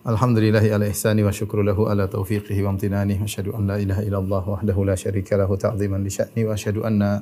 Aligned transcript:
Alhamdulillahi 0.00 0.72
ala 0.72 0.88
ihsani 0.88 1.20
wa 1.20 1.28
syukru 1.28 1.60
lahu 1.60 1.84
ala 1.84 2.08
taufiqihi 2.08 2.64
wa 2.64 2.72
amtinani 2.72 3.20
wa 3.20 3.28
asyhadu 3.28 3.52
an 3.52 3.68
la 3.68 3.76
ilaha 3.76 4.00
illallah 4.00 4.40
wahdahu 4.48 4.88
la 4.88 4.96
syarika 4.96 5.36
lahu 5.36 5.60
ta'ziman 5.60 6.00
li 6.00 6.08
sya'ni 6.08 6.48
wa 6.48 6.56
asyhadu 6.56 6.88
anna 6.88 7.20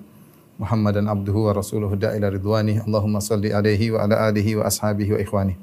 Muhammadan 0.62 1.11
abduhu 1.11 1.51
wa 1.51 1.59
rasuluhu 1.59 1.98
da'ila 1.98 2.30
ridwani. 2.30 2.79
Allahumma 2.79 3.19
salli 3.19 3.51
alaihi 3.51 3.91
wa 3.91 4.06
ala 4.06 4.30
alihi 4.30 4.62
wa 4.62 4.70
ashabihi 4.70 5.11
wa 5.11 5.19
ikhwani. 5.19 5.59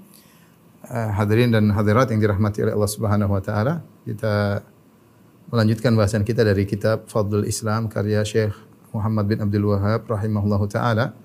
Uh, 0.92 1.16
hadirin 1.16 1.56
dan 1.56 1.72
hadirat 1.72 2.12
yang 2.12 2.20
dirahmati 2.20 2.68
oleh 2.68 2.76
Allah 2.76 2.92
Subhanahu 2.92 3.32
wa 3.32 3.40
taala, 3.40 3.80
kita 4.04 4.68
melanjutkan 5.56 5.96
bahasan 5.96 6.28
kita 6.28 6.44
dari 6.44 6.68
kitab 6.68 7.08
Fadlul 7.08 7.48
Islam 7.48 7.88
karya 7.88 8.28
Syekh 8.28 8.52
Muhammad 8.92 9.24
bin 9.32 9.40
Abdul 9.40 9.72
Wahab 9.72 10.04
rahimahullahu 10.04 10.68
taala. 10.68 11.16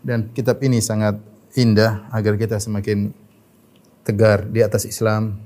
Dan 0.00 0.32
kitab 0.32 0.56
ini 0.64 0.80
sangat 0.80 1.20
indah 1.52 2.08
agar 2.16 2.40
kita 2.40 2.56
semakin 2.56 3.12
tegar 4.04 4.46
di 4.46 4.60
atas 4.60 4.84
Islam 4.84 5.40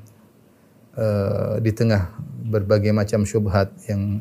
uh, 0.98 1.62
di 1.62 1.70
tengah 1.70 2.10
berbagai 2.48 2.90
macam 2.90 3.22
syubhat 3.22 3.70
yang 3.86 4.20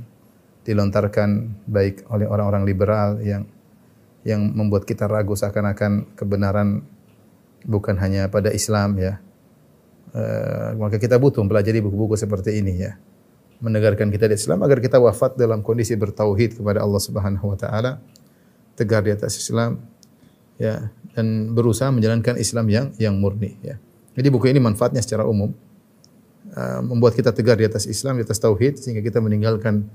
dilontarkan 0.61 1.57
baik 1.65 2.05
oleh 2.11 2.29
orang-orang 2.29 2.63
liberal 2.67 3.17
yang 3.23 3.49
yang 4.27 4.43
membuat 4.51 4.83
kita 4.83 5.07
ragu 5.07 5.33
seakan-akan 5.33 6.13
kebenaran 6.19 6.83
bukan 7.63 7.95
hanya 7.97 8.27
pada 8.27 8.53
Islam 8.53 8.99
ya. 8.99 9.23
Uh, 10.11 10.75
maka 10.79 10.99
kita 10.99 11.19
butuh 11.19 11.44
mempelajari 11.44 11.79
buku-buku 11.79 12.16
seperti 12.19 12.59
ini 12.59 12.83
ya. 12.83 12.99
Menegarkan 13.63 14.13
kita 14.13 14.29
di 14.29 14.38
Islam 14.38 14.61
agar 14.61 14.83
kita 14.83 15.01
wafat 15.01 15.39
dalam 15.39 15.66
kondisi 15.66 15.97
bertauhid 15.97 16.61
kepada 16.61 16.83
Allah 16.85 17.01
Subhanahu 17.01 17.55
wa 17.55 17.57
taala, 17.57 17.97
tegar 18.77 19.01
di 19.01 19.16
atas 19.16 19.39
Islam 19.39 19.81
ya 20.61 20.94
dan 21.16 21.57
berusaha 21.57 21.89
menjalankan 21.89 22.38
Islam 22.38 22.66
yang 22.69 22.85
yang 23.01 23.16
murni 23.17 23.57
ya. 23.66 23.81
Jadi 24.17 24.27
buku 24.33 24.49
ini 24.49 24.57
manfaatnya 24.57 25.05
secara 25.05 25.29
umum 25.29 25.53
uh, 26.57 26.81
membuat 26.81 27.13
kita 27.13 27.29
tegar 27.29 27.61
di 27.61 27.69
atas 27.69 27.85
Islam, 27.85 28.17
di 28.17 28.25
atas 28.25 28.41
tauhid 28.41 28.81
sehingga 28.81 29.05
kita 29.05 29.21
meninggalkan 29.21 29.85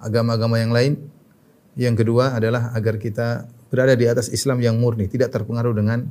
agama-agama 0.00 0.56
yang 0.56 0.72
lain. 0.72 0.96
Yang 1.76 2.06
kedua 2.06 2.32
adalah 2.32 2.72
agar 2.72 2.96
kita 2.96 3.44
berada 3.68 3.92
di 3.92 4.08
atas 4.08 4.32
Islam 4.32 4.62
yang 4.64 4.80
murni, 4.80 5.04
tidak 5.10 5.34
terpengaruh 5.36 5.76
dengan 5.76 6.08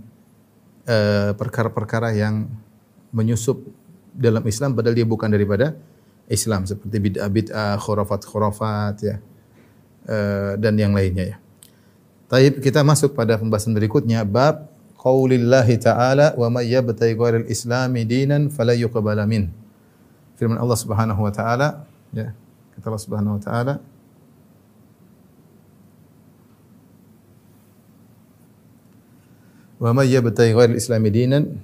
uh, 0.86 1.33
perkara-perkara 1.33 2.14
uh, 2.14 2.16
yang 2.16 2.45
menyusup 3.09 3.58
dalam 4.14 4.45
Islam 4.45 4.77
padahal 4.77 4.94
dia 4.94 5.08
bukan 5.08 5.33
daripada 5.33 5.73
Islam 6.30 6.69
seperti 6.69 6.97
bid'ah-bid'ah, 6.99 7.81
khurafat-khurafat 7.81 8.95
ya. 9.02 9.17
Uh, 10.03 10.59
dan 10.59 10.75
yang 10.75 10.91
lainnya 10.91 11.36
ya. 11.36 11.38
Taib 12.27 12.59
kita 12.59 12.83
masuk 12.83 13.16
pada 13.16 13.39
pembahasan 13.39 13.71
berikutnya 13.71 14.27
bab 14.27 14.73
qaulillahi 15.04 15.76
ta'ala 15.84 16.40
wa 16.40 16.48
may 16.48 16.72
yabtaghi 16.72 17.20
ghairal 17.20 17.48
islami 17.52 18.08
dinan 18.08 18.48
fala 18.48 18.72
yuqbala 18.72 19.28
min. 19.28 19.52
Firman 20.40 20.56
Allah 20.58 20.80
Subhanahu 20.80 21.20
wa 21.20 21.32
taala 21.36 21.84
ya. 22.16 22.32
Kata 22.73 22.86
Allah 22.88 23.04
Subhanahu 23.04 23.36
wa 23.38 23.44
taala 23.44 23.76
Wa 29.84 29.92
may 29.92 30.08
yabtaghi 30.08 30.56
ghairal 30.56 30.80
islami 30.80 31.12
dinan 31.12 31.60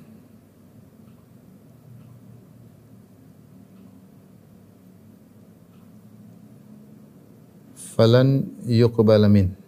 falan 7.96 8.48
yuqbala 8.68 9.32
min. 9.32 9.59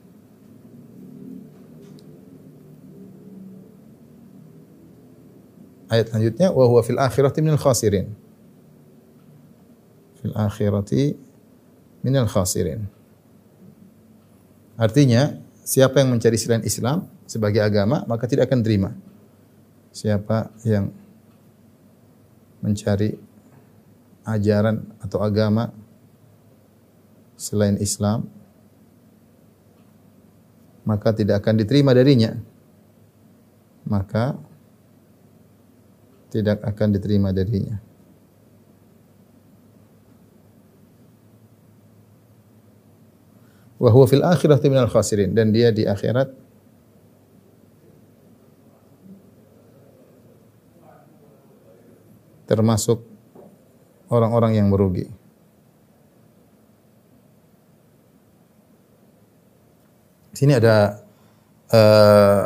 Ayat 5.92 6.08
selanjutnya 6.08 6.56
wa 6.56 6.64
huwa 6.72 6.80
fil 6.88 6.96
akhirati 6.96 7.44
minal 7.44 7.60
khasirin. 7.60 8.08
Fil 10.24 10.32
akhirati 10.32 11.20
minal 12.00 12.32
khasirin. 12.32 12.88
Artinya, 14.80 15.36
siapa 15.68 16.00
yang 16.00 16.16
mencari 16.16 16.40
selain 16.40 16.64
Islam 16.64 17.12
sebagai 17.28 17.60
agama, 17.60 18.08
maka 18.08 18.24
tidak 18.24 18.48
akan 18.48 18.64
terima. 18.64 18.96
Siapa 19.92 20.48
yang 20.64 20.96
mencari 22.64 23.20
ajaran 24.24 24.88
atau 25.04 25.20
agama 25.20 25.76
selain 27.36 27.76
Islam, 27.84 28.32
maka 30.88 31.12
tidak 31.12 31.44
akan 31.44 31.60
diterima 31.60 31.92
darinya. 31.92 32.40
Maka 33.84 34.40
tidak 36.32 36.64
akan 36.64 36.96
diterima 36.96 37.36
darinya. 37.36 37.84
Wa 43.82 43.90
huwa 43.92 44.06
fil 44.08 44.24
akhirati 44.24 44.72
minal 44.72 44.88
khasirin 44.88 45.36
dan 45.36 45.52
dia 45.52 45.74
di 45.76 45.84
akhirat 45.84 46.32
termasuk 52.46 53.02
orang-orang 54.12 54.60
yang 54.60 54.68
merugi. 54.68 55.08
Di 60.32 60.38
sini 60.38 60.54
ada 60.56 61.00
uh, 61.72 62.44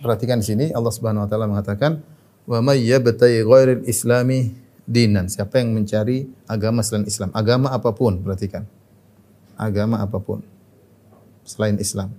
perhatikan 0.00 0.40
di 0.40 0.46
sini 0.46 0.66
Allah 0.72 0.92
Subhanahu 0.94 1.26
wa 1.26 1.28
taala 1.28 1.46
mengatakan 1.50 2.11
wa 2.52 2.60
may 2.60 2.84
yabtaghi 2.84 3.48
ghairil 3.48 3.88
islami 3.88 4.52
dinan. 4.84 5.32
Siapa 5.32 5.56
yang 5.64 5.72
mencari 5.72 6.28
agama 6.44 6.84
selain 6.84 7.08
Islam, 7.08 7.32
agama 7.32 7.72
apa 7.72 7.96
pun, 7.96 8.20
perhatikan. 8.20 8.68
Agama 9.56 10.04
apa 10.04 10.20
pun 10.20 10.44
selain 11.48 11.80
Islam. 11.80 12.12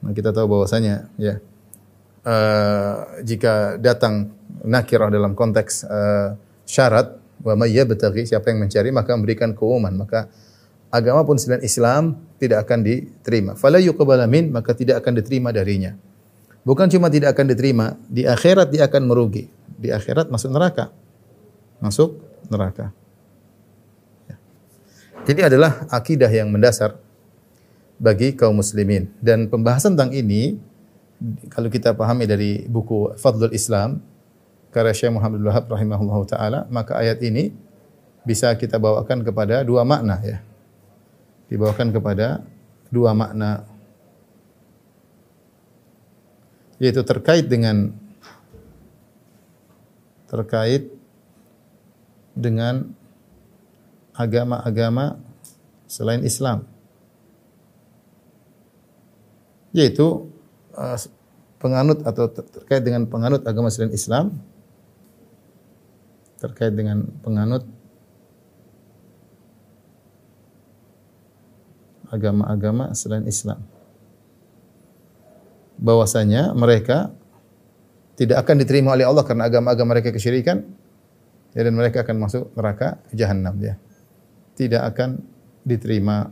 Nah, 0.00 0.12
kita 0.16 0.32
tahu 0.32 0.48
bahwasanya 0.48 1.12
ya 1.20 1.38
uh, 2.24 3.20
jika 3.20 3.76
datang 3.76 4.32
nakirah 4.64 5.12
dalam 5.12 5.36
konteks 5.36 5.84
uh, 5.84 6.34
syarat 6.64 7.20
wa 7.44 7.52
may 7.56 7.72
yabtaghi 7.76 8.24
siapa 8.24 8.48
yang 8.48 8.64
mencari 8.64 8.88
maka 8.92 9.12
memberikan 9.12 9.52
keumuman 9.52 9.92
maka 9.92 10.28
agama 10.90 11.22
pun 11.22 11.38
selain 11.38 11.62
Islam 11.62 12.18
tidak 12.36 12.66
akan 12.66 12.82
diterima. 12.82 13.52
Fala 13.54 13.78
yuqbala 13.78 14.26
min 14.26 14.50
maka 14.50 14.74
tidak 14.74 15.00
akan 15.00 15.22
diterima 15.22 15.54
darinya. 15.54 15.94
Bukan 16.60 16.92
cuma 16.92 17.08
tidak 17.08 17.32
akan 17.32 17.56
diterima, 17.56 17.96
di 18.04 18.28
akhirat 18.28 18.68
dia 18.68 18.84
akan 18.84 19.08
merugi. 19.08 19.48
Di 19.80 19.88
akhirat 19.88 20.28
masuk 20.28 20.52
neraka. 20.52 20.92
Masuk 21.80 22.20
neraka. 22.52 22.92
Ya. 24.28 24.36
Jadi 25.24 25.40
adalah 25.40 25.88
akidah 25.88 26.28
yang 26.28 26.52
mendasar 26.52 27.00
bagi 28.00 28.32
kaum 28.32 28.56
muslimin 28.56 29.12
dan 29.20 29.48
pembahasan 29.48 29.92
tentang 29.92 30.16
ini 30.16 30.56
kalau 31.52 31.68
kita 31.68 31.92
pahami 31.92 32.24
dari 32.24 32.64
buku 32.64 33.12
Fadlul 33.20 33.52
Islam 33.52 34.00
karya 34.72 34.96
Syekh 34.96 35.12
Muhammad 35.12 35.44
Wahab 35.44 35.68
rahimahullahu 35.68 36.24
taala 36.24 36.64
maka 36.72 36.96
ayat 36.96 37.20
ini 37.20 37.52
bisa 38.24 38.56
kita 38.56 38.80
bawakan 38.80 39.20
kepada 39.20 39.60
dua 39.68 39.84
makna 39.84 40.16
ya 40.24 40.40
dibawakan 41.50 41.90
kepada 41.90 42.46
dua 42.88 43.12
makna. 43.12 43.66
Yaitu 46.80 47.04
terkait 47.04 47.44
dengan 47.44 47.92
terkait 50.30 50.88
dengan 52.32 52.88
agama-agama 54.14 55.18
selain 55.90 56.22
Islam. 56.24 56.64
Yaitu 59.74 60.30
uh, 60.72 60.96
penganut 61.60 62.00
atau 62.06 62.30
terkait 62.32 62.80
dengan 62.80 63.04
penganut 63.04 63.44
agama 63.44 63.68
selain 63.68 63.92
Islam 63.92 64.40
terkait 66.40 66.72
dengan 66.72 67.04
penganut 67.20 67.68
agama-agama 72.10 72.92
selain 72.92 73.24
Islam. 73.24 73.62
Bahwasanya 75.80 76.52
mereka 76.52 77.14
tidak 78.20 78.44
akan 78.44 78.60
diterima 78.60 78.92
oleh 78.92 79.08
Allah 79.08 79.24
karena 79.24 79.48
agama-agama 79.48 79.96
mereka 79.96 80.12
kesyirikan 80.12 80.60
Ya, 81.50 81.66
dan 81.66 81.74
mereka 81.74 82.06
akan 82.06 82.16
masuk 82.22 82.54
neraka 82.54 83.02
jahanam 83.10 83.58
ya. 83.58 83.74
Tidak 84.54 84.78
akan 84.78 85.18
diterima 85.66 86.30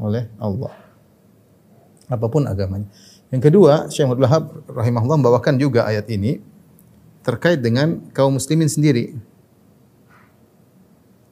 oleh 0.00 0.24
Allah. 0.40 0.72
Apa 2.08 2.26
pun 2.32 2.48
agamanya. 2.48 2.88
Yang 3.28 3.52
kedua, 3.52 3.92
Syekh 3.92 4.08
Abdul 4.08 4.24
Wahab 4.24 4.44
rahimahullah 4.72 5.20
membawakan 5.20 5.60
juga 5.60 5.84
ayat 5.84 6.08
ini 6.08 6.40
terkait 7.20 7.60
dengan 7.60 8.00
kaum 8.16 8.40
muslimin 8.40 8.72
sendiri. 8.72 9.12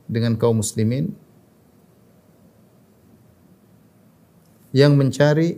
Dengan 0.07 0.39
kaum 0.39 0.63
muslimin 0.63 1.11
yang 4.77 4.93
mencari 4.95 5.57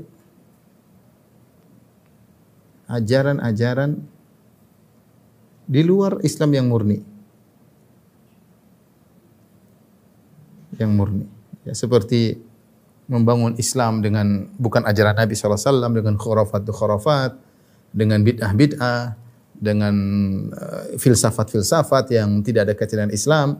ajaran-ajaran 2.88 3.98
di 5.68 5.82
luar 5.84 6.22
Islam 6.24 6.50
yang 6.56 6.66
murni. 6.70 6.98
Yang 10.80 10.90
murni. 10.94 11.26
Ya, 11.68 11.74
seperti 11.76 12.40
membangun 13.10 13.58
Islam 13.60 14.00
dengan 14.00 14.48
bukan 14.56 14.86
ajaran 14.88 15.18
Nabi 15.18 15.36
SAW, 15.36 15.92
dengan 15.92 16.16
khurafat-khurafat, 16.16 17.36
dengan 17.92 18.24
bid'ah-bid'ah, 18.24 19.18
dengan 19.58 19.96
uh, 20.54 20.94
filsafat-filsafat 20.96 22.14
yang 22.14 22.40
tidak 22.46 22.70
ada 22.70 22.74
kaitan 22.78 23.10
Islam, 23.10 23.58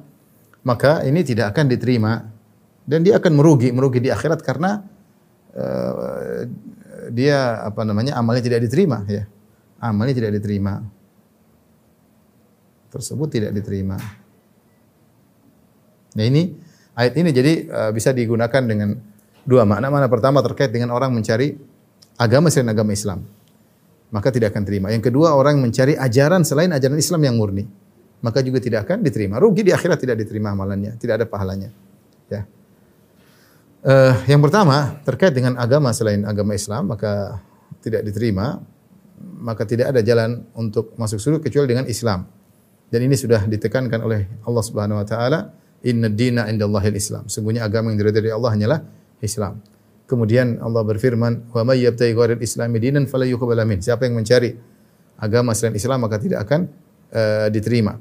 maka 0.68 1.00
ini 1.08 1.24
tidak 1.24 1.56
akan 1.56 1.72
diterima 1.72 2.28
dan 2.84 3.00
dia 3.00 3.16
akan 3.16 3.32
merugi, 3.32 3.72
merugi 3.72 4.04
di 4.04 4.12
akhirat 4.12 4.44
karena 4.44 4.84
uh, 5.56 6.44
dia 7.08 7.64
apa 7.64 7.88
namanya 7.88 8.20
amalnya 8.20 8.44
tidak 8.44 8.68
diterima 8.68 9.00
ya. 9.08 9.24
Amalnya 9.80 10.20
tidak 10.20 10.36
diterima. 10.36 10.84
Tersebut 12.92 13.28
tidak 13.32 13.56
diterima. 13.56 13.96
Nah 16.12 16.24
ini 16.24 16.52
ayat 16.92 17.14
ini 17.16 17.30
jadi 17.32 17.52
uh, 17.68 17.90
bisa 17.96 18.12
digunakan 18.12 18.60
dengan 18.60 18.92
dua 19.48 19.64
makna. 19.64 19.88
Mana 19.88 20.08
pertama 20.12 20.44
terkait 20.44 20.68
dengan 20.68 20.92
orang 20.92 21.16
mencari 21.16 21.56
agama 22.20 22.52
selain 22.52 22.72
agama 22.76 22.92
Islam. 22.92 23.24
Maka 24.08 24.32
tidak 24.32 24.56
akan 24.56 24.64
terima. 24.64 24.88
Yang 24.92 25.12
kedua 25.12 25.32
orang 25.36 25.60
mencari 25.60 25.96
ajaran 25.96 26.44
selain 26.44 26.72
ajaran 26.72 26.96
Islam 26.96 27.24
yang 27.24 27.36
murni. 27.36 27.87
Maka 28.18 28.42
juga 28.42 28.58
tidak 28.58 28.88
akan 28.88 29.06
diterima. 29.06 29.38
Rugi 29.38 29.62
di 29.62 29.70
akhirat 29.70 29.98
tidak 30.02 30.18
diterima 30.18 30.50
amalannya. 30.50 30.98
Tidak 30.98 31.14
ada 31.22 31.26
pahalanya. 31.26 31.70
Ya. 32.26 32.42
Uh, 33.78 34.14
yang 34.26 34.42
pertama 34.42 34.98
terkait 35.06 35.30
dengan 35.30 35.54
agama 35.54 35.94
selain 35.94 36.26
agama 36.26 36.50
Islam 36.58 36.90
maka 36.90 37.38
tidak 37.78 38.02
diterima 38.02 38.58
maka 39.38 39.62
tidak 39.62 39.94
ada 39.94 40.02
jalan 40.02 40.42
untuk 40.58 40.98
masuk 40.98 41.22
surga 41.22 41.38
kecuali 41.42 41.66
dengan 41.70 41.86
Islam. 41.86 42.26
Dan 42.88 43.04
ini 43.04 43.14
sudah 43.14 43.44
ditekankan 43.46 44.00
oleh 44.02 44.26
Allah 44.42 44.64
Subhanahu 44.64 44.98
wa 44.98 45.06
taala, 45.06 45.54
"Inna 45.84 46.08
dina 46.10 46.50
indallahil 46.50 46.96
Islam." 46.96 47.30
Sungguhnya 47.30 47.66
agama 47.66 47.92
yang 47.92 48.00
diridhai 48.00 48.32
Allah 48.32 48.50
hanyalah 48.50 48.80
Islam. 49.22 49.60
Kemudian 50.08 50.56
Allah 50.64 50.82
berfirman, 50.88 51.52
"Wa 51.52 51.62
may 51.68 51.84
yabtaghi 51.84 52.16
dinan 52.80 53.04
fala 53.06 53.28
yuqbal 53.28 53.60
min." 53.68 53.84
Siapa 53.84 54.08
yang 54.08 54.16
mencari 54.16 54.56
agama 55.20 55.52
selain 55.52 55.76
Islam 55.76 56.00
maka 56.06 56.16
tidak 56.16 56.48
akan 56.48 56.70
uh, 57.12 57.46
diterima. 57.52 57.96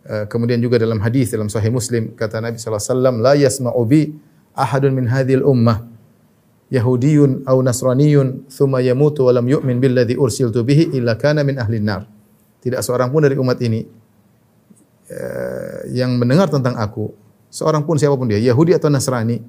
Uh, 0.00 0.24
kemudian 0.26 0.58
juga 0.58 0.80
dalam 0.80 0.98
hadis 1.00 1.28
dalam 1.30 1.52
Sahih 1.52 1.70
Muslim 1.72 2.16
kata 2.16 2.40
Nabi 2.40 2.56
sallallahu 2.56 2.80
alaihi 2.80 2.92
wasallam, 2.92 3.14
"La 3.20 3.32
yasma'u 3.36 3.82
bi 3.84 4.10
ahadun 4.56 4.92
min 4.96 5.06
hadhil 5.08 5.44
ummah 5.44 5.90
Yahudiyun 6.70 7.50
aw 7.50 7.58
Nasraniyun 7.58 8.46
thumma 8.46 8.78
yamutu 8.78 9.26
wa 9.26 9.34
lam 9.34 9.42
yu'min 9.50 9.82
billadhi 9.82 10.14
ursiltu 10.14 10.62
bihi 10.62 10.94
illa 10.94 11.18
kana 11.18 11.42
min 11.42 11.58
ahli 11.58 11.82
nar. 11.82 12.06
Tidak 12.62 12.78
seorang 12.78 13.10
pun 13.10 13.26
dari 13.26 13.34
umat 13.34 13.58
ini 13.58 13.82
uh, 15.10 15.78
yang 15.90 16.14
mendengar 16.14 16.46
tentang 16.46 16.78
aku, 16.78 17.10
seorang 17.50 17.82
pun 17.82 17.98
siapa 17.98 18.14
pun 18.14 18.30
dia, 18.30 18.38
Yahudi 18.38 18.78
atau 18.78 18.86
Nasrani, 18.86 19.42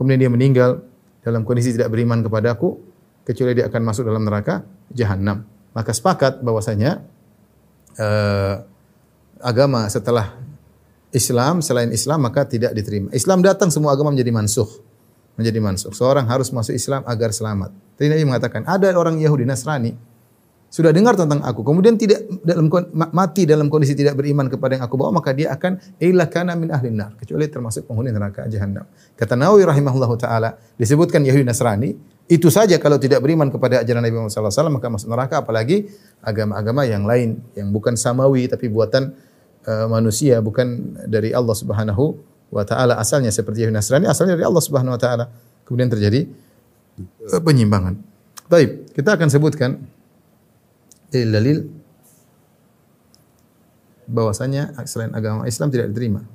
kemudian 0.00 0.24
dia 0.24 0.30
meninggal 0.32 0.80
dalam 1.20 1.44
kondisi 1.44 1.76
tidak 1.76 1.92
beriman 1.92 2.24
kepada 2.24 2.56
aku, 2.56 2.80
kecuali 3.28 3.60
dia 3.60 3.68
akan 3.68 3.82
masuk 3.84 4.08
dalam 4.08 4.24
neraka 4.24 4.64
jahanam. 4.88 5.44
Maka 5.76 5.92
sepakat 5.92 6.40
bahwasanya 6.40 7.04
uh, 7.98 8.54
agama 9.42 9.86
setelah 9.90 10.34
Islam 11.14 11.62
selain 11.62 11.94
Islam 11.94 12.26
maka 12.26 12.42
tidak 12.42 12.74
diterima. 12.74 13.10
Islam 13.14 13.40
datang 13.44 13.70
semua 13.70 13.94
agama 13.94 14.10
menjadi 14.10 14.34
mansuh. 14.34 14.66
Menjadi 15.38 15.58
mansuh. 15.62 15.90
Seorang 15.94 16.26
harus 16.26 16.50
masuk 16.50 16.74
Islam 16.74 17.02
agar 17.06 17.30
selamat. 17.30 17.70
Tadi 17.94 18.10
Nabi 18.10 18.26
mengatakan, 18.26 18.62
ada 18.66 18.90
orang 18.94 19.18
Yahudi 19.18 19.46
Nasrani 19.46 19.94
sudah 20.74 20.90
dengar 20.90 21.14
tentang 21.14 21.38
aku, 21.46 21.62
kemudian 21.62 21.94
tidak 21.94 22.26
dalam 22.42 22.66
mati 23.14 23.46
dalam 23.46 23.70
kondisi 23.70 23.94
tidak 23.94 24.18
beriman 24.18 24.50
kepada 24.50 24.74
yang 24.74 24.82
aku 24.82 24.98
bawa, 24.98 25.22
maka 25.22 25.30
dia 25.30 25.54
akan 25.54 25.78
illa 26.02 26.26
kana 26.26 26.58
min 26.58 26.74
ahli 26.74 26.90
nar, 26.90 27.14
kecuali 27.14 27.46
termasuk 27.46 27.86
penghuni 27.86 28.10
neraka 28.10 28.42
jahanam. 28.50 28.82
Kata 29.14 29.38
Nawawi 29.38 29.70
rahimahullahu 29.70 30.18
taala, 30.18 30.58
disebutkan 30.74 31.22
Yahudi 31.22 31.46
Nasrani, 31.46 31.94
itu 32.26 32.50
saja 32.50 32.74
kalau 32.82 32.98
tidak 32.98 33.22
beriman 33.22 33.54
kepada 33.54 33.86
ajaran 33.86 34.02
Nabi 34.02 34.18
Muhammad 34.18 34.34
SAW, 34.34 34.74
maka 34.74 34.90
masuk 34.90 35.14
neraka 35.14 35.46
apalagi 35.46 35.94
agama-agama 36.18 36.82
yang 36.90 37.06
lain 37.06 37.38
yang 37.54 37.70
bukan 37.70 37.94
samawi 37.94 38.50
tapi 38.50 38.66
buatan 38.66 39.14
uh, 39.70 39.86
manusia 39.86 40.42
bukan 40.42 40.98
dari 41.06 41.30
Allah 41.30 41.54
Subhanahu 41.54 42.18
wa 42.50 42.66
taala 42.66 42.98
asalnya 42.98 43.30
seperti 43.30 43.62
Yahudi 43.62 43.78
Nasrani 43.78 44.10
asalnya 44.10 44.34
dari 44.34 44.42
Allah 44.50 44.64
Subhanahu 44.66 44.98
wa 44.98 45.00
taala. 45.00 45.30
Kemudian 45.62 45.86
terjadi 45.86 46.26
uh, 47.30 47.38
penyimpangan. 47.38 47.94
Baik, 48.50 48.90
kita 48.90 49.14
akan 49.14 49.30
sebutkan 49.30 49.93
dalil 51.22 51.70
bahwasanya 54.10 54.74
selain 54.84 55.14
agama 55.14 55.46
Islam 55.46 55.70
tidak 55.70 55.94
diterima. 55.94 56.26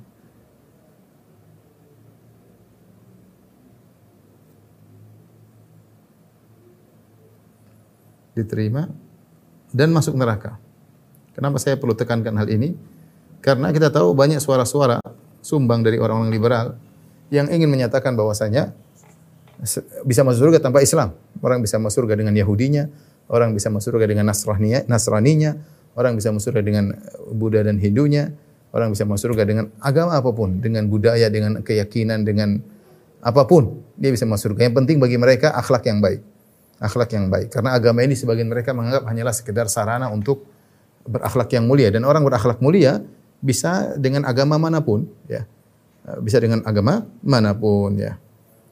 Diterima 8.32 8.88
dan 9.70 9.92
masuk 9.92 10.16
neraka. 10.16 10.56
Kenapa 11.36 11.60
saya 11.60 11.76
perlu 11.76 11.92
tekankan 11.94 12.34
hal 12.40 12.48
ini? 12.48 12.74
Karena 13.44 13.70
kita 13.72 13.92
tahu 13.92 14.16
banyak 14.16 14.40
suara-suara 14.40 15.00
sumbang 15.40 15.80
dari 15.80 15.96
orang-orang 15.96 16.32
liberal 16.32 16.66
yang 17.32 17.48
ingin 17.48 17.70
menyatakan 17.70 18.12
bahwasanya 18.18 18.74
bisa 20.04 20.20
masuk 20.24 20.50
surga 20.50 20.58
tanpa 20.60 20.82
Islam. 20.84 21.14
Orang 21.40 21.64
bisa 21.64 21.80
masuk 21.80 22.04
surga 22.04 22.20
dengan 22.20 22.34
Yahudinya, 22.36 22.90
orang 23.30 23.54
bisa 23.54 23.70
masuk 23.70 23.94
surga 23.94 24.10
dengan 24.10 24.26
Nasraninya, 24.28 24.84
Nasraninya, 24.90 25.54
orang 25.94 26.18
bisa 26.18 26.34
masuk 26.34 26.50
surga 26.52 26.62
dengan 26.66 26.84
Buddha 27.30 27.62
dan 27.62 27.78
Hindunya, 27.78 28.34
orang 28.74 28.90
bisa 28.90 29.06
masuk 29.06 29.32
surga 29.32 29.46
dengan 29.46 29.64
agama 29.78 30.18
apa 30.18 30.30
pun, 30.34 30.58
dengan 30.58 30.90
budaya, 30.90 31.30
dengan 31.30 31.62
keyakinan, 31.62 32.26
dengan 32.26 32.58
apa 33.22 33.46
pun, 33.46 33.80
dia 33.94 34.10
bisa 34.10 34.26
masuk 34.26 34.52
surga. 34.52 34.68
Yang 34.68 34.76
penting 34.82 34.96
bagi 34.98 35.16
mereka 35.16 35.54
akhlak 35.54 35.86
yang 35.86 36.02
baik. 36.02 36.20
Akhlak 36.80 37.10
yang 37.12 37.28
baik. 37.30 37.52
Karena 37.52 37.76
agama 37.76 38.02
ini 38.02 38.16
sebagian 38.16 38.48
mereka 38.48 38.72
menganggap 38.72 39.04
hanyalah 39.06 39.34
sekedar 39.36 39.68
sarana 39.68 40.08
untuk 40.08 40.48
berakhlak 41.04 41.52
yang 41.52 41.64
mulia 41.68 41.88
dan 41.92 42.04
orang 42.04 42.24
berakhlak 42.24 42.60
mulia 42.60 43.00
bisa 43.40 43.96
dengan 43.96 44.26
agama 44.26 44.56
mana 44.58 44.82
pun, 44.82 45.06
ya. 45.30 45.46
Bisa 46.24 46.42
dengan 46.42 46.64
agama 46.66 47.06
mana 47.22 47.54
pun, 47.54 47.94
ya. 47.94 48.16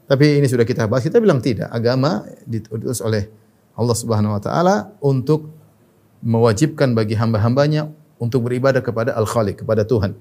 Tapi 0.08 0.40
ini 0.40 0.48
sudah 0.48 0.64
kita 0.64 0.88
bahas, 0.88 1.04
kita 1.04 1.20
bilang 1.20 1.44
tidak. 1.44 1.68
Agama 1.68 2.24
diutus 2.48 3.04
oleh 3.04 3.28
Allah 3.78 3.94
Subhanahu 3.94 4.34
wa 4.34 4.42
taala 4.42 4.90
untuk 4.98 5.54
mewajibkan 6.18 6.98
bagi 6.98 7.14
hamba-hambanya 7.14 7.86
untuk 8.18 8.50
beribadah 8.50 8.82
kepada 8.82 9.14
Al-Khaliq, 9.14 9.62
kepada 9.62 9.86
Tuhan. 9.86 10.18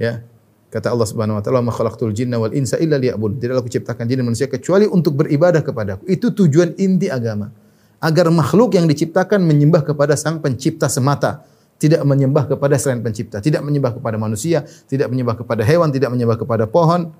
Ya. 0.00 0.24
Kata 0.72 0.90
Allah 0.90 1.04
Subhanahu 1.04 1.38
wa 1.38 1.42
taala, 1.44 1.60
"Ma 1.60 1.70
khalaqtul 1.70 2.10
jinna 2.16 2.40
wal 2.40 2.56
insa 2.56 2.80
illa 2.80 2.96
liya'budun." 2.96 3.38
Tidaklah 3.38 3.60
aku 3.62 3.70
ciptakan 3.70 4.04
jin 4.08 4.24
dan 4.24 4.26
manusia 4.26 4.48
kecuali 4.48 4.88
untuk 4.88 5.14
beribadah 5.20 5.60
kepadaku. 5.62 6.08
Itu 6.08 6.32
tujuan 6.32 6.74
inti 6.80 7.06
agama. 7.12 7.52
Agar 8.00 8.28
makhluk 8.32 8.76
yang 8.76 8.84
diciptakan 8.88 9.40
menyembah 9.44 9.84
kepada 9.86 10.18
Sang 10.18 10.40
Pencipta 10.42 10.90
semata, 10.90 11.46
tidak 11.76 12.04
menyembah 12.04 12.48
kepada 12.48 12.76
selain 12.76 13.00
Pencipta, 13.00 13.40
tidak 13.40 13.64
menyembah 13.64 13.96
kepada 13.96 14.16
manusia, 14.20 14.64
tidak 14.88 15.12
menyembah 15.12 15.36
kepada 15.36 15.62
hewan, 15.64 15.88
tidak 15.92 16.12
menyembah 16.12 16.36
kepada 16.40 16.64
pohon. 16.68 17.12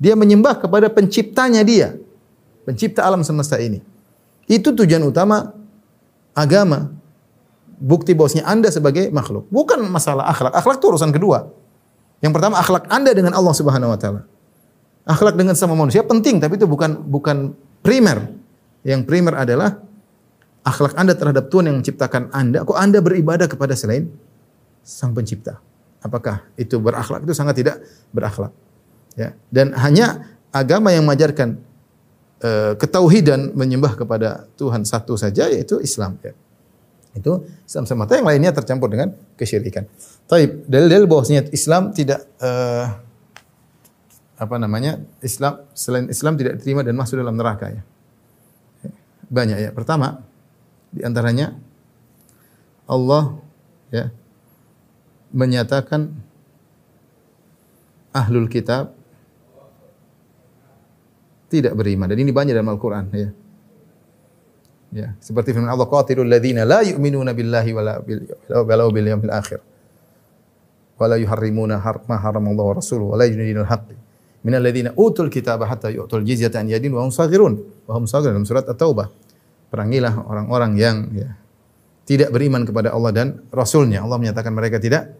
Dia 0.00 0.16
menyembah 0.16 0.56
kepada 0.58 0.88
penciptanya 0.88 1.62
dia, 1.62 1.94
pencipta 2.64 3.04
alam 3.04 3.22
semesta 3.22 3.60
ini. 3.60 3.91
Itu 4.46 4.74
tujuan 4.74 5.02
utama 5.04 5.54
agama. 6.32 6.92
Bukti 7.82 8.14
bahwasanya 8.14 8.46
Anda 8.46 8.70
sebagai 8.70 9.10
makhluk. 9.10 9.50
Bukan 9.50 9.82
masalah 9.90 10.30
akhlak. 10.30 10.54
Akhlak 10.54 10.78
itu 10.78 10.86
urusan 10.86 11.10
kedua. 11.10 11.50
Yang 12.22 12.32
pertama 12.38 12.62
akhlak 12.62 12.86
Anda 12.86 13.10
dengan 13.10 13.34
Allah 13.34 13.50
Subhanahu 13.50 13.90
wa 13.90 13.98
taala. 13.98 14.22
Akhlak 15.02 15.34
dengan 15.34 15.58
sama 15.58 15.74
manusia 15.74 16.06
penting 16.06 16.38
tapi 16.38 16.54
itu 16.54 16.70
bukan 16.70 17.02
bukan 17.02 17.58
primer. 17.82 18.30
Yang 18.86 19.02
primer 19.10 19.34
adalah 19.34 19.82
akhlak 20.62 20.94
Anda 20.94 21.18
terhadap 21.18 21.50
Tuhan 21.50 21.74
yang 21.74 21.76
menciptakan 21.82 22.30
Anda. 22.30 22.62
Kok 22.62 22.78
Anda 22.78 23.02
beribadah 23.02 23.50
kepada 23.50 23.74
selain 23.74 24.06
Sang 24.86 25.10
Pencipta? 25.10 25.58
Apakah 26.02 26.46
itu 26.54 26.78
berakhlak? 26.78 27.26
Itu 27.26 27.34
sangat 27.34 27.58
tidak 27.58 27.82
berakhlak. 28.14 28.54
Ya. 29.18 29.34
Dan 29.50 29.74
hanya 29.74 30.38
agama 30.54 30.90
yang 30.94 31.06
mengajarkan 31.06 31.58
ketauhidan 32.74 33.54
menyembah 33.54 33.94
kepada 33.94 34.50
Tuhan 34.58 34.82
satu 34.82 35.14
saja 35.14 35.46
yaitu 35.46 35.78
Islam 35.78 36.18
ya. 36.22 36.34
Itu 37.12 37.44
Islam 37.68 37.84
semata 37.84 38.16
yang 38.16 38.26
lainnya 38.26 38.50
tercampur 38.56 38.88
dengan 38.88 39.12
kesyirikan. 39.36 39.84
Taib, 40.26 40.64
dalil-dalil 40.64 41.04
bahwasanya 41.04 41.52
Islam 41.52 41.92
tidak 41.92 42.24
eh, 42.40 42.86
apa 44.40 44.56
namanya? 44.58 44.98
Islam 45.22 45.62
selain 45.76 46.10
Islam 46.10 46.34
tidak 46.40 46.58
diterima 46.58 46.82
dan 46.82 46.98
masuk 46.98 47.20
dalam 47.20 47.36
neraka 47.36 47.70
ya. 47.70 47.82
Banyak 49.28 49.58
ya. 49.60 49.70
Pertama, 49.70 50.24
di 50.90 51.04
antaranya 51.04 51.54
Allah 52.88 53.38
ya 53.92 54.10
menyatakan 55.32 56.12
ahlul 58.12 58.48
kitab 58.48 58.92
tidak 61.52 61.76
beriman 61.76 62.08
dan 62.08 62.16
ini 62.16 62.32
banyak 62.32 62.56
dalam 62.56 62.72
Al-Qur'an 62.72 63.12
ya. 63.12 63.28
Ya, 64.92 65.08
seperti 65.24 65.56
firman 65.56 65.72
Allah 65.72 65.88
qatilul 65.88 66.28
ladzina 66.28 66.68
la 66.68 66.84
yu'minuna 66.84 67.32
billahi 67.32 67.70
wala 67.72 68.00
bil 68.04 69.08
yawmil 69.08 69.32
akhir. 69.32 69.60
Wala 71.00 71.16
yuharrimuna 71.16 71.80
har 71.80 72.04
ma 72.04 72.20
haramallahu 72.20 72.68
wa 72.72 72.74
rasuluhu 72.76 73.16
wala 73.16 73.24
yujidunal 73.24 73.68
haqq 73.68 73.88
min 74.42 74.52
alladzina 74.52 74.92
utul 74.98 75.30
kitaba 75.30 75.66
hatta 75.70 75.88
yu'tul 75.88 76.26
dalam 78.28 78.44
surat 78.44 78.66
At-Taubah. 78.66 79.08
Perangilah 79.72 80.28
orang-orang 80.28 80.76
yang 80.76 80.96
ya, 81.16 81.32
tidak 82.04 82.28
beriman 82.28 82.68
kepada 82.68 82.92
Allah 82.92 83.10
dan 83.16 83.28
Rasulnya. 83.48 84.04
Allah 84.04 84.20
menyatakan 84.20 84.52
mereka 84.52 84.76
tidak 84.76 85.16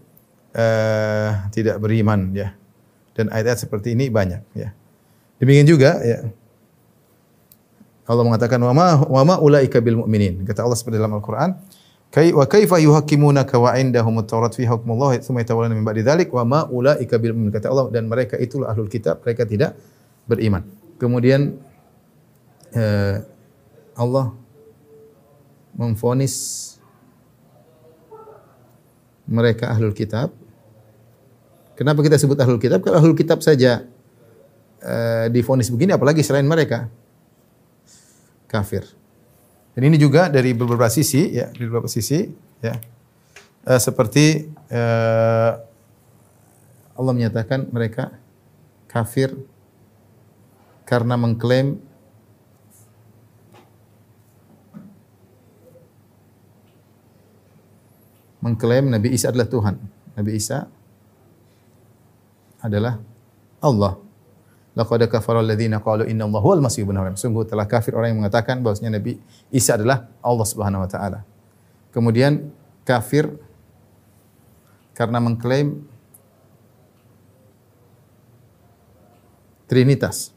uh, 0.53 1.49
tidak 1.49 1.81
beriman 1.81 2.37
ya. 2.37 2.53
Dan 3.17 3.33
ayat-ayat 3.33 3.65
seperti 3.65 3.97
ini 3.97 4.13
banyak 4.13 4.45
ya. 4.53 4.77
Demikian 5.43 5.67
juga 5.67 5.99
ya, 6.07 6.31
Allah 8.07 8.23
mengatakan 8.23 8.63
wa 8.63 8.71
ma 8.71 8.87
wa 9.03 9.23
ma 9.27 9.35
ulaika 9.43 9.83
bil 9.83 9.99
mu'minin. 9.99 10.47
Kata 10.47 10.63
Allah 10.63 10.79
seperti 10.79 11.03
dalam 11.03 11.19
Al-Qur'an, 11.19 11.59
Kai 12.13 12.29
wa 12.29 12.45
kaifa 12.45 12.77
yuhakkimunaka 12.77 13.57
wa 13.57 13.73
indahum 13.73 14.21
at-taurat 14.21 14.53
fi 14.53 14.69
hukmullah 14.69 15.17
tsumma 15.17 15.41
yatawalluna 15.41 15.73
min 15.73 15.81
ba'di 15.81 16.05
dzalik 16.05 16.29
wa 16.29 16.45
ma 16.45 16.61
ulaika 16.69 17.17
bil 17.17 17.33
mu'minin. 17.33 17.57
Kata 17.57 17.73
Allah 17.73 17.89
dan 17.89 18.05
mereka 18.05 18.37
itulah 18.37 18.69
ahlul 18.69 18.93
kitab, 18.93 19.25
mereka 19.25 19.49
tidak 19.49 19.81
beriman. 20.29 20.61
Kemudian 21.01 21.57
eh, 22.77 23.25
Allah 23.97 24.37
memfonis 25.73 26.69
mereka 29.25 29.73
ahlul 29.73 29.97
kitab. 29.97 30.37
Kenapa 31.81 32.05
kita 32.05 32.21
sebut 32.21 32.37
ahlul 32.37 32.61
kitab? 32.61 32.85
Kalau 32.85 33.01
ahlul 33.01 33.17
kitab 33.17 33.41
saja 33.41 33.89
eh, 34.83 35.27
difonis 35.31 35.71
begini 35.71 35.95
apalagi 35.95 36.21
selain 36.27 36.47
mereka 36.47 36.91
kafir. 38.51 38.85
Dan 39.73 39.89
ini 39.89 39.97
juga 39.97 40.29
dari 40.29 40.53
beberapa 40.53 40.91
sisi 40.93 41.33
ya, 41.33 41.49
dari 41.49 41.65
beberapa 41.65 41.89
sisi 41.89 42.29
ya. 42.61 42.77
Uh, 43.63 43.79
seperti 43.79 44.51
uh, 44.75 45.55
Allah 46.99 47.13
menyatakan 47.15 47.71
mereka 47.71 48.11
kafir 48.91 49.33
karena 50.83 51.15
mengklaim 51.15 51.79
mengklaim 58.43 58.91
Nabi 58.91 59.15
Isa 59.15 59.31
adalah 59.31 59.47
Tuhan. 59.47 59.79
Nabi 60.19 60.31
Isa 60.35 60.67
adalah 62.61 62.99
Allah. 63.63 64.02
Laqad 64.73 65.05
kafara 65.13 65.45
alladziina 65.45 65.85
qalu 65.85 66.09
inna 66.09 66.25
Allah 66.25 66.41
huwal 66.41 66.65
masih 66.65 66.89
ibnu 66.89 66.97
Maryam. 66.97 67.17
Sungguh 67.17 67.45
telah 67.45 67.69
kafir 67.69 67.93
orang 67.93 68.17
yang 68.17 68.21
mengatakan 68.25 68.65
bahwasanya 68.65 68.97
Nabi 68.97 69.21
Isa 69.53 69.77
adalah 69.77 70.09
Allah 70.25 70.47
Subhanahu 70.49 70.81
wa 70.85 70.89
taala. 70.89 71.29
Kemudian 71.93 72.49
kafir 72.89 73.29
karena 74.97 75.21
mengklaim 75.21 75.93
Trinitas. 79.73 80.37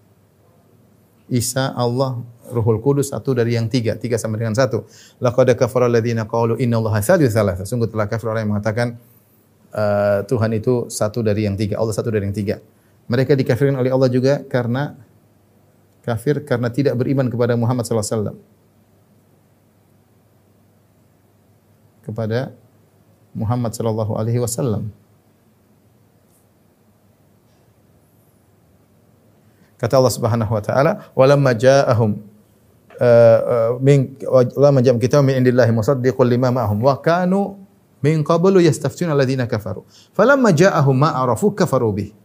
Isa, 1.27 1.75
Allah, 1.75 2.23
Ruhul 2.47 2.79
Kudus 2.79 3.11
satu 3.11 3.35
dari 3.35 3.59
yang 3.59 3.67
tiga, 3.67 3.99
tiga 3.99 4.15
sama 4.15 4.39
dengan 4.39 4.55
satu. 4.55 4.87
Laqad 5.19 5.51
kafara 5.59 5.91
alladziina 5.91 6.23
qalu 6.23 6.55
inna 6.55 6.79
Allah 6.79 7.03
salisu 7.03 7.27
tsalatsa. 7.35 7.67
Sungguh 7.67 7.91
telah 7.91 8.07
kafir 8.07 8.31
orang 8.31 8.47
yang 8.47 8.55
mengatakan 8.55 8.95
uh, 9.75 10.23
Tuhan 10.23 10.55
itu 10.55 10.87
satu 10.87 11.19
dari 11.19 11.43
yang 11.43 11.59
tiga, 11.59 11.75
Allah 11.75 11.91
satu 11.91 12.15
dari 12.15 12.31
yang 12.31 12.37
tiga. 12.37 12.63
Mereka 13.05 13.37
dikafirkan 13.37 13.77
oleh 13.77 13.93
Allah 13.93 14.09
juga 14.09 14.41
karena 14.49 14.97
kafir 16.01 16.41
karena 16.41 16.69
tidak 16.73 16.97
beriman 16.97 17.29
kepada 17.29 17.53
Muhammad 17.53 17.85
sallallahu 17.85 18.05
alaihi 18.05 18.17
wasallam. 18.17 18.37
Kepada 22.05 22.39
Muhammad 23.33 23.71
sallallahu 23.77 24.13
alaihi 24.17 24.41
wasallam. 24.41 24.89
Kata 29.75 30.01
Allah 30.01 30.13
Subhanahu 30.13 30.49
wa 30.49 30.63
taala, 30.63 30.91
"Walamma 31.13 31.51
ja'ahum 31.53 32.17
min 33.83 34.17
walamma 34.55 34.81
ja'am 34.81 34.97
kitabun 34.97 35.29
min 35.29 35.45
indillahi 35.45 35.69
musaddiqun 35.75 36.25
lima 36.25 36.47
ma'ahum 36.49 36.79
wa 36.79 36.95
kanu 36.97 37.59
min 37.99 38.23
qablu 38.23 38.63
yastaftuna 38.63 39.13
alladziina 39.13 39.45
kafaru. 39.45 39.83
Falamma 40.15 40.55
ja'ahum 40.55 40.95
ma 40.95 41.13
arafu 41.21 41.53
kafaru 41.53 41.91
bih." 41.91 42.24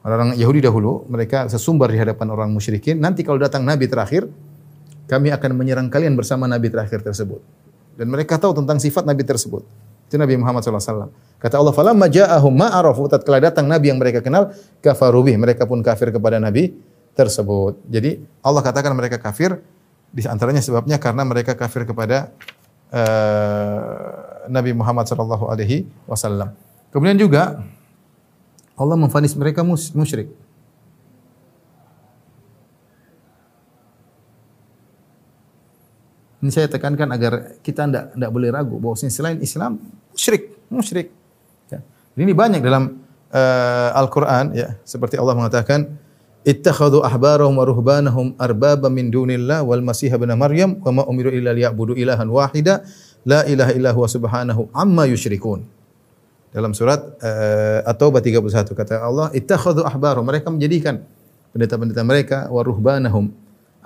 Orang 0.00 0.32
Yahudi 0.32 0.64
dahulu, 0.64 1.04
mereka 1.12 1.44
sesumbar 1.52 1.92
di 1.92 2.00
hadapan 2.00 2.32
orang 2.32 2.48
musyrikin. 2.48 2.96
Nanti 2.96 3.20
kalau 3.20 3.36
datang 3.36 3.68
Nabi 3.68 3.84
terakhir, 3.84 4.24
kami 5.04 5.28
akan 5.28 5.50
menyerang 5.52 5.92
kalian 5.92 6.16
bersama 6.16 6.48
Nabi 6.48 6.72
terakhir 6.72 7.04
tersebut. 7.04 7.44
Dan 8.00 8.08
mereka 8.08 8.40
tahu 8.40 8.56
tentang 8.56 8.80
sifat 8.80 9.04
Nabi 9.04 9.28
tersebut. 9.28 9.60
Itu 10.08 10.16
Nabi 10.16 10.40
Muhammad 10.40 10.64
SAW. 10.64 11.12
Kata 11.36 11.60
Allah, 11.60 11.74
falamma 11.76 12.08
ja'ahum 12.08 12.54
ma'arafu. 12.56 13.12
Tatkala 13.12 13.44
datang 13.44 13.68
Nabi 13.68 13.92
yang 13.92 14.00
mereka 14.00 14.24
kenal, 14.24 14.56
kafarubih. 14.80 15.36
Mereka 15.36 15.68
pun 15.68 15.84
kafir 15.84 16.08
kepada 16.08 16.40
Nabi 16.40 16.72
tersebut. 17.12 17.76
Jadi 17.84 18.24
Allah 18.40 18.64
katakan 18.64 18.96
mereka 18.96 19.20
kafir, 19.20 19.60
di 20.10 20.24
antaranya 20.24 20.64
sebabnya 20.64 20.96
karena 20.96 21.22
mereka 21.28 21.52
kafir 21.52 21.84
kepada 21.84 22.32
uh, 22.88 24.48
Nabi 24.48 24.72
Muhammad 24.72 25.06
SAW. 25.06 26.56
Kemudian 26.90 27.20
juga 27.20 27.62
Allah 28.80 28.96
memfanis 28.96 29.36
mereka 29.36 29.60
musyrik. 29.60 30.32
Ini 36.40 36.48
saya 36.48 36.72
tekankan 36.72 37.04
agar 37.12 37.60
kita 37.60 37.84
tidak 37.84 38.16
tidak 38.16 38.30
boleh 38.32 38.48
ragu 38.48 38.80
bahwa 38.80 38.96
selain 38.96 39.36
Islam 39.44 39.76
musyrik, 40.16 40.56
musyrik. 40.72 41.12
Ya. 41.68 41.84
Ini 42.16 42.32
banyak 42.32 42.64
dalam 42.64 43.04
uh, 43.28 44.00
Al-Qur'an 44.00 44.56
ya, 44.56 44.80
seperti 44.88 45.20
Allah 45.20 45.36
mengatakan 45.36 46.00
ittakhadhu 46.40 47.04
ahbarahum 47.04 47.60
wa 47.60 47.68
ruhbanahum 47.68 48.32
arbaba 48.40 48.88
min 48.88 49.12
dunillah 49.12 49.60
wal 49.60 49.84
masih 49.84 50.08
ibn 50.08 50.32
maryam 50.32 50.80
wa 50.80 50.88
ma 50.96 51.02
umiru 51.04 51.28
illa 51.28 51.52
liya'budu 51.52 51.92
ilahan 51.92 52.24
wahida 52.32 52.88
la 53.28 53.44
ilaha 53.44 53.76
illa 53.76 53.92
huwa 53.92 54.08
subhanahu 54.08 54.72
amma 54.72 55.04
yusyrikun. 55.12 55.79
Dalam 56.50 56.74
surat 56.74 56.98
uh, 57.22 57.86
At-Taubah 57.86 58.18
31 58.18 58.74
kata 58.74 58.98
Allah, 58.98 59.30
"Ittakhadhu 59.30 59.86
ahbarahum." 59.86 60.26
Mereka 60.26 60.50
menjadikan 60.50 60.98
pendeta-pendeta 61.54 62.02
mereka 62.02 62.38
wa 62.50 62.62
ruhbanahum 62.66 63.30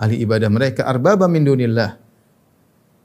ahli 0.00 0.24
ibadah 0.24 0.48
mereka 0.48 0.88
arbaba 0.88 1.28
min 1.28 1.44
dunillah. 1.44 2.00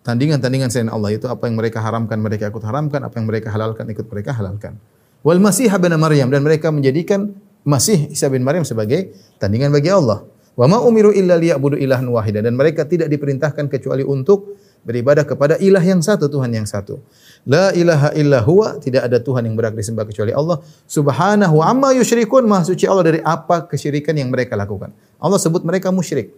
Tandingan-tandingan 0.04 0.72
selain 0.72 0.90
Allah 0.90 1.12
itu 1.12 1.28
apa 1.28 1.46
yang 1.52 1.60
mereka 1.60 1.84
haramkan 1.84 2.18
mereka 2.24 2.48
ikut 2.48 2.64
haramkan, 2.64 3.04
apa 3.04 3.16
yang 3.20 3.28
mereka 3.28 3.52
halalkan 3.52 3.86
ikut 3.92 4.08
mereka 4.08 4.32
halalkan. 4.32 4.80
Wal 5.22 5.44
Masih 5.44 5.68
bin 5.76 5.92
Maryam 6.00 6.32
dan 6.32 6.42
mereka 6.42 6.72
menjadikan 6.72 7.36
Masih 7.68 8.08
Isa 8.08 8.32
bin 8.32 8.48
Maryam 8.48 8.64
sebagai 8.64 9.12
tandingan 9.38 9.76
bagi 9.76 9.92
Allah. 9.92 10.24
Wa 10.56 10.72
ma 10.72 10.80
umiru 10.80 11.12
illa 11.12 11.36
liya'budu 11.36 11.76
ilahan 11.76 12.08
wahida 12.08 12.40
dan 12.40 12.56
mereka 12.56 12.88
tidak 12.88 13.12
diperintahkan 13.12 13.68
kecuali 13.68 14.08
untuk 14.08 14.56
beribadah 14.84 15.28
kepada 15.28 15.60
ilah 15.60 15.84
yang 15.84 16.00
satu, 16.00 16.32
Tuhan 16.32 16.50
yang 16.56 16.68
satu. 16.68 17.04
La 17.48 17.72
ilaha 17.76 18.12
illa 18.16 18.40
huwa, 18.44 18.80
tidak 18.80 19.08
ada 19.08 19.18
Tuhan 19.20 19.48
yang 19.48 19.56
berhak 19.56 19.76
disembah 19.76 20.08
kecuali 20.08 20.32
Allah. 20.32 20.60
Subhanahu 20.88 21.60
amma 21.64 21.96
yusyrikun, 21.96 22.48
maha 22.48 22.68
suci 22.68 22.88
Allah 22.88 23.06
dari 23.06 23.20
apa 23.24 23.68
kesyirikan 23.68 24.16
yang 24.16 24.32
mereka 24.32 24.56
lakukan. 24.56 24.92
Allah 25.20 25.40
sebut 25.40 25.64
mereka 25.68 25.92
musyrik. 25.92 26.32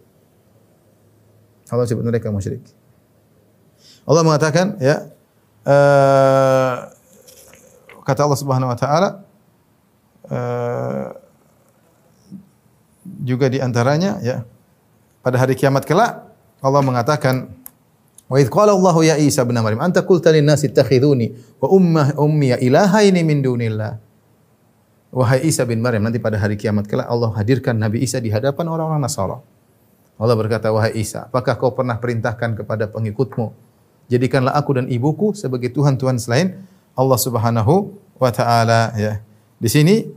Allah 1.71 1.85
sebut 1.87 2.03
mereka 2.03 2.27
musyrik. 2.33 2.61
Allah 4.05 4.23
mengatakan 4.25 4.81
ya 4.81 5.07
uh, 5.63 6.75
kata 8.01 8.21
Allah 8.25 8.39
Subhanahu 8.39 8.69
wa 8.73 8.77
taala 8.77 9.09
uh, 10.27 11.07
juga 13.21 13.45
di 13.49 13.61
antaranya 13.61 14.17
ya 14.25 14.43
pada 15.21 15.37
hari 15.37 15.53
kiamat 15.53 15.85
kelak 15.85 16.25
Allah 16.61 16.81
mengatakan 16.81 17.60
Wa 18.31 18.39
idh 18.39 18.47
qala 18.47 18.71
Allah 18.71 18.95
ya 19.03 19.15
Isa 19.19 19.43
bin 19.43 19.59
Maryam 19.59 19.83
anta 19.83 20.07
qulta 20.07 20.31
lin 20.31 20.47
nasi 20.47 20.71
ittakhiduni 20.71 21.59
wa 21.59 21.67
ummah 21.67 22.15
ummi 22.15 22.55
ilahaini 22.63 23.27
min 23.27 23.43
dunillah. 23.43 23.99
Wahai 25.11 25.43
Isa 25.43 25.67
bin 25.67 25.83
Maryam 25.83 26.07
nanti 26.07 26.23
pada 26.23 26.39
hari 26.39 26.55
kiamat 26.55 26.87
kelak 26.87 27.11
Allah 27.11 27.35
hadirkan 27.35 27.75
Nabi 27.75 27.99
Isa 27.99 28.23
di 28.23 28.31
hadapan 28.31 28.71
orang-orang 28.71 29.03
Nasara. 29.03 29.43
Allah 30.15 30.35
berkata 30.39 30.71
wahai 30.71 30.95
Isa, 30.95 31.27
apakah 31.27 31.59
kau 31.59 31.75
pernah 31.75 31.99
perintahkan 31.99 32.55
kepada 32.55 32.87
pengikutmu 32.87 33.51
jadikanlah 34.07 34.55
aku 34.55 34.79
dan 34.79 34.87
ibuku 34.87 35.31
sebagai 35.35 35.71
Tuhan-Tuhan 35.71 36.15
selain 36.15 36.63
Allah 36.95 37.19
Subhanahu 37.19 37.95
wa 38.15 38.31
taala 38.31 38.95
ya. 38.95 39.19
Di 39.59 39.67
sini 39.71 40.07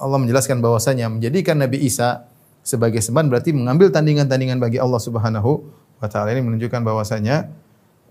Allah 0.00 0.16
menjelaskan 0.16 0.60
bahwasanya 0.64 1.12
menjadikan 1.12 1.60
Nabi 1.60 1.80
Isa 1.84 2.24
sebagai 2.60 3.04
sembahan 3.04 3.28
berarti 3.32 3.52
mengambil 3.56 3.88
tandingan-tandingan 3.92 4.56
bagi 4.60 4.76
Allah 4.76 5.00
Subhanahu 5.00 5.79
wa 6.00 6.08
taala 6.08 6.32
ini 6.32 6.42
menunjukkan 6.42 6.80
bahwasanya 6.80 7.52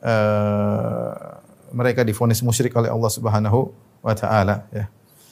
uh, 0.06 1.42
mereka 1.74 2.06
difonis 2.06 2.46
musyrik 2.46 2.74
oleh 2.78 2.90
Allah 2.90 3.12
Subhanahu 3.12 3.74
wa 4.06 4.14
taala 4.14 4.70
ya. 4.70 4.88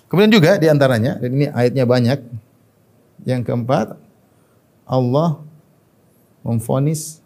Kemudian 0.07 0.31
juga 0.31 0.55
di 0.57 0.67
antaranya 0.71 1.19
dan 1.19 1.29
ini 1.31 1.47
ayatnya 1.51 1.85
banyak. 1.85 2.19
Yang 3.27 3.49
keempat 3.49 3.97
Allah 4.87 5.41
memfonis 6.45 7.19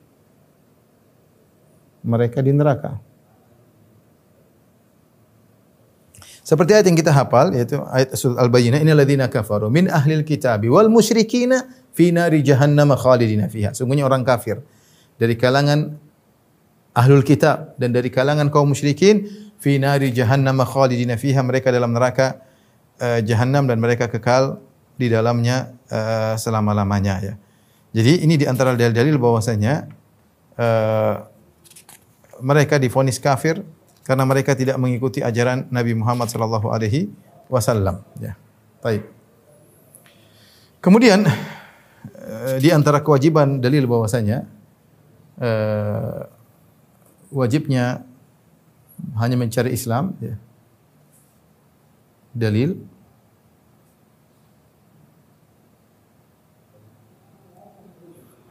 mereka 2.01 2.41
di 2.41 2.49
neraka. 2.49 2.97
Seperti 6.41 6.73
ayat 6.73 6.85
yang 6.89 6.97
kita 6.97 7.13
hafal 7.13 7.53
yaitu 7.53 7.77
ayat 7.93 8.17
surah 8.17 8.41
Al-Bayyinah 8.41 8.81
innal 8.81 8.97
ladzina 8.97 9.29
kafaru 9.29 9.69
min 9.69 9.87
ahlil 9.87 10.25
kitabi 10.25 10.67
wal 10.73 10.89
musyrikina 10.89 11.69
fi 11.93 12.09
nari 12.09 12.41
jahannam 12.41 12.97
khalidina 12.97 13.45
fiha. 13.45 13.77
Sungguhnya 13.77 14.09
orang 14.09 14.25
kafir 14.25 14.59
dari 15.21 15.37
kalangan 15.37 16.01
ahlul 16.97 17.21
kitab 17.21 17.77
dan 17.77 17.93
dari 17.93 18.09
kalangan 18.09 18.49
kaum 18.49 18.73
musyrikin 18.73 19.29
fi 19.61 19.77
nari 19.77 20.09
jahannam 20.09 20.57
khalidina 20.65 21.13
fiha 21.13 21.45
mereka 21.45 21.69
dalam 21.69 21.93
neraka 21.93 22.41
uh, 22.97 23.21
jahannam 23.21 23.69
dan 23.69 23.77
mereka 23.77 24.09
kekal 24.09 24.57
di 24.97 25.13
dalamnya 25.13 25.77
uh, 25.93 26.33
selama-lamanya 26.41 27.15
ya. 27.21 27.33
Jadi 27.93 28.25
ini 28.25 28.39
di 28.39 28.49
antara 28.49 28.73
dalil-dalil 28.73 29.21
bahwasanya 29.21 29.85
uh, 30.57 31.15
mereka 32.41 32.81
difonis 32.81 33.21
kafir 33.21 33.61
karena 34.01 34.25
mereka 34.25 34.57
tidak 34.57 34.81
mengikuti 34.81 35.21
ajaran 35.21 35.69
Nabi 35.69 35.93
Muhammad 35.93 36.33
sallallahu 36.33 36.73
alaihi 36.73 37.13
wasallam 37.45 38.01
ya. 38.17 38.33
Baik. 38.81 39.05
Kemudian 40.81 41.29
uh, 41.29 42.57
di 42.57 42.73
antara 42.73 43.05
kewajiban 43.05 43.61
dalil 43.61 43.85
bahwasanya 43.85 44.49
uh, 45.39 46.27
wajibnya 47.31 48.03
hanya 49.17 49.39
mencari 49.39 49.71
Islam 49.71 50.13
ya. 50.19 50.35
Dalil 52.31 52.79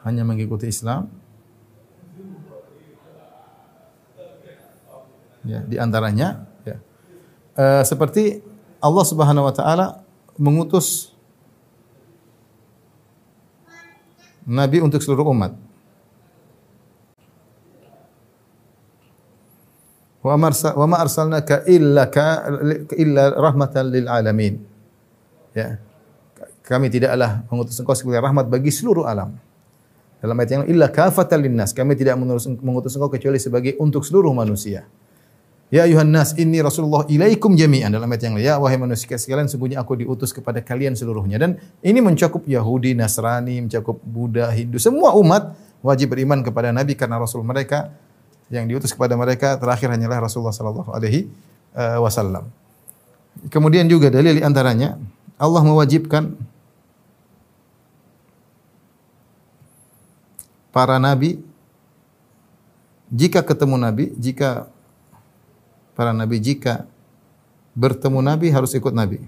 hanya 0.04 0.24
mengikuti 0.24 0.68
Islam. 0.68 1.08
Ya, 5.40 5.64
di 5.64 5.80
antaranya 5.80 6.44
ya. 6.68 6.76
E, 7.56 7.64
seperti 7.88 8.44
Allah 8.76 9.04
Subhanahu 9.08 9.48
wa 9.48 9.54
taala 9.56 10.04
mengutus 10.36 11.16
nabi 14.44 14.84
untuk 14.84 15.00
seluruh 15.00 15.32
umat. 15.32 15.56
Wa 20.20 20.36
ma 20.36 20.96
arsalnaka 21.00 21.64
illa 21.64 22.12
ka 22.12 22.44
illa 22.92 23.32
rahmatan 23.32 23.88
lil 23.88 24.04
alamin. 24.04 24.60
Ya. 25.56 25.80
Kami 26.60 26.92
tidaklah 26.92 27.42
mengutus 27.50 27.74
engkau 27.80 27.96
sebagai 27.96 28.22
rahmat 28.22 28.46
bagi 28.46 28.70
seluruh 28.70 29.08
alam. 29.08 29.34
Dalam 30.20 30.36
ayat 30.36 30.50
yang 30.60 30.64
illa 30.68 30.92
kafatan 30.92 31.40
linnas. 31.40 31.72
Kami 31.72 31.96
tidak 31.96 32.20
mengutus 32.60 32.92
engkau 32.94 33.08
kecuali 33.08 33.40
sebagai 33.40 33.74
untuk 33.80 34.04
seluruh 34.04 34.30
manusia. 34.36 34.84
Ya 35.70 35.86
ayuhan 35.86 36.10
nas, 36.10 36.34
inni 36.34 36.58
Rasulullah 36.58 37.06
ilaikum 37.06 37.54
jami'an. 37.54 37.94
Dalam 37.94 38.10
ayat 38.10 38.26
yang 38.26 38.34
lain, 38.34 38.42
ya 38.42 38.54
wahai 38.58 38.74
manusia 38.74 39.14
sekalian, 39.14 39.46
sungguhnya 39.46 39.78
aku 39.78 40.02
diutus 40.02 40.34
kepada 40.34 40.58
kalian 40.60 40.98
seluruhnya. 40.98 41.38
Dan 41.38 41.62
ini 41.80 42.02
mencakup 42.02 42.42
Yahudi, 42.42 42.98
Nasrani, 42.98 43.62
mencakup 43.64 44.02
Buddha, 44.02 44.50
Hindu, 44.50 44.82
semua 44.82 45.14
umat 45.14 45.54
wajib 45.78 46.10
beriman 46.10 46.42
kepada 46.42 46.74
Nabi 46.74 46.98
karena 46.98 47.22
Rasul 47.22 47.46
mereka 47.46 47.94
yang 48.50 48.66
diutus 48.66 48.90
kepada 48.90 49.14
mereka 49.14 49.54
terakhir 49.56 49.88
hanyalah 49.94 50.26
Rasulullah 50.26 50.52
sallallahu 50.52 50.90
alaihi 50.90 51.30
eh, 51.74 51.98
wasallam. 52.02 52.50
Kemudian 53.48 53.86
juga 53.86 54.10
dalil 54.10 54.42
antaranya 54.42 54.98
Allah 55.38 55.62
mewajibkan 55.62 56.34
para 60.74 60.98
nabi 60.98 61.40
jika 63.10 63.42
ketemu 63.42 63.78
nabi, 63.78 64.04
jika 64.18 64.70
para 65.94 66.10
nabi 66.10 66.42
jika 66.42 66.86
bertemu 67.74 68.18
nabi 68.22 68.50
harus 68.50 68.74
ikut 68.74 68.94
nabi. 68.94 69.22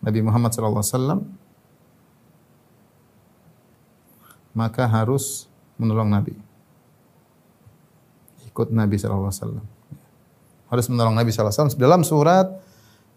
Nabi 0.00 0.20
Muhammad 0.24 0.52
sallallahu 0.52 0.80
alaihi 0.80 0.96
wasallam 0.96 1.20
maka 4.56 4.84
harus 4.84 5.46
menolong 5.76 6.08
nabi. 6.10 6.49
Ikut 8.60 8.76
Nabi 8.76 9.00
wasallam. 9.00 9.64
Harus 10.68 10.84
menolong 10.92 11.16
Nabi 11.16 11.32
wasallam 11.32 11.72
dalam 11.80 12.04
surat 12.04 12.44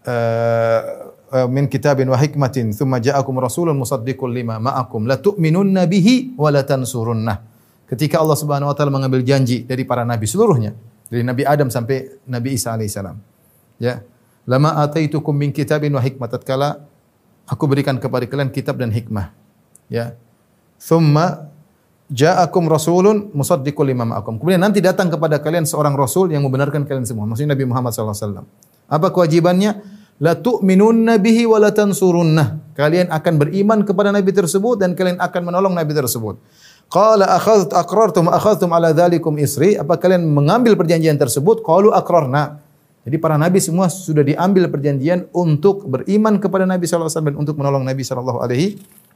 uh, 0.06 0.82
min 1.50 1.66
kitabin 1.66 2.06
wa 2.06 2.14
hikmatin 2.14 2.70
thumma 2.70 3.02
ja'akum 3.02 3.34
rasulun 3.42 3.74
musaddiqul 3.74 4.30
lima 4.30 4.62
ma'akum 4.62 5.10
la 5.10 5.18
tu'minunna 5.18 5.90
bihi 5.90 6.38
wa 6.38 6.54
la 6.54 6.62
tansurunnah." 6.62 7.42
Ketika 7.90 8.22
Allah 8.22 8.38
Subhanahu 8.38 8.70
wa 8.70 8.78
taala 8.78 8.94
mengambil 8.94 9.26
janji 9.26 9.66
dari 9.66 9.82
para 9.82 10.06
nabi 10.06 10.30
seluruhnya, 10.30 10.70
dari 11.06 11.22
Nabi 11.22 11.42
Adam 11.46 11.70
sampai 11.70 12.22
Nabi 12.26 12.58
Isa 12.58 12.74
alaihissalam. 12.74 13.16
Ya. 13.78 14.02
Lama 14.46 14.78
ataitukum 14.78 15.34
min 15.34 15.50
kitabin 15.50 15.90
wa 15.90 16.02
hikmah 16.02 16.30
tatkala 16.30 16.86
aku 17.50 17.66
berikan 17.66 17.98
kepada 17.98 18.26
kalian 18.26 18.50
kitab 18.50 18.78
dan 18.78 18.90
hikmah. 18.90 19.34
Ya. 19.90 20.18
Thumma 20.78 21.50
ja'akum 22.10 22.66
rasulun 22.70 23.30
musaddiqul 23.34 23.90
lima 23.90 24.06
ma'akum. 24.06 24.38
Kemudian 24.38 24.62
nanti 24.62 24.78
datang 24.82 25.10
kepada 25.10 25.42
kalian 25.42 25.66
seorang 25.66 25.94
rasul 25.98 26.30
yang 26.30 26.46
membenarkan 26.46 26.86
kalian 26.86 27.06
semua. 27.06 27.26
Maksudnya 27.26 27.54
Nabi 27.58 27.64
Muhammad 27.66 27.90
SAW. 27.94 28.46
Apa 28.86 29.10
kewajibannya? 29.10 29.96
La 30.16 30.32
tu'minunna 30.32 31.20
bihi 31.20 31.44
wa 31.44 31.60
la 31.60 31.74
tansurunnah. 31.76 32.72
Kalian 32.72 33.12
akan 33.12 33.34
beriman 33.36 33.84
kepada 33.84 34.08
Nabi 34.14 34.32
tersebut 34.32 34.80
dan 34.80 34.96
kalian 34.96 35.20
akan 35.20 35.42
menolong 35.52 35.76
Nabi 35.76 35.92
tersebut. 35.92 36.40
Qala 36.86 37.26
akhadht 37.34 37.74
aqrartum 37.74 38.30
akhadhtum 38.30 38.70
ala 38.70 38.94
dzalikum 38.94 39.34
isri? 39.42 39.74
Apa 39.74 39.98
kalian 39.98 40.22
mengambil 40.22 40.78
perjanjian 40.78 41.18
tersebut? 41.18 41.66
Qalu 41.66 41.90
aqrarna. 41.90 42.62
Jadi 43.06 43.22
para 43.22 43.38
nabi 43.38 43.62
semua 43.62 43.86
sudah 43.86 44.26
diambil 44.26 44.66
perjanjian 44.66 45.30
untuk 45.30 45.86
beriman 45.86 46.42
kepada 46.42 46.66
Nabi 46.66 46.90
sallallahu 46.90 47.06
alaihi 47.06 47.14
wasallam 47.14 47.30
dan 47.30 47.38
untuk 47.38 47.54
menolong 47.54 47.84
Nabi 47.86 48.02
sallallahu 48.02 48.38
alaihi 48.42 48.68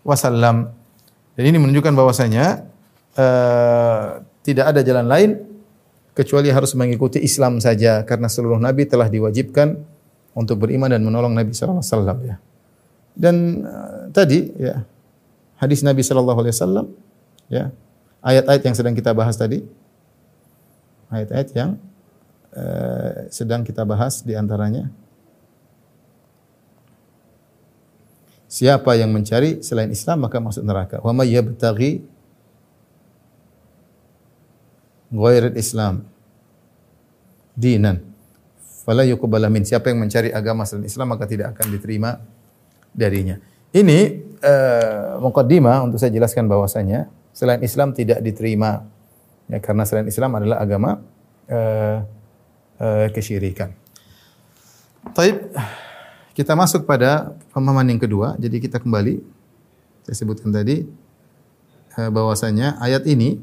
wasallam. 0.06 0.70
Dan 1.34 1.44
ini 1.50 1.58
menunjukkan 1.58 1.98
bahwasanya 1.98 2.70
uh, 3.18 4.22
tidak 4.46 4.64
ada 4.70 4.80
jalan 4.86 5.10
lain 5.10 5.30
kecuali 6.14 6.54
harus 6.54 6.74
mengikuti 6.78 7.18
Islam 7.18 7.58
saja 7.58 8.06
karena 8.06 8.30
seluruh 8.30 8.62
nabi 8.62 8.86
telah 8.86 9.10
diwajibkan 9.10 9.78
untuk 10.38 10.62
beriman 10.62 10.90
dan 10.90 11.02
menolong 11.02 11.34
Nabi 11.34 11.50
sallallahu 11.50 11.82
alaihi 11.82 11.90
wasallam 11.90 12.18
ya. 12.22 12.36
Dan 13.18 13.34
uh, 13.66 14.06
tadi 14.14 14.54
ya 14.54 14.86
hadis 15.58 15.82
Nabi 15.82 16.06
sallallahu 16.06 16.38
alaihi 16.46 16.54
wasallam 16.54 16.86
ya 17.50 17.74
ayat-ayat 18.22 18.62
yang 18.62 18.76
sedang 18.78 18.94
kita 18.94 19.10
bahas 19.10 19.34
tadi 19.34 19.66
ayat-ayat 21.10 21.48
yang 21.52 21.70
uh, 22.54 23.26
sedang 23.28 23.66
kita 23.66 23.82
bahas 23.82 24.22
di 24.22 24.38
antaranya 24.38 24.88
Siapa 28.50 28.98
yang 28.98 29.14
mencari 29.14 29.62
selain 29.62 29.94
Islam 29.94 30.26
maka 30.26 30.42
masuk 30.42 30.66
neraka. 30.66 30.98
Wa 31.06 31.14
may 31.14 31.30
yabtaghi 31.30 32.02
Islam 35.54 36.02
dinan 37.54 38.02
fala 38.82 39.06
yuqbal 39.06 39.46
min. 39.46 39.62
Siapa 39.62 39.94
yang 39.94 40.02
mencari 40.02 40.34
agama 40.34 40.66
selain 40.66 40.90
Islam 40.90 41.14
maka 41.14 41.30
tidak 41.30 41.54
akan 41.54 41.66
diterima 41.70 42.18
darinya. 42.90 43.38
Ini 43.70 44.18
uh, 44.42 45.22
mukaddimah 45.22 45.86
untuk 45.86 46.02
saya 46.02 46.10
jelaskan 46.10 46.50
bahwasanya 46.50 47.06
selain 47.40 47.64
Islam 47.64 47.96
tidak 47.96 48.20
diterima 48.20 48.84
ya 49.48 49.64
karena 49.64 49.88
selain 49.88 50.04
Islam 50.12 50.36
adalah 50.36 50.60
agama 50.60 51.00
uh, 51.48 52.04
uh, 52.76 53.06
kesyirikan. 53.16 53.72
Taib 55.16 55.48
kita 56.36 56.52
masuk 56.52 56.84
pada 56.84 57.32
pemahaman 57.56 57.96
yang 57.96 58.00
kedua. 58.00 58.36
Jadi 58.36 58.60
kita 58.60 58.76
kembali 58.76 59.24
saya 60.04 60.16
sebutkan 60.20 60.52
tadi 60.52 60.84
bahwasanya 61.96 62.76
ayat 62.80 63.08
ini 63.08 63.40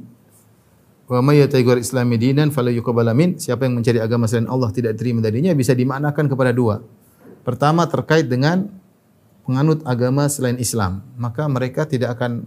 Wa 1.07 1.23
may 1.23 1.39
yataghir 1.39 1.79
islami 1.79 2.19
dinan 2.19 2.51
fala 2.51 2.67
min. 3.15 3.39
Siapa 3.39 3.63
yang 3.63 3.79
mencari 3.79 4.03
agama 4.03 4.27
selain 4.27 4.51
Allah 4.51 4.69
tidak 4.75 4.99
diterima 4.99 5.23
darinya 5.23 5.55
bisa 5.55 5.71
dimaknakan 5.71 6.27
kepada 6.27 6.51
dua. 6.51 6.83
Pertama 7.47 7.87
terkait 7.87 8.27
dengan 8.27 8.67
penganut 9.47 9.79
agama 9.87 10.27
selain 10.27 10.59
Islam, 10.59 11.07
maka 11.15 11.47
mereka 11.47 11.87
tidak 11.87 12.19
akan 12.19 12.43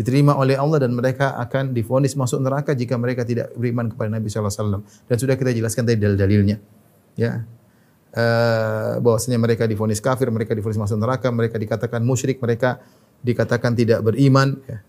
diterima 0.00 0.32
oleh 0.32 0.56
Allah 0.56 0.88
dan 0.88 0.96
mereka 0.96 1.36
akan 1.36 1.76
difonis 1.76 2.16
masuk 2.16 2.40
neraka 2.40 2.72
jika 2.72 2.96
mereka 2.96 3.20
tidak 3.20 3.52
beriman 3.52 3.92
kepada 3.92 4.16
Nabi 4.16 4.32
wasallam. 4.32 4.80
Dan 5.04 5.16
sudah 5.20 5.36
kita 5.36 5.52
jelaskan 5.52 5.84
tadi 5.84 6.00
dalil-dalilnya. 6.00 6.56
Ya. 7.20 7.44
Uh, 8.10 8.96
bahwasanya 9.04 9.36
mereka 9.36 9.68
difonis 9.68 10.00
kafir, 10.00 10.32
mereka 10.32 10.56
difonis 10.56 10.80
masuk 10.80 10.96
neraka, 10.96 11.28
mereka 11.28 11.60
dikatakan 11.60 12.00
musyrik, 12.00 12.40
mereka 12.40 12.80
dikatakan 13.20 13.76
tidak 13.76 14.00
beriman. 14.00 14.56
Ya. 14.64 14.80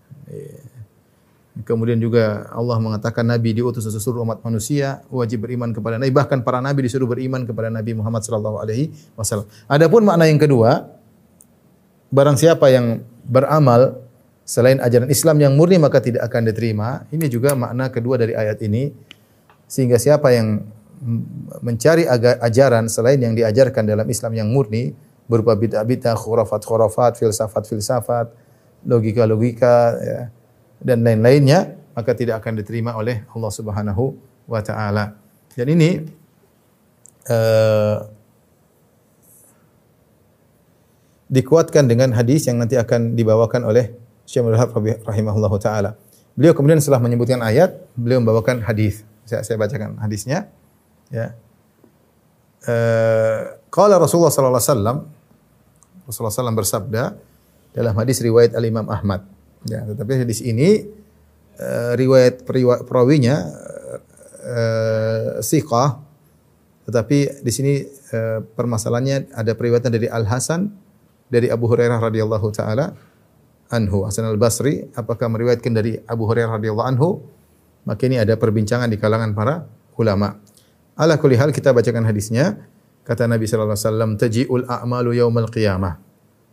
Kemudian 1.68 2.00
juga 2.00 2.48
Allah 2.48 2.80
mengatakan 2.80 3.28
Nabi 3.28 3.52
diutus 3.52 3.84
seluruh 3.84 4.24
umat 4.24 4.40
manusia 4.40 5.04
wajib 5.12 5.44
beriman 5.44 5.76
kepada 5.76 6.00
Nabi. 6.00 6.08
Bahkan 6.08 6.40
para 6.40 6.64
Nabi 6.64 6.88
disuruh 6.88 7.04
beriman 7.04 7.44
kepada 7.44 7.68
Nabi 7.68 7.92
Muhammad 7.92 8.24
sallallahu 8.24 8.64
alaihi 8.64 8.88
wasallam. 9.12 9.44
Adapun 9.68 10.08
makna 10.08 10.24
yang 10.24 10.40
kedua, 10.40 10.88
barang 12.08 12.40
siapa 12.40 12.72
yang 12.72 13.04
beramal 13.28 14.01
selain 14.52 14.76
ajaran 14.84 15.08
Islam 15.08 15.40
yang 15.40 15.56
murni 15.56 15.80
maka 15.80 16.04
tidak 16.04 16.28
akan 16.28 16.52
diterima. 16.52 17.08
Ini 17.08 17.24
juga 17.32 17.56
makna 17.56 17.88
kedua 17.88 18.20
dari 18.20 18.36
ayat 18.36 18.60
ini. 18.60 18.92
Sehingga 19.64 19.96
siapa 19.96 20.28
yang 20.36 20.60
mencari 21.64 22.04
ajaran 22.44 22.92
selain 22.92 23.16
yang 23.16 23.32
diajarkan 23.32 23.88
dalam 23.88 24.04
Islam 24.04 24.36
yang 24.36 24.52
murni 24.52 24.92
berupa 25.24 25.56
bid'ah-bid'ah, 25.56 26.12
khurafat-khurafat, 26.12 27.16
filsafat-filsafat, 27.16 28.28
logika-logika 28.84 29.96
ya 30.04 30.20
dan 30.82 31.06
lain-lainnya 31.06 31.78
maka 31.94 32.12
tidak 32.12 32.42
akan 32.42 32.60
diterima 32.60 32.92
oleh 32.98 33.22
Allah 33.32 33.52
Subhanahu 33.54 34.18
wa 34.44 34.60
taala. 34.60 35.16
Dan 35.54 35.66
ini 35.72 35.90
uh, 37.30 37.96
dikuatkan 41.32 41.88
dengan 41.88 42.12
hadis 42.12 42.44
yang 42.50 42.60
nanti 42.60 42.76
akan 42.76 43.16
dibawakan 43.16 43.64
oleh 43.64 43.94
Syekh 44.24 44.46
Abdul 44.46 45.02
rahimahullahu 45.02 45.56
taala. 45.58 45.98
Beliau 46.32 46.56
kemudian 46.56 46.80
setelah 46.80 47.02
menyebutkan 47.02 47.44
ayat, 47.44 47.76
beliau 47.92 48.24
membawakan 48.24 48.64
hadis. 48.64 49.04
Saya, 49.28 49.44
saya 49.44 49.60
bacakan 49.60 50.00
hadisnya. 50.00 50.48
Ya. 51.12 51.36
Uh, 52.62 53.58
Qala 53.68 53.98
Rasulullah 53.98 54.30
sallallahu 54.30 54.54
alaihi 54.54 54.70
wasallam 54.70 54.98
Rasulullah 56.06 56.34
SAW 56.34 56.54
bersabda 56.54 57.02
dalam 57.74 57.94
hadis 57.98 58.22
riwayat 58.22 58.54
Al 58.54 58.62
Imam 58.62 58.86
Ahmad 58.86 59.26
Ya, 59.62 59.86
tetapi 59.86 60.26
hadis 60.26 60.42
ini 60.42 60.90
uh, 61.54 61.94
riwayat 61.94 62.42
perawinya 62.86 63.46
uh, 64.42 65.38
siqah 65.38 66.02
tetapi 66.82 67.46
di 67.46 67.52
sini 67.54 67.86
uh, 68.10 68.42
permasalahannya 68.42 69.30
ada 69.30 69.54
periwayatan 69.54 69.94
dari 69.94 70.10
Al 70.10 70.26
Hasan 70.26 70.66
dari 71.30 71.46
Abu 71.46 71.70
Hurairah 71.70 72.02
radhiyallahu 72.02 72.50
taala 72.50 72.98
anhu 73.72 74.04
Hasan 74.04 74.28
Al 74.28 74.36
Basri 74.36 74.84
apakah 74.92 75.32
meriwayatkan 75.32 75.72
dari 75.72 75.96
Abu 76.04 76.28
Hurairah 76.28 76.60
radhiyallahu 76.60 76.88
anhu 76.88 77.08
maka 77.88 78.06
ini 78.06 78.20
ada 78.20 78.36
perbincangan 78.38 78.86
di 78.92 79.00
kalangan 79.00 79.32
para 79.32 79.66
ulama 79.96 80.38
ala 80.94 81.16
kulli 81.16 81.40
hal 81.40 81.50
kita 81.50 81.72
bacakan 81.72 82.04
hadisnya 82.06 82.60
kata 83.02 83.26
Nabi 83.26 83.48
sallallahu 83.48 83.74
alaihi 83.74 83.88
wasallam 83.88 84.10
taji'ul 84.20 84.64
a'malu 84.68 85.10
yaumal 85.18 85.50
qiyamah 85.50 85.98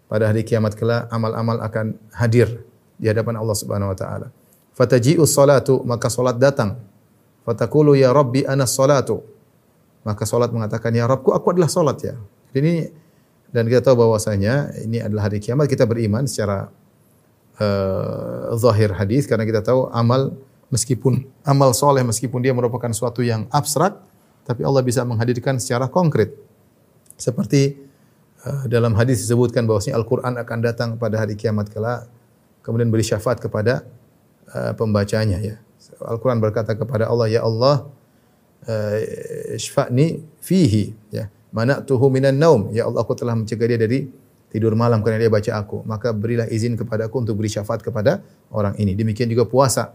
pada 0.10 0.34
hari 0.34 0.42
kiamat 0.42 0.74
kelak 0.74 1.06
amal-amal 1.14 1.62
akan 1.62 1.94
hadir 2.18 2.66
di 2.98 3.06
hadapan 3.08 3.38
Allah 3.38 3.56
Subhanahu 3.56 3.94
wa 3.94 3.98
taala. 3.98 4.28
Fataji'u 4.74 5.24
salatu, 5.30 5.86
maka 5.86 6.10
salat 6.10 6.42
datang. 6.42 6.82
Fatakulu 7.46 7.94
ya 7.94 8.10
Rabbi 8.10 8.44
ana 8.44 8.66
salatu. 8.66 9.22
Maka 10.02 10.26
salat 10.26 10.50
mengatakan 10.50 10.90
ya 10.98 11.06
Rabbku 11.06 11.30
aku 11.30 11.54
adalah 11.54 11.70
salat 11.70 12.02
ya. 12.02 12.16
Ini 12.58 12.90
dan 13.54 13.70
kita 13.70 13.86
tahu 13.86 14.06
bahwasanya 14.10 14.82
ini 14.82 14.98
adalah 14.98 15.30
hari 15.30 15.38
kiamat 15.38 15.70
kita 15.70 15.86
beriman 15.86 16.26
secara 16.26 16.74
uh, 17.60 18.56
zahir 18.58 18.96
hadis 18.96 19.30
karena 19.30 19.46
kita 19.46 19.62
tahu 19.62 19.92
amal 19.92 20.34
meskipun 20.74 21.28
amal 21.46 21.76
soleh 21.76 22.02
meskipun 22.02 22.40
dia 22.42 22.56
merupakan 22.56 22.90
suatu 22.96 23.22
yang 23.22 23.46
abstrak 23.54 24.00
tapi 24.48 24.66
Allah 24.66 24.82
bisa 24.82 25.06
menghadirkan 25.06 25.62
secara 25.62 25.86
konkret 25.92 26.34
seperti 27.20 27.78
uh, 28.48 28.66
dalam 28.66 28.96
hadis 28.96 29.22
disebutkan 29.22 29.68
bahwasanya 29.68 30.00
Al-Qur'an 30.00 30.40
akan 30.40 30.58
datang 30.64 30.90
pada 30.96 31.20
hari 31.22 31.38
kiamat 31.38 31.70
kelak 31.70 32.10
kemudian 32.64 32.94
beri 32.94 33.04
syafaat 33.06 33.42
kepada 33.42 33.88
uh, 34.54 34.74
pembacanya 34.76 35.40
ya. 35.40 35.58
Al-Qur'an 36.04 36.38
berkata 36.38 36.76
kepada 36.76 37.08
Allah, 37.08 37.28
"Ya 37.32 37.42
Allah, 37.42 37.88
uh, 38.68 38.98
syfa'ni 39.56 40.22
fihi." 40.44 40.94
Ya. 41.10 41.32
Mana'tuhu 41.50 42.14
minan 42.14 42.38
naum. 42.38 42.70
Ya 42.70 42.86
Allah, 42.86 43.02
aku 43.02 43.18
telah 43.18 43.34
mencegah 43.34 43.66
dia 43.66 43.80
dari 43.80 44.06
tidur 44.50 44.74
malam 44.74 45.02
karena 45.06 45.22
dia 45.22 45.32
baca 45.32 45.52
aku. 45.62 45.86
Maka 45.86 46.14
berilah 46.14 46.50
izin 46.50 46.76
kepada 46.76 47.08
aku 47.08 47.22
untuk 47.22 47.38
beri 47.38 47.50
syafaat 47.50 47.82
kepada 47.86 48.22
orang 48.50 48.76
ini. 48.82 48.98
Demikian 48.98 49.30
juga 49.30 49.46
puasa. 49.46 49.94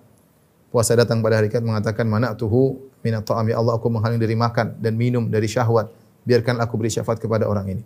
Puasa 0.70 0.98
datang 0.98 1.22
pada 1.22 1.38
hari 1.38 1.46
kiamat 1.46 1.78
mengatakan, 1.78 2.06
"Mana'tuhu 2.06 2.82
minat 3.06 3.22
ta'am." 3.22 3.46
Ya 3.46 3.62
Allah, 3.62 3.78
aku 3.78 3.86
menghalang 3.90 4.18
dari 4.18 4.34
makan 4.34 4.74
dan 4.82 4.98
minum 4.98 5.30
dari 5.30 5.46
syahwat. 5.46 5.90
Biarkan 6.26 6.58
aku 6.58 6.74
beri 6.80 6.90
syafaat 6.90 7.22
kepada 7.22 7.46
orang 7.46 7.78
ini. 7.78 7.82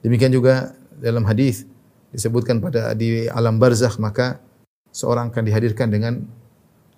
Demikian 0.00 0.32
juga 0.32 0.72
dalam 0.96 1.24
hadis 1.28 1.68
disebutkan 2.10 2.58
pada 2.58 2.92
di 2.96 3.28
alam 3.30 3.56
barzakh 3.60 3.96
maka 4.02 4.42
seorang 4.90 5.30
akan 5.30 5.42
dihadirkan 5.46 5.88
dengan 5.92 6.26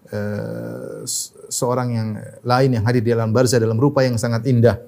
uh, 0.08 1.04
seorang 1.52 1.88
yang 1.92 2.08
lain 2.42 2.70
yang 2.80 2.84
hadir 2.88 3.02
di 3.04 3.12
alam 3.12 3.34
barzakh 3.34 3.60
dalam 3.60 3.76
rupa 3.76 4.06
yang 4.06 4.16
sangat 4.16 4.46
indah. 4.48 4.80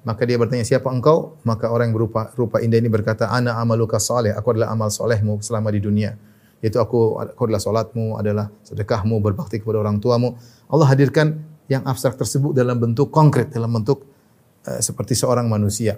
Maka 0.00 0.24
dia 0.24 0.40
bertanya, 0.40 0.64
"Siapa 0.64 0.88
engkau?" 0.88 1.36
Maka 1.44 1.68
orang 1.68 1.92
yang 1.92 1.96
berupa 1.96 2.32
rupa 2.36 2.60
indah 2.64 2.80
ini 2.80 2.88
berkata, 2.88 3.28
"Ana 3.28 3.60
amaluka 3.60 4.00
saleh." 4.00 4.32
Aku 4.32 4.56
adalah 4.56 4.72
amal 4.72 4.88
solehmu 4.88 5.40
selama 5.44 5.68
di 5.68 5.80
dunia. 5.80 6.16
Yaitu 6.60 6.76
aku, 6.76 7.16
aku 7.20 7.40
adalah 7.48 7.60
salatmu, 7.60 8.20
adalah 8.20 8.52
sedekahmu, 8.64 9.20
berbakti 9.24 9.60
kepada 9.60 9.80
orang 9.80 9.96
tuamu. 9.96 10.36
Allah 10.68 10.86
hadirkan 10.92 11.40
yang 11.72 11.84
abstrak 11.88 12.20
tersebut 12.20 12.52
dalam 12.52 12.76
bentuk 12.76 13.08
konkret, 13.08 13.48
dalam 13.48 13.72
bentuk 13.72 14.04
uh, 14.68 14.80
seperti 14.80 15.16
seorang 15.16 15.48
manusia. 15.48 15.96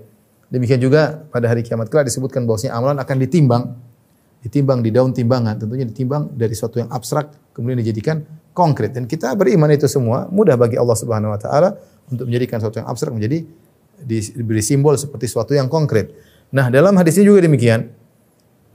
Demikian 0.52 0.78
juga 0.78 1.24
pada 1.32 1.48
hari 1.48 1.64
kiamat 1.64 1.88
kelak 1.88 2.06
disebutkan 2.06 2.46
bahwasanya 2.46 2.76
amalan 2.76 3.00
akan 3.00 3.16
ditimbang, 3.26 3.72
ditimbang 4.44 4.84
di 4.84 4.92
daun 4.92 5.10
timbangan, 5.10 5.56
tentunya 5.56 5.88
ditimbang 5.88 6.30
dari 6.36 6.52
sesuatu 6.52 6.78
yang 6.78 6.92
abstrak 6.92 7.32
kemudian 7.56 7.80
dijadikan 7.80 8.20
konkret 8.52 8.92
dan 8.92 9.08
kita 9.08 9.32
beriman 9.32 9.68
itu 9.72 9.88
semua 9.88 10.28
mudah 10.28 10.56
bagi 10.60 10.76
Allah 10.76 10.96
Subhanahu 10.96 11.32
wa 11.32 11.40
taala 11.40 11.76
untuk 12.12 12.28
menjadikan 12.28 12.60
sesuatu 12.60 12.84
yang 12.84 12.88
abstrak 12.88 13.12
menjadi 13.16 13.48
diberi 14.04 14.62
simbol 14.62 14.98
seperti 14.98 15.30
sesuatu 15.30 15.56
yang 15.56 15.70
konkret. 15.70 16.12
Nah, 16.52 16.68
dalam 16.68 16.92
hadis 17.00 17.16
ini 17.16 17.32
juga 17.32 17.46
demikian. 17.46 17.88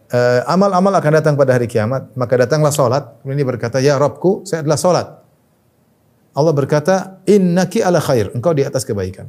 Uh, 0.08 0.40
amal-amal 0.48 0.96
akan 0.96 1.12
datang 1.20 1.36
pada 1.36 1.60
hari 1.60 1.68
kiamat, 1.68 2.16
maka 2.16 2.40
datanglah 2.40 2.72
salat. 2.72 3.20
Kemudian 3.20 3.44
dia 3.44 3.50
berkata, 3.50 3.78
"Ya 3.84 4.00
Rabbku, 4.00 4.48
saya 4.48 4.64
adalah 4.64 4.80
salat." 4.80 5.08
Allah 6.32 6.54
berkata, 6.56 7.20
"Innaki 7.28 7.84
ala 7.84 8.00
khair." 8.00 8.32
Engkau 8.32 8.56
di 8.56 8.64
atas 8.64 8.88
kebaikan. 8.88 9.28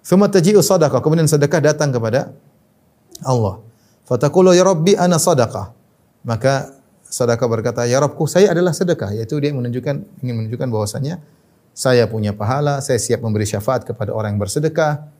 Thumma 0.00 0.32
taji'u 0.32 0.64
sadaqah. 0.64 1.04
Kemudian 1.04 1.28
sedekah 1.28 1.60
datang 1.60 1.92
kepada 1.92 2.32
Allah. 3.20 3.60
Fatakulu 4.08 4.52
ya 4.56 4.64
Rabbi 4.64 4.96
ana 4.96 5.20
sadaqah. 5.20 5.72
Maka 6.24 6.72
sedekah 7.04 7.48
berkata, 7.48 7.84
"Ya 7.84 8.00
Rabbku, 8.00 8.24
saya 8.24 8.52
adalah 8.52 8.72
sedekah." 8.72 9.12
Yaitu 9.12 9.36
dia 9.44 9.52
menunjukkan 9.52 10.24
ingin 10.24 10.34
menunjukkan 10.40 10.68
bahwasanya 10.72 11.20
saya 11.74 12.06
punya 12.06 12.30
pahala, 12.30 12.78
saya 12.78 13.02
siap 13.02 13.18
memberi 13.18 13.44
syafaat 13.44 13.82
kepada 13.82 14.14
orang 14.14 14.38
yang 14.38 14.40
bersedekah. 14.40 15.10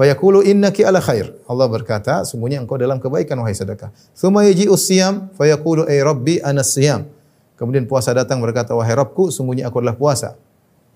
Fayaqulu 0.00 0.40
innaki 0.48 0.80
ala 0.80 0.96
khair. 0.96 1.28
Allah 1.44 1.68
berkata, 1.68 2.24
sungguhnya 2.24 2.56
engkau 2.56 2.80
dalam 2.80 2.96
kebaikan 2.96 3.36
wahai 3.36 3.52
sedekah. 3.52 3.92
Thumma 4.16 4.48
yaji'u 4.48 4.72
siyam 4.72 5.28
fayaqulu 5.36 5.84
ay 5.84 6.00
Rabbi 6.00 6.40
ana. 6.40 6.64
Kemudian 7.60 7.84
puasa 7.84 8.16
datang 8.16 8.40
berkata, 8.40 8.72
wahai 8.72 8.96
Rabbku, 8.96 9.28
sungguhnya 9.28 9.68
aku 9.68 9.84
adalah 9.84 10.00
puasa. 10.00 10.40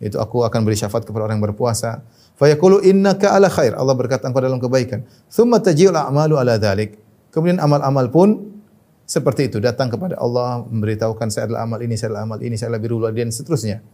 Itu 0.01 0.17
aku 0.17 0.49
akan 0.49 0.65
beri 0.65 0.81
syafaat 0.81 1.05
kepada 1.05 1.29
orang 1.29 1.37
yang 1.37 1.53
berpuasa. 1.53 2.01
Fayaqulu 2.41 2.81
innaka 2.81 3.37
ala 3.37 3.53
khair. 3.53 3.77
Allah 3.77 3.93
berkata 3.93 4.25
engkau 4.25 4.41
dalam 4.41 4.57
kebaikan. 4.57 5.05
Thumma 5.29 5.61
taji'ul 5.61 5.93
a'malu 5.93 6.41
ala 6.41 6.57
dhalik. 6.57 6.97
Kemudian 7.29 7.61
amal-amal 7.61 8.09
pun 8.09 8.57
seperti 9.05 9.53
itu 9.53 9.61
datang 9.61 9.93
kepada 9.93 10.17
Allah 10.17 10.65
memberitahukan 10.65 11.29
saya 11.29 11.45
adalah 11.45 11.69
amal 11.69 11.77
ini, 11.85 12.01
saya 12.01 12.17
adalah 12.17 12.25
amal 12.25 12.41
ini, 12.41 12.57
saya 12.57 12.73
adalah 12.73 12.81
birrul 12.81 13.05
dan 13.13 13.29
seterusnya. 13.29 13.85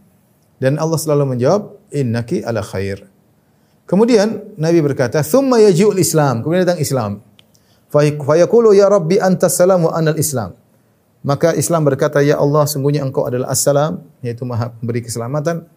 Dan 0.55 0.79
Allah 0.79 0.95
selalu 0.95 1.35
menjawab 1.35 1.91
innaki 1.91 2.47
ala 2.47 2.63
khair. 2.63 3.11
Kemudian 3.91 4.55
Nabi 4.55 4.79
berkata, 4.79 5.19
"Tsumma 5.19 5.59
yaji'ul 5.59 5.99
Islam." 5.99 6.39
Kemudian 6.39 6.63
datang 6.63 6.79
Islam. 6.79 7.19
Fayaqulu 7.91 8.71
ya 8.71 8.87
Rabbi 8.87 9.19
antas 9.19 9.59
salam 9.59 9.83
wa 9.83 9.91
anal 9.91 10.15
Islam. 10.15 10.55
Maka 11.27 11.51
Islam 11.59 11.83
berkata, 11.83 12.23
"Ya 12.23 12.39
Allah, 12.39 12.63
sungguhnya 12.63 13.03
Engkau 13.03 13.27
adalah 13.27 13.51
As-Salam, 13.51 13.99
yaitu 14.23 14.47
Maha 14.47 14.71
Pemberi 14.71 15.03
keselamatan, 15.03 15.67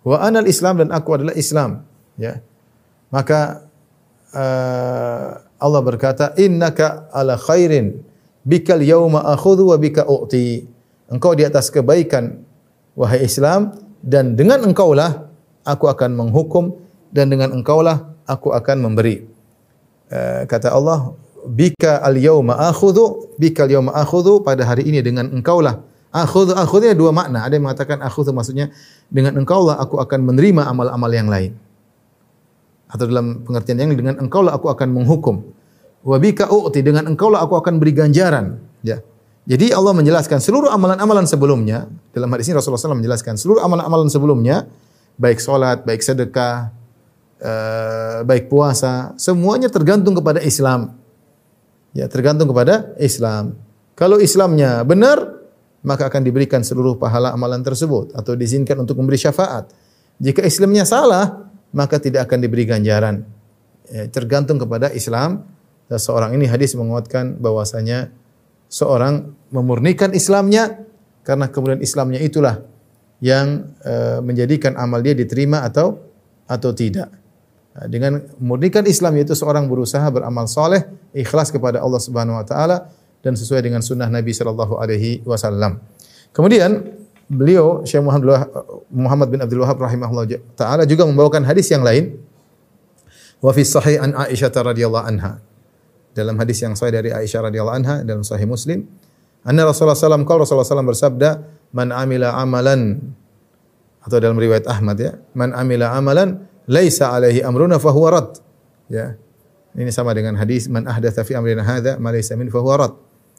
wa 0.00 0.16
anal 0.16 0.48
Islam 0.48 0.80
dan 0.80 0.88
aku 0.96 1.12
adalah 1.12 1.36
Islam." 1.36 1.84
ya 2.18 2.42
maka 3.08 3.70
uh, 4.34 5.40
Allah 5.56 5.80
berkata 5.80 6.34
innaka 6.36 7.08
ala 7.14 7.38
khairin 7.38 8.02
bikal 8.42 8.82
yauma 8.82 9.24
akhudhu 9.32 9.72
wa 9.72 9.78
bika 9.78 10.04
u'ti 10.04 10.66
engkau 11.08 11.32
di 11.38 11.46
atas 11.46 11.70
kebaikan 11.70 12.42
wahai 12.98 13.24
Islam 13.24 13.72
dan 14.02 14.34
dengan 14.34 14.66
engkaulah 14.66 15.30
aku 15.62 15.86
akan 15.88 16.18
menghukum 16.18 16.74
dan 17.12 17.32
dengan 17.32 17.52
engkaulah 17.54 18.12
aku 18.28 18.52
akan 18.52 18.84
memberi. 18.84 19.24
Uh, 20.08 20.44
kata 20.48 20.72
Allah, 20.72 21.12
bika 21.44 22.00
al 22.00 22.16
yauma 22.16 22.56
akhudhu, 22.56 23.36
bika 23.36 23.64
al 23.68 23.70
yauma 23.80 23.92
akhudhu 23.96 24.44
pada 24.44 24.64
hari 24.64 24.88
ini 24.88 25.00
dengan 25.04 25.28
engkaulah. 25.32 25.80
Akhudhu 26.08 26.56
akhudhunya 26.56 26.96
dua 26.96 27.12
makna. 27.12 27.44
Ada 27.44 27.60
yang 27.60 27.68
mengatakan 27.68 28.00
akhudhu 28.00 28.32
maksudnya 28.32 28.72
dengan 29.12 29.36
engkaulah 29.36 29.76
aku 29.76 30.00
akan 30.00 30.24
menerima 30.24 30.64
amal-amal 30.64 31.12
yang 31.12 31.28
lain. 31.28 31.52
Atau 32.88 33.04
dalam 33.04 33.44
pengertian 33.44 33.76
yang 33.76 33.92
dengan 33.92 34.16
engkaulah 34.16 34.56
aku 34.56 34.72
akan 34.72 34.88
menghukum. 34.88 35.44
Wa 36.00 36.16
bika 36.16 36.48
u'ti 36.48 36.80
dengan 36.80 37.04
engkaulah 37.12 37.44
aku 37.44 37.60
akan 37.60 37.76
beri 37.76 37.92
ganjaran. 37.92 38.56
Ya. 38.80 39.04
Jadi 39.44 39.72
Allah 39.72 39.92
menjelaskan 39.92 40.40
seluruh 40.40 40.72
amalan-amalan 40.72 41.28
sebelumnya 41.28 41.88
dalam 42.12 42.28
hadis 42.32 42.52
ini 42.52 42.56
Rasulullah 42.56 42.80
SAW 42.80 43.00
menjelaskan 43.00 43.36
seluruh 43.36 43.64
amalan-amalan 43.64 44.08
sebelumnya 44.08 44.68
baik 45.16 45.40
solat, 45.40 45.84
baik 45.88 46.04
sedekah, 46.04 46.72
uh, 47.42 48.22
baik 48.26 48.50
puasa, 48.50 49.14
semuanya 49.18 49.70
tergantung 49.70 50.14
kepada 50.14 50.42
Islam. 50.42 50.94
Ya, 51.96 52.06
tergantung 52.06 52.50
kepada 52.50 52.94
Islam. 53.00 53.58
Kalau 53.98 54.22
Islamnya 54.22 54.86
benar, 54.86 55.38
maka 55.82 56.06
akan 56.06 56.22
diberikan 56.22 56.62
seluruh 56.62 56.98
pahala 56.98 57.34
amalan 57.34 57.64
tersebut 57.64 58.14
atau 58.14 58.38
diizinkan 58.38 58.78
untuk 58.78 58.98
memberi 58.98 59.18
syafaat. 59.18 59.70
Jika 60.18 60.42
Islamnya 60.46 60.86
salah, 60.86 61.50
maka 61.74 61.98
tidak 61.98 62.30
akan 62.30 62.38
diberi 62.42 62.66
ganjaran. 62.66 63.26
Ya, 63.88 64.06
tergantung 64.10 64.60
kepada 64.60 64.92
Islam. 64.92 65.46
Seorang 65.88 66.36
ini 66.36 66.44
hadis 66.44 66.76
menguatkan 66.76 67.40
bahwasanya 67.40 68.12
seorang 68.68 69.32
memurnikan 69.48 70.12
Islamnya 70.12 70.84
karena 71.24 71.48
kemudian 71.48 71.80
Islamnya 71.80 72.20
itulah 72.20 72.60
yang 73.24 73.72
e, 73.80 74.20
menjadikan 74.20 74.76
amal 74.76 75.00
dia 75.00 75.16
diterima 75.16 75.64
atau 75.64 75.96
atau 76.44 76.70
tidak. 76.76 77.08
Nah, 77.78 77.86
dengan 77.86 78.18
memurnikan 78.42 78.82
Islam 78.90 79.14
yaitu 79.22 79.38
seorang 79.38 79.70
berusaha 79.70 80.02
beramal 80.10 80.50
soleh, 80.50 80.82
ikhlas 81.14 81.54
kepada 81.54 81.78
Allah 81.78 82.02
Subhanahu 82.02 82.42
Wa 82.42 82.46
Taala 82.46 82.76
dan 83.22 83.38
sesuai 83.38 83.62
dengan 83.62 83.78
sunnah 83.86 84.10
Nabi 84.10 84.34
Shallallahu 84.34 84.82
Alaihi 84.82 85.22
Wasallam. 85.22 85.78
Kemudian 86.34 86.90
beliau 87.30 87.86
Syekh 87.86 88.02
Muhammad 88.90 89.28
bin 89.30 89.38
Abdul 89.38 89.62
Wahab 89.62 89.78
rahimahullah 89.78 90.26
taala 90.56 90.88
juga 90.88 91.04
membawakan 91.04 91.44
hadis 91.44 91.68
yang 91.68 91.84
lain 91.84 92.16
wa 93.44 93.52
fi 93.52 93.62
sahih 93.68 94.00
an 94.00 94.16
Aisyah 94.16 94.48
radhiyallahu 94.48 95.04
anha 95.04 95.38
dalam 96.16 96.34
hadis 96.40 96.58
yang 96.64 96.74
sahih 96.74 96.90
dari 96.90 97.10
Aisyah 97.14 97.46
radhiyallahu 97.46 97.76
anha 97.78 97.96
dalam 98.02 98.26
sahih 98.26 98.48
Muslim, 98.48 98.90
anna 99.46 99.62
Rasulullah 99.62 99.94
sallallahu 99.94 100.26
alaihi 100.26 100.42
Rasulullah 100.42 100.66
sallallahu 100.66 100.90
bersabda, 100.90 101.30
"Man 101.70 101.94
amila 101.94 102.34
amalan" 102.34 103.14
atau 104.02 104.18
dalam 104.18 104.34
riwayat 104.34 104.66
Ahmad 104.66 104.98
ya, 104.98 105.14
"Man 105.36 105.54
amila 105.54 105.94
amalan 105.94 106.47
laisa 106.68 107.10
alaihi 107.10 107.40
amruna 107.40 107.80
fahuwa 107.80 108.08
rad." 108.12 108.30
Ya. 108.92 109.16
Ini 109.78 109.90
sama 109.94 110.10
dengan 110.12 110.34
hadis 110.36 110.66
man 110.66 110.84
ahdatsa 110.84 111.22
fi 111.22 111.38
amrina 111.38 111.62
hadza 111.62 111.96
ma 112.02 112.12
laysa 112.12 112.34
min 112.36 112.52
fahuwa 112.52 112.76
rad. 112.86 112.94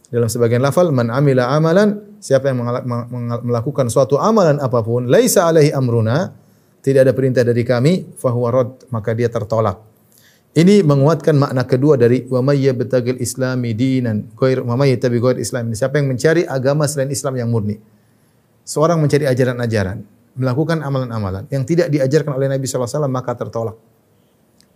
Dalam 0.10 0.26
sebagian 0.26 0.66
lafal 0.66 0.90
man 0.90 1.14
amila 1.14 1.54
amalan 1.54 2.18
siapa 2.18 2.50
yang 2.50 2.66
melakukan 3.46 3.94
suatu 3.94 4.18
amalan 4.18 4.58
apa 4.58 4.82
pun 4.82 5.06
laisa 5.06 5.46
alaihi 5.46 5.70
amruna 5.70 6.34
tidak 6.82 7.06
ada 7.06 7.14
perintah 7.14 7.44
dari 7.46 7.62
kami 7.62 8.18
fahuwa 8.18 8.50
rad 8.50 8.72
maka 8.90 9.14
dia 9.14 9.30
tertolak. 9.30 9.90
Ini 10.50 10.82
menguatkan 10.82 11.38
makna 11.38 11.62
kedua 11.62 11.94
dari 11.94 12.26
wa 12.26 12.42
may 12.42 12.58
yabtagil 12.66 13.22
islami 13.22 13.78
dinan 13.78 14.34
ghair 14.34 14.66
wa 14.66 14.74
may 14.74 14.98
yattabi 14.98 15.22
ghair 15.22 15.38
islam. 15.38 15.70
Siapa 15.78 16.02
yang 16.02 16.10
mencari 16.10 16.42
agama 16.42 16.90
selain 16.90 17.14
Islam 17.14 17.38
yang 17.38 17.54
murni. 17.54 17.78
Seorang 18.66 18.98
mencari 18.98 19.30
ajaran-ajaran, 19.30 20.02
melakukan 20.38 20.82
amalan-amalan 20.86 21.50
yang 21.50 21.66
tidak 21.66 21.90
diajarkan 21.90 22.38
oleh 22.38 22.48
Nabi 22.52 22.66
wasallam 22.66 23.12
maka 23.12 23.34
tertolak. 23.34 23.78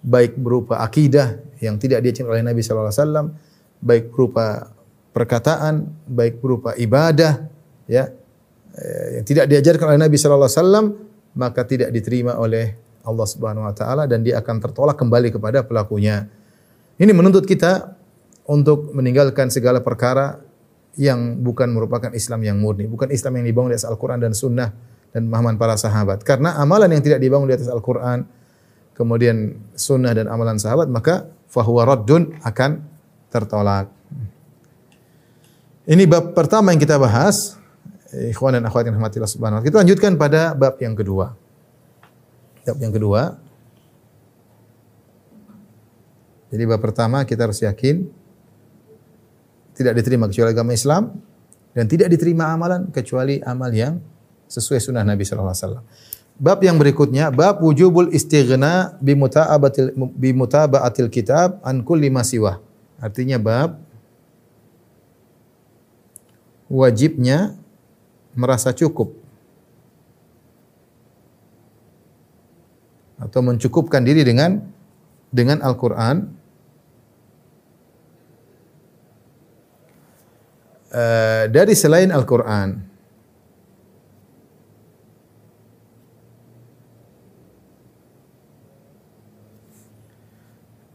Baik 0.03 0.35
berupa 0.35 0.83
akidah 0.83 1.39
yang 1.63 1.79
tidak 1.79 2.03
diajarkan 2.03 2.31
oleh 2.35 2.43
Nabi 2.43 2.59
wasallam, 2.59 3.37
baik 3.79 4.11
berupa 4.11 4.73
perkataan, 5.15 5.87
baik 6.09 6.43
berupa 6.43 6.75
ibadah, 6.75 7.47
ya, 7.87 8.11
eh, 8.75 9.21
yang 9.21 9.25
tidak 9.25 9.45
diajarkan 9.47 9.95
oleh 9.95 10.01
Nabi 10.01 10.17
wasallam 10.19 10.85
maka 11.33 11.65
tidak 11.65 11.89
diterima 11.89 12.37
oleh 12.37 12.77
Allah 13.03 13.27
Subhanahu 13.27 13.67
wa 13.67 13.75
taala 13.75 14.03
dan 14.07 14.23
dia 14.23 14.39
akan 14.39 14.63
tertolak 14.63 14.95
kembali 14.95 15.33
kepada 15.33 15.65
pelakunya. 15.65 16.29
Ini 16.95 17.11
menuntut 17.11 17.43
kita 17.43 17.97
untuk 18.47 18.91
meninggalkan 18.95 19.49
segala 19.49 19.83
perkara 19.83 20.39
yang 20.93 21.41
bukan 21.41 21.73
merupakan 21.73 22.13
Islam 22.13 22.45
yang 22.45 22.61
murni, 22.61 22.85
bukan 22.85 23.09
Islam 23.09 23.41
yang 23.41 23.45
dibangun 23.49 23.73
di 23.73 23.75
atas 23.81 23.89
Al-Qur'an 23.89 24.21
dan 24.21 24.37
Sunnah 24.37 24.92
dan 25.13 25.29
pemahaman 25.29 25.55
para 25.61 25.77
sahabat. 25.77 26.25
Karena 26.25 26.57
amalan 26.57 26.89
yang 26.89 27.05
tidak 27.05 27.21
dibangun 27.21 27.45
di 27.45 27.55
atas 27.55 27.69
Al-Qur'an, 27.69 28.25
kemudian 28.97 29.61
Sunnah 29.77 30.17
dan 30.17 30.25
amalan 30.25 30.57
sahabat, 30.57 30.89
maka 30.89 31.29
fahuwa 31.53 31.85
raddun 31.85 32.33
akan 32.41 32.81
tertolak. 33.29 33.93
Ini 35.85 36.03
bab 36.09 36.33
pertama 36.33 36.73
yang 36.73 36.81
kita 36.81 36.97
bahas. 36.97 37.61
Ikhwan 38.13 38.53
dan 38.53 38.65
akhwat 38.69 38.85
yang 38.85 38.97
rahmatillah 38.97 39.29
subhanahu 39.29 39.61
wa. 39.61 39.63
Kita 39.65 39.81
lanjutkan 39.81 40.13
pada 40.17 40.53
bab 40.53 40.77
yang 40.77 40.93
kedua. 40.93 41.33
Bab 42.61 42.77
yang 42.77 42.93
kedua. 42.93 43.41
Jadi 46.53 46.63
bab 46.69 46.77
pertama 46.77 47.25
kita 47.25 47.49
harus 47.49 47.57
yakin 47.65 48.05
tidak 49.73 49.97
diterima 49.97 50.29
kecuali 50.29 50.53
agama 50.53 50.71
Islam 50.77 51.17
dan 51.73 51.89
tidak 51.89 52.13
diterima 52.13 52.53
amalan 52.53 52.93
kecuali 52.93 53.41
amal 53.41 53.73
yang 53.73 53.97
sesuai 54.53 54.79
sunnah 54.79 55.01
Nabi 55.01 55.25
sallallahu 55.25 55.49
alaihi 55.49 55.65
wasallam. 55.65 55.85
Bab 56.33 56.59
yang 56.65 56.77
berikutnya 56.77 57.29
bab 57.33 57.61
wujubul 57.61 58.09
istighna 58.13 58.97
bi 59.01 59.13
muta'abatil 59.17 59.93
bi 60.17 60.33
mutaba'atil 60.33 61.09
kitab 61.09 61.61
an 61.65 61.81
kulli 61.81 62.13
ma 62.13 62.21
siwa. 62.21 62.61
Artinya 63.01 63.41
bab 63.41 63.81
wajibnya 66.69 67.53
merasa 68.33 68.73
cukup 68.73 69.13
atau 73.21 73.39
mencukupkan 73.45 74.01
diri 74.01 74.25
dengan 74.25 74.57
dengan 75.29 75.61
Al-Qur'an 75.61 76.33
uh, 80.93 81.43
dari 81.49 81.73
selain 81.77 82.09
Al-Qur'an. 82.09 82.92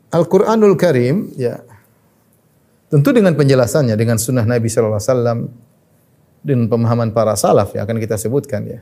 Al-Qur'anul 0.09 0.77
Karim 0.81 1.33
ya 1.37 1.61
tentu 2.89 3.13
dengan 3.13 3.37
penjelasannya 3.37 3.93
dengan 3.95 4.17
sunnah 4.17 4.49
Nabi 4.49 4.73
sallallahu 4.73 4.97
alaihi 4.97 5.13
wasallam 5.13 5.39
dengan 6.41 6.67
pemahaman 6.73 7.13
para 7.13 7.37
salaf 7.37 7.77
yang 7.77 7.85
akan 7.85 7.99
kita 8.01 8.17
sebutkan 8.17 8.65
ya. 8.65 8.81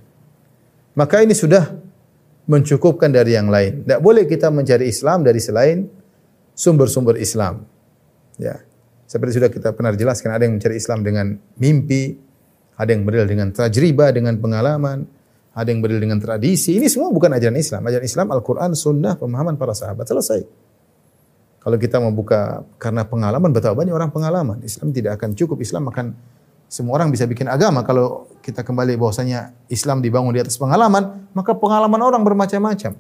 Maka 0.95 1.27
ini 1.27 1.35
sudah 1.35 1.77
mencukupkan 2.47 3.11
dari 3.11 3.35
yang 3.35 3.51
lain. 3.51 3.85
Tidak 3.85 4.01
boleh 4.01 4.25
kita 4.25 4.49
mencari 4.55 4.87
Islam 4.89 5.27
dari 5.27 5.43
selain 5.43 5.85
sumber-sumber 6.55 7.19
Islam. 7.19 7.67
Ya. 8.39 8.63
Seperti 9.07 9.39
sudah 9.39 9.51
kita 9.51 9.71
pernah 9.75 9.95
jelaskan, 9.95 10.35
ada 10.35 10.47
yang 10.47 10.59
mencari 10.59 10.79
Islam 10.79 11.07
dengan 11.07 11.37
mimpi, 11.59 12.17
ada 12.75 12.91
yang 12.91 13.07
berdalil 13.07 13.29
dengan 13.29 13.49
tajriba, 13.55 14.11
dengan 14.11 14.35
pengalaman, 14.39 15.07
ada 15.55 15.69
yang 15.69 15.79
berdalil 15.79 16.11
dengan 16.11 16.19
tradisi. 16.19 16.75
Ini 16.75 16.91
semua 16.91 17.15
bukan 17.15 17.31
ajaran 17.35 17.55
Islam. 17.55 17.87
Ajaran 17.87 18.07
Islam 18.07 18.27
Al-Quran, 18.35 18.71
Sunnah, 18.75 19.15
pemahaman 19.15 19.55
para 19.55 19.77
sahabat. 19.77 20.11
Selesai. 20.11 20.66
Kalau 21.67 21.83
kita 21.83 21.99
membuka 21.99 22.63
karena 22.79 23.03
pengalaman, 23.03 23.51
betapa 23.51 23.75
banyak 23.75 23.91
orang 23.91 24.15
pengalaman. 24.15 24.63
Islam 24.63 24.95
tidak 24.95 25.19
akan 25.19 25.35
cukup. 25.35 25.59
Islam 25.59 25.91
akan 25.91 26.15
semua 26.71 26.95
orang 26.95 27.11
bisa 27.11 27.27
bikin 27.27 27.51
agama 27.51 27.83
kalau 27.83 28.31
kita 28.39 28.63
kembali 28.63 28.95
bahwasanya 28.95 29.51
Islam 29.67 29.99
dibangun 29.99 30.31
di 30.31 30.47
atas 30.47 30.55
pengalaman, 30.63 31.27
maka 31.35 31.59
pengalaman 31.59 31.99
orang 31.99 32.23
bermacam-macam. 32.23 32.95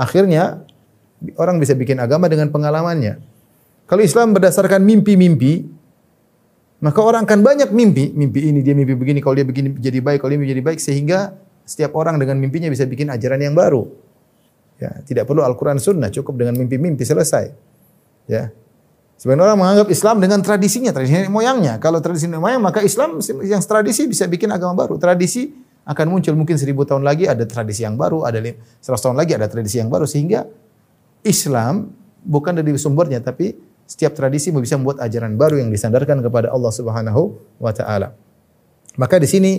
Akhirnya 0.00 0.64
orang 1.36 1.60
bisa 1.60 1.76
bikin 1.76 2.00
agama 2.00 2.24
dengan 2.32 2.48
pengalamannya. 2.48 3.20
Kalau 3.84 4.00
Islam 4.00 4.32
berdasarkan 4.32 4.80
mimpi-mimpi, 4.80 5.68
maka 6.80 7.04
orang 7.04 7.28
akan 7.28 7.44
banyak 7.44 7.68
mimpi. 7.68 8.16
Mimpi 8.16 8.48
ini 8.48 8.64
dia 8.64 8.72
mimpi 8.72 8.96
begini, 8.96 9.20
kalau 9.20 9.36
dia 9.36 9.44
begini 9.44 9.76
jadi 9.76 10.00
baik, 10.00 10.24
kalau 10.24 10.32
dia 10.32 10.40
menjadi 10.40 10.64
baik 10.64 10.80
sehingga 10.80 11.36
setiap 11.68 11.92
orang 12.00 12.16
dengan 12.16 12.40
mimpinya 12.40 12.72
bisa 12.72 12.88
bikin 12.88 13.12
ajaran 13.12 13.44
yang 13.44 13.52
baru. 13.52 13.84
Ya, 14.80 15.04
tidak 15.04 15.28
perlu 15.28 15.44
Al-Qur'an 15.44 15.76
Sunnah, 15.76 16.08
cukup 16.08 16.40
dengan 16.40 16.56
mimpi-mimpi 16.56 17.04
selesai. 17.04 17.73
Ya. 18.24 18.52
Sebagian 19.14 19.40
orang 19.40 19.56
menganggap 19.56 19.88
Islam 19.88 20.20
dengan 20.20 20.42
tradisinya, 20.44 20.90
tradisi 20.92 21.30
moyangnya. 21.32 21.80
Kalau 21.80 22.02
tradisi 22.02 22.28
moyang, 22.28 22.60
maka 22.60 22.84
Islam 22.84 23.22
yang 23.40 23.62
tradisi 23.62 24.04
bisa 24.04 24.28
bikin 24.28 24.52
agama 24.52 24.84
baru. 24.84 25.00
Tradisi 25.00 25.54
akan 25.84 26.16
muncul 26.16 26.36
mungkin 26.36 26.56
seribu 26.56 26.84
tahun 26.84 27.04
lagi 27.04 27.28
ada 27.28 27.44
tradisi 27.44 27.84
yang 27.84 27.96
baru, 27.96 28.24
ada 28.24 28.40
seratus 28.80 29.04
tahun 29.04 29.16
lagi 29.16 29.32
ada 29.36 29.48
tradisi 29.48 29.80
yang 29.80 29.88
baru. 29.88 30.04
Sehingga 30.04 30.44
Islam 31.24 31.92
bukan 32.24 32.56
dari 32.56 32.72
sumbernya, 32.76 33.20
tapi 33.24 33.56
setiap 33.84 34.16
tradisi 34.16 34.48
bisa 34.52 34.80
membuat 34.80 35.00
ajaran 35.04 35.36
baru 35.36 35.60
yang 35.60 35.68
disandarkan 35.68 36.24
kepada 36.24 36.52
Allah 36.52 36.72
Subhanahu 36.72 37.36
wa 37.60 37.72
taala. 37.72 38.16
Maka 38.96 39.20
di 39.20 39.28
sini 39.28 39.52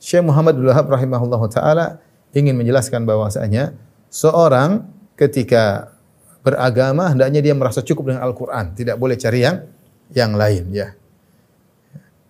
Syekh 0.00 0.24
Muhammad 0.24 0.56
bin 0.56 0.68
Wahab 0.68 0.88
rahimahullah 0.88 1.42
taala 1.52 1.86
ingin 2.32 2.56
menjelaskan 2.56 3.04
bahwasanya 3.04 3.76
seorang 4.08 4.88
ketika 5.20 5.92
beragama 6.48 7.12
hendaknya 7.12 7.44
dia 7.44 7.52
merasa 7.52 7.84
cukup 7.84 8.08
dengan 8.08 8.24
Al-Qur'an, 8.24 8.72
tidak 8.72 8.96
boleh 8.96 9.20
cari 9.20 9.44
yang 9.44 9.68
yang 10.16 10.32
lain 10.32 10.72
ya. 10.72 10.96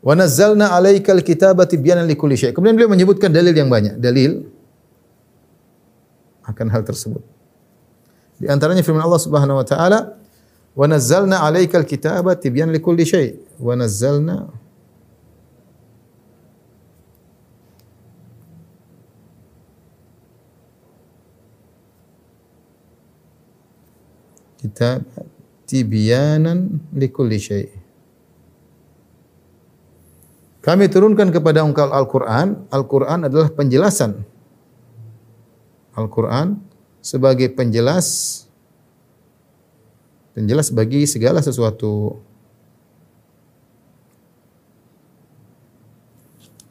Wa 0.03 0.19
nazzalna 0.19 0.75
'alaikal 0.75 1.23
kitaba 1.23 1.63
tibyanan 1.71 2.07
likulli 2.11 2.35
syai'. 2.35 2.51
Kemudian 2.51 2.75
beliau 2.75 2.91
menyebutkan 2.91 3.31
dalil 3.31 3.55
yang 3.55 3.71
banyak, 3.71 3.99
dalil 4.03 4.51
akan 6.43 6.67
hal 6.75 6.83
tersebut. 6.83 7.23
Di 8.39 8.47
antaranya 8.51 8.83
firman 8.83 9.03
Allah 9.03 9.23
Subhanahu 9.23 9.59
wa 9.63 9.67
taala, 9.67 10.19
"Wa 10.75 10.87
nazzalna 10.91 11.43
'alaikal 11.43 11.87
kitaba 11.87 12.35
tibyanan 12.35 12.75
likulli 12.75 13.07
syai'." 13.07 13.39
Wa 13.59 13.75
nazzalna 13.79 14.51
kitab 24.59 25.07
tibyanan 25.65 26.83
likulli 26.93 27.39
syai'. 27.39 27.71
Kami 30.59 30.85
turunkan 30.93 31.33
kepada 31.33 31.65
engkau 31.65 31.89
Al-Quran. 31.89 32.69
Al-Quran 32.69 33.25
adalah 33.31 33.49
penjelasan. 33.49 34.21
Al-Quran 35.97 36.61
sebagai 37.01 37.49
penjelas 37.57 38.45
penjelas 40.37 40.69
bagi 40.71 41.09
segala 41.09 41.41
sesuatu. 41.41 42.21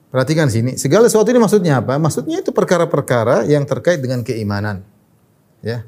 Perhatikan 0.08 0.47
sini, 0.47 0.80
segala 0.80 1.12
sesuatu 1.12 1.28
ini 1.34 1.41
maksudnya 1.41 1.84
apa? 1.84 2.00
Maksudnya 2.00 2.39
itu 2.39 2.56
perkara-perkara 2.56 3.43
yang 3.43 3.67
terkait 3.67 4.00
dengan 4.00 4.23
keimanan. 4.23 4.88
Ya. 5.60 5.84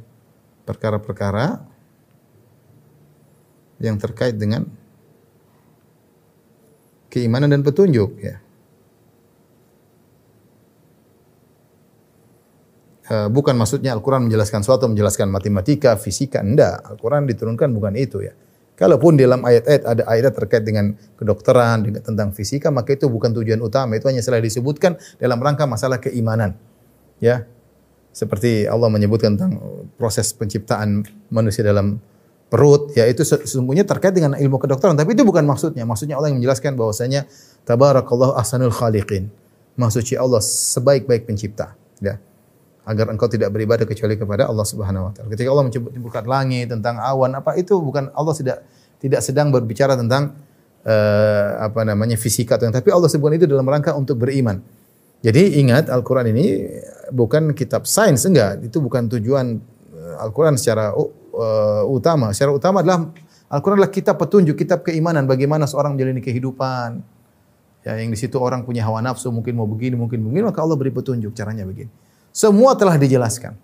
Perkara-perkara 0.67 1.68
yang 3.79 3.95
terkait 3.95 4.35
dengan 4.35 4.67
keimanan 7.09 7.49
dan 7.49 7.65
petunjuk 7.65 8.19
ya. 8.21 8.37
Eh, 13.09 13.27
bukan 13.33 13.57
maksudnya 13.57 13.97
Al-Quran 13.97 14.29
menjelaskan 14.29 14.61
sesuatu, 14.61 14.85
menjelaskan 14.85 15.33
matematika, 15.33 15.97
fisika, 15.97 16.45
enggak. 16.45 16.85
Al-Quran 16.85 17.25
diturunkan 17.25 17.73
bukan 17.73 17.97
itu 17.97 18.21
ya. 18.21 18.37
Kalaupun 18.77 19.17
dalam 19.17 19.41
ayat-ayat 19.43 19.83
ada 19.83 20.03
ayat 20.07 20.31
terkait 20.31 20.63
dengan 20.63 20.93
kedokteran, 21.17 21.83
dengan 21.83 22.05
tentang 22.05 22.29
fisika, 22.31 22.69
maka 22.69 22.93
itu 22.95 23.09
bukan 23.09 23.33
tujuan 23.33 23.59
utama. 23.59 23.97
Itu 23.97 24.07
hanya 24.07 24.21
selalu 24.21 24.47
disebutkan 24.47 24.95
dalam 25.17 25.41
rangka 25.41 25.65
masalah 25.65 25.97
keimanan. 25.99 26.55
Ya, 27.19 27.49
seperti 28.13 28.69
Allah 28.69 28.87
menyebutkan 28.87 29.35
tentang 29.35 29.57
proses 29.99 30.31
penciptaan 30.31 31.03
manusia 31.33 31.65
dalam 31.65 31.99
perut, 32.49 32.91
ya 32.97 33.05
itu 33.05 33.21
sesungguhnya 33.21 33.85
terkait 33.85 34.11
dengan 34.11 34.33
ilmu 34.35 34.57
kedokteran. 34.57 34.97
Tapi 34.97 35.13
itu 35.13 35.21
bukan 35.21 35.45
maksudnya. 35.45 35.85
Maksudnya 35.85 36.17
Allah 36.17 36.33
yang 36.33 36.41
menjelaskan 36.41 36.73
bahwasanya 36.75 37.29
tabarakallahu 37.63 38.33
ahsanul 38.35 38.73
khaliqin. 38.73 39.29
Maksudnya 39.77 40.19
Allah 40.19 40.41
sebaik-baik 40.41 41.29
pencipta. 41.29 41.77
Ya 42.01 42.17
agar 42.89 43.05
engkau 43.13 43.29
tidak 43.29 43.53
beribadah 43.53 43.85
kecuali 43.85 44.17
kepada 44.17 44.49
Allah 44.49 44.65
Subhanahu 44.65 45.09
wa 45.09 45.11
taala. 45.13 45.29
Ketika 45.29 45.53
Allah 45.53 45.65
menyebutkan 45.69 46.25
langit, 46.25 46.73
tentang 46.73 46.97
awan, 46.97 47.37
apa 47.37 47.53
itu 47.53 47.77
bukan 47.77 48.09
Allah 48.17 48.33
tidak 48.33 48.65
tidak 48.97 49.21
sedang 49.21 49.53
berbicara 49.53 49.93
tentang 49.93 50.33
uh, 50.89 51.69
apa 51.69 51.85
namanya 51.85 52.17
fisika 52.17 52.57
tapi 52.57 52.89
Allah 52.89 53.05
sebutkan 53.05 53.37
itu 53.37 53.45
dalam 53.45 53.63
rangka 53.69 53.93
untuk 53.93 54.17
beriman. 54.17 54.57
Jadi 55.21 55.61
ingat 55.61 55.91
Al-Qur'an 55.91 56.25
ini 56.31 56.65
bukan 57.13 57.53
kitab 57.53 57.85
sains 57.85 58.25
enggak, 58.25 58.63
itu 58.63 58.79
bukan 58.79 59.11
tujuan 59.11 59.59
eh, 59.91 60.15
Al-Qur'an 60.23 60.55
secara 60.55 60.95
uh, 61.39 61.83
utama. 61.87 62.35
Secara 62.35 62.51
utama 62.51 62.83
adalah 62.83 63.07
Al-Qur'an 63.49 63.81
adalah 63.81 63.89
kitab 63.89 64.19
petunjuk, 64.21 64.53
kitab 64.53 64.85
keimanan 64.85 65.25
bagaimana 65.25 65.65
seorang 65.65 65.97
menjalani 65.97 66.21
kehidupan. 66.21 67.01
Ya, 67.81 67.95
yang 67.95 68.11
di 68.11 68.19
situ 68.19 68.35
orang 68.37 68.67
punya 68.67 68.83
hawa 68.83 68.99
nafsu, 68.99 69.31
mungkin 69.31 69.55
mau 69.55 69.65
begini, 69.65 69.95
mungkin 69.95 70.19
begini, 70.19 70.51
maka 70.51 70.59
Allah 70.59 70.75
beri 70.75 70.91
petunjuk 70.91 71.31
caranya 71.31 71.63
begini. 71.63 71.89
Semua 72.29 72.75
telah 72.75 72.99
dijelaskan 72.99 73.55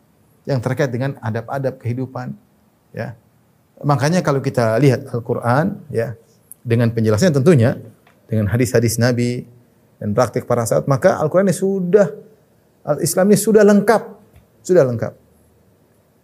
yang 0.47 0.63
terkait 0.63 0.89
dengan 0.89 1.19
adab-adab 1.19 1.77
kehidupan, 1.83 2.31
ya. 2.95 3.13
Makanya 3.83 4.23
kalau 4.23 4.39
kita 4.39 4.79
lihat 4.79 5.11
Al-Qur'an, 5.11 5.83
ya, 5.91 6.15
dengan 6.63 6.89
penjelasannya 6.95 7.43
tentunya 7.43 7.75
dengan 8.25 8.49
hadis-hadis 8.49 8.97
Nabi 8.97 9.45
dan 9.99 10.15
praktik 10.15 10.47
para 10.47 10.63
sahabat, 10.63 10.87
maka 10.87 11.19
Al-Qur'an 11.19 11.45
ini 11.45 11.53
sudah 11.53 12.07
Al-Islam 12.87 13.35
ini 13.35 13.37
sudah 13.37 13.67
lengkap, 13.67 14.01
sudah 14.63 14.81
lengkap. 14.87 15.13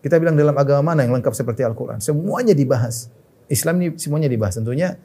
Kita 0.02 0.18
bilang 0.18 0.34
dalam 0.34 0.58
agama 0.58 0.94
mana 0.94 1.06
yang 1.06 1.14
lengkap 1.14 1.34
seperti 1.38 1.62
Al-Quran? 1.62 2.02
Semuanya 2.02 2.58
dibahas. 2.58 3.14
Islam 3.46 3.78
ini 3.86 3.88
semuanya 4.02 4.26
dibahas. 4.26 4.58
Tentunya 4.58 4.98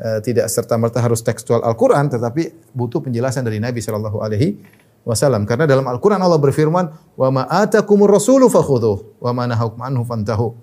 uh, 0.00 0.18
tidak 0.24 0.48
serta 0.48 0.80
merta 0.80 1.04
harus 1.04 1.20
tekstual 1.20 1.60
Al-Quran, 1.60 2.08
tetapi 2.08 2.72
butuh 2.72 3.04
penjelasan 3.04 3.44
dari 3.44 3.60
Nabi 3.60 3.84
Shallallahu 3.84 4.18
Alaihi 4.24 4.56
wasallam. 5.04 5.44
Karena 5.44 5.68
dalam 5.68 5.84
Al-Quran 5.84 6.20
Allah 6.20 6.40
berfirman, 6.40 6.84
wa 7.20 7.28
ma 7.28 7.42
atakumur 7.48 8.08
rasulu 8.08 8.48
fakhudhuh, 8.48 9.20
wa 9.20 9.30
ma 9.36 9.44
anhu 9.52 10.02
fantahu. 10.08 10.56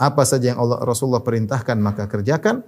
Apa 0.00 0.24
saja 0.24 0.56
yang 0.56 0.58
Allah 0.64 0.80
Rasulullah 0.80 1.20
perintahkan 1.20 1.76
maka 1.76 2.08
kerjakan 2.08 2.64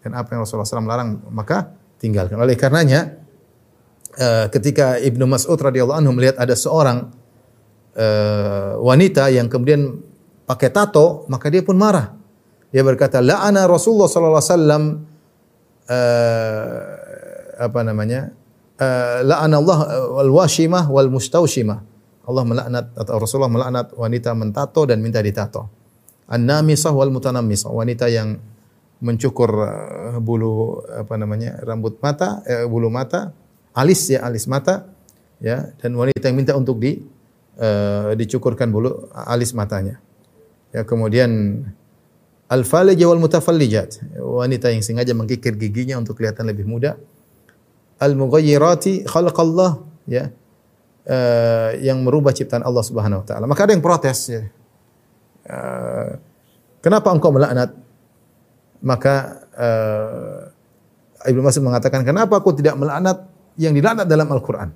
dan 0.00 0.10
apa 0.16 0.32
yang 0.32 0.48
Rasulullah 0.48 0.64
SAW 0.64 0.88
larang 0.88 1.20
maka 1.28 1.76
tinggalkan. 2.00 2.40
Oleh 2.40 2.56
karenanya 2.56 3.20
uh, 4.16 4.48
ketika 4.48 4.96
Ibnu 4.96 5.28
Mas'ud 5.28 5.60
radhiyallahu 5.60 6.00
anhu 6.00 6.16
melihat 6.16 6.40
ada 6.40 6.56
seorang 6.56 7.12
uh, 7.96 8.78
wanita 8.78 9.30
yang 9.32 9.46
kemudian 9.50 9.98
pakai 10.46 10.70
tato, 10.70 11.26
maka 11.30 11.46
dia 11.50 11.62
pun 11.62 11.78
marah. 11.78 12.14
Dia 12.70 12.86
berkata, 12.86 13.18
"La'ana 13.18 13.66
Rasulullah 13.66 14.06
sallallahu 14.06 14.38
alaihi 14.38 14.52
wasallam 14.54 14.82
uh, 15.90 16.78
apa 17.66 17.80
namanya? 17.82 18.30
Uh, 18.80 19.26
la'ana 19.26 19.60
Allah 19.60 19.78
wal 20.22 20.32
washimah 20.42 20.86
wal 20.90 21.10
mustaushimah." 21.10 21.90
Allah 22.30 22.44
melaknat 22.46 22.94
atau 22.94 23.14
Rasulullah 23.18 23.50
melaknat 23.50 23.90
wanita 23.98 24.30
mentato 24.38 24.86
dan 24.86 25.02
minta 25.02 25.18
ditato. 25.18 25.66
An-namisah 26.30 26.94
wal 26.94 27.10
mutanammisah, 27.10 27.74
wanita 27.74 28.06
yang 28.06 28.38
mencukur 29.02 29.50
uh, 29.50 30.18
bulu 30.22 30.84
apa 30.94 31.18
namanya? 31.18 31.58
rambut 31.64 31.98
mata, 31.98 32.44
eh, 32.46 32.68
bulu 32.68 32.86
mata, 32.92 33.34
alis 33.74 34.12
ya, 34.14 34.22
alis 34.22 34.46
mata 34.46 34.86
ya, 35.40 35.72
dan 35.80 35.96
wanita 35.96 36.30
yang 36.30 36.36
minta 36.38 36.52
untuk 36.54 36.78
di 36.78 37.02
uh, 37.60 38.16
dicukurkan 38.16 38.72
bulu 38.72 39.12
alis 39.12 39.52
matanya. 39.52 40.00
Ya, 40.72 40.82
kemudian 40.82 41.62
al-falija 42.48 43.04
wal 43.06 43.20
mutafallijat, 43.20 44.00
wanita 44.18 44.72
yang 44.72 44.82
sengaja 44.82 45.12
mengkikir 45.12 45.54
giginya 45.54 46.00
untuk 46.00 46.18
kelihatan 46.18 46.48
lebih 46.48 46.64
muda. 46.66 46.96
Al-mughayyirati 48.00 49.04
khalaqallah, 49.04 49.84
ya. 50.08 50.32
Uh, 51.10 51.74
yang 51.80 52.04
merubah 52.04 52.30
ciptaan 52.30 52.62
Allah 52.62 52.84
Subhanahu 52.84 53.24
wa 53.24 53.26
taala. 53.26 53.44
Maka 53.48 53.66
ada 53.66 53.72
yang 53.72 53.82
protes 53.82 54.30
ya. 54.30 54.46
Uh, 55.48 56.20
kenapa 56.84 57.08
engkau 57.10 57.32
melaknat? 57.34 57.72
Maka 58.84 59.42
uh, 59.58 61.26
Ibnu 61.26 61.40
Mas'ud 61.40 61.64
mengatakan, 61.64 62.04
"Kenapa 62.04 62.38
aku 62.38 62.52
tidak 62.54 62.78
melaknat 62.78 63.26
yang 63.58 63.74
dilaknat 63.74 64.06
dalam 64.06 64.28
Al-Qur'an?" 64.28 64.70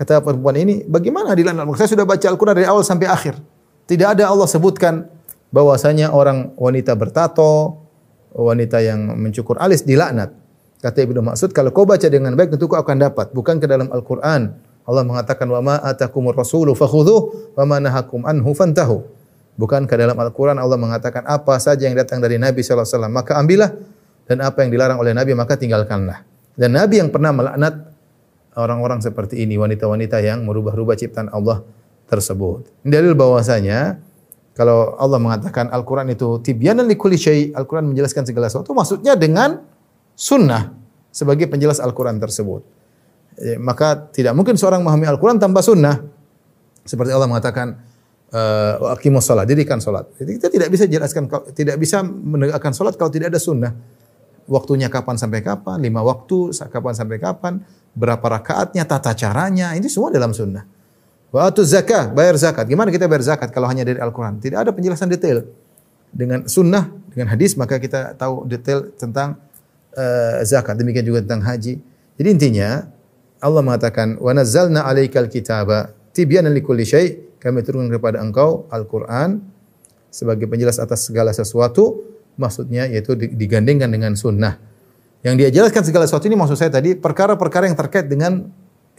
Kata 0.00 0.24
perempuan 0.24 0.56
ini, 0.56 0.80
bagaimana 0.88 1.36
dilaknat? 1.36 1.68
Saya 1.76 1.92
sudah 1.92 2.08
baca 2.08 2.24
Al-Quran 2.24 2.56
dari 2.56 2.64
awal 2.64 2.80
sampai 2.80 3.04
akhir. 3.04 3.36
Tidak 3.84 4.16
ada 4.16 4.32
Allah 4.32 4.48
sebutkan 4.48 5.04
bahwasanya 5.52 6.08
orang 6.16 6.56
wanita 6.56 6.96
bertato, 6.96 7.84
wanita 8.32 8.80
yang 8.80 9.12
mencukur 9.20 9.60
alis 9.60 9.84
dilaknat. 9.84 10.32
Kata 10.80 11.04
Ibnu 11.04 11.20
Mas'ud, 11.20 11.52
kalau 11.52 11.68
kau 11.68 11.84
baca 11.84 12.08
dengan 12.08 12.32
baik 12.32 12.56
tentu 12.56 12.64
kau 12.64 12.80
akan 12.80 12.96
dapat. 12.96 13.36
Bukan 13.36 13.60
ke 13.60 13.68
dalam 13.68 13.92
Al-Quran. 13.92 14.56
Allah 14.88 15.04
mengatakan, 15.04 15.44
wa 15.52 15.60
ma 15.60 15.76
atakumur 15.84 16.32
rasulu 16.32 16.72
fakhudhuh, 16.72 17.52
wa 17.60 17.64
ma 17.68 17.76
nahakum. 17.76 18.24
Bukan 19.60 19.84
ke 19.84 19.94
dalam 20.00 20.16
Al-Quran 20.16 20.56
Allah 20.56 20.80
mengatakan 20.80 21.28
apa 21.28 21.60
saja 21.60 21.84
yang 21.84 21.92
datang 21.92 22.24
dari 22.24 22.40
Nabi 22.40 22.64
SAW, 22.64 22.88
maka 23.12 23.36
ambillah. 23.36 23.76
Dan 24.24 24.40
apa 24.40 24.64
yang 24.64 24.72
dilarang 24.72 24.96
oleh 24.96 25.12
Nabi, 25.12 25.36
maka 25.36 25.60
tinggalkanlah. 25.60 26.24
Dan 26.56 26.72
Nabi 26.72 27.04
yang 27.04 27.12
pernah 27.12 27.36
melaknat 27.36 27.89
orang-orang 28.58 28.98
seperti 29.02 29.42
ini, 29.46 29.54
wanita-wanita 29.58 30.18
yang 30.22 30.42
merubah-rubah 30.42 30.98
ciptaan 30.98 31.30
Allah 31.30 31.62
tersebut. 32.10 32.66
Ini 32.82 32.90
dalil 32.90 33.14
bahwasanya 33.14 34.02
kalau 34.54 34.98
Allah 34.98 35.22
mengatakan 35.22 35.70
Al-Quran 35.70 36.10
itu 36.10 36.42
tibyanan 36.42 36.90
likulli 36.90 37.14
syai, 37.14 37.54
Al-Quran 37.54 37.94
menjelaskan 37.94 38.26
segala 38.26 38.50
sesuatu, 38.50 38.74
maksudnya 38.74 39.14
dengan 39.14 39.62
sunnah 40.18 40.74
sebagai 41.14 41.46
penjelas 41.46 41.78
Al-Quran 41.78 42.18
tersebut. 42.18 42.62
Ya, 43.40 43.56
maka 43.62 44.10
tidak 44.10 44.34
mungkin 44.34 44.58
seorang 44.58 44.82
memahami 44.82 45.06
Al-Quran 45.06 45.38
tanpa 45.38 45.62
sunnah. 45.62 46.02
Seperti 46.82 47.14
Allah 47.14 47.30
mengatakan, 47.30 47.78
uh, 48.34 48.92
aqimus 48.98 49.24
salat, 49.24 49.46
dirikan 49.46 49.78
salat. 49.78 50.10
Jadi 50.18 50.30
kita 50.42 50.48
tidak 50.50 50.68
bisa 50.74 50.84
jelaskan, 50.90 51.30
tidak 51.54 51.76
bisa 51.78 52.02
menegakkan 52.02 52.74
salat 52.74 52.98
kalau 52.98 53.08
tidak 53.08 53.30
ada 53.30 53.40
sunnah 53.40 53.72
waktunya 54.50 54.90
kapan 54.90 55.14
sampai 55.14 55.40
kapan, 55.46 55.78
lima 55.78 56.02
waktu 56.02 56.50
kapan 56.50 56.92
sampai 56.92 57.22
kapan, 57.22 57.62
berapa 57.94 58.22
rakaatnya, 58.22 58.86
tata 58.86 59.12
caranya, 59.14 59.74
ini 59.74 59.90
semua 59.90 60.10
dalam 60.14 60.30
sunnah. 60.30 60.64
Wa 61.30 61.46
atu 61.46 61.62
zakah, 61.62 62.10
bayar 62.10 62.34
zakat. 62.34 62.66
Gimana 62.66 62.90
kita 62.90 63.06
bayar 63.06 63.22
zakat 63.22 63.54
kalau 63.54 63.70
hanya 63.70 63.86
dari 63.86 64.02
Al-Quran? 64.02 64.42
Tidak 64.42 64.58
ada 64.58 64.70
penjelasan 64.74 65.06
detail. 65.06 65.46
Dengan 66.10 66.46
sunnah, 66.50 66.90
dengan 67.14 67.30
hadis, 67.30 67.54
maka 67.54 67.78
kita 67.78 68.18
tahu 68.18 68.50
detail 68.50 68.90
tentang 68.98 69.38
uh, 69.94 70.42
zakat. 70.42 70.74
Demikian 70.74 71.06
juga 71.06 71.22
tentang 71.22 71.46
haji. 71.46 71.78
Jadi 72.18 72.28
intinya, 72.28 72.90
Allah 73.38 73.62
mengatakan, 73.62 74.18
wa 74.18 74.34
nazzalna 74.34 74.84
alaikal 74.84 75.30
kitaba 75.30 75.94
likulli 76.18 76.84
syai' 76.84 77.38
kami 77.40 77.64
turunkan 77.64 77.96
kepada 77.96 78.20
engkau 78.20 78.68
Al-Quran 78.68 79.40
sebagai 80.12 80.44
penjelas 80.50 80.76
atas 80.76 81.08
segala 81.08 81.32
sesuatu, 81.32 82.04
maksudnya 82.36 82.84
yaitu 82.90 83.16
digandengkan 83.16 83.88
dengan 83.88 84.12
sunnah. 84.18 84.60
Yang 85.20 85.34
dia 85.36 85.48
jelaskan 85.52 85.84
segala 85.84 86.04
sesuatu 86.08 86.24
ini 86.24 86.36
maksud 86.36 86.56
saya 86.56 86.72
tadi 86.72 86.96
perkara-perkara 86.96 87.68
yang 87.68 87.76
terkait 87.76 88.08
dengan 88.08 88.48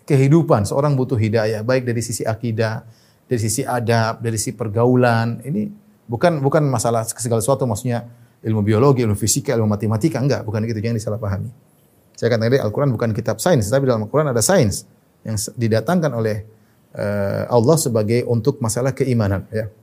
kehidupan. 0.06 0.70
Seorang 0.70 0.94
butuh 0.94 1.18
hidayah, 1.18 1.66
baik 1.66 1.86
dari 1.86 2.02
sisi 2.06 2.22
akidah, 2.22 2.86
dari 3.26 3.40
sisi 3.42 3.66
adab, 3.66 4.22
dari 4.22 4.38
sisi 4.38 4.54
pergaulan. 4.54 5.42
Ini 5.42 5.66
bukan 6.06 6.38
bukan 6.46 6.62
masalah 6.70 7.08
segala 7.10 7.42
sesuatu 7.42 7.66
maksudnya 7.66 8.06
ilmu 8.46 8.62
biologi, 8.62 9.02
ilmu 9.02 9.18
fisika, 9.18 9.58
ilmu 9.58 9.66
matematika, 9.70 10.22
enggak, 10.22 10.46
bukan 10.46 10.62
itu 10.66 10.78
jangan 10.78 10.98
disalahpahami. 10.98 11.50
Saya 12.14 12.30
katakan 12.30 12.54
tadi 12.54 12.58
Al-Quran 12.62 12.90
bukan 12.94 13.10
kitab 13.18 13.42
sains, 13.42 13.66
tapi 13.70 13.90
dalam 13.90 14.06
Al-Quran 14.06 14.30
ada 14.30 14.46
sains 14.46 14.86
yang 15.26 15.38
didatangkan 15.38 16.12
oleh 16.14 16.46
uh, 16.94 17.50
Allah 17.50 17.78
sebagai 17.82 18.26
untuk 18.30 18.62
masalah 18.62 18.94
keimanan. 18.94 19.50
Ya. 19.50 19.74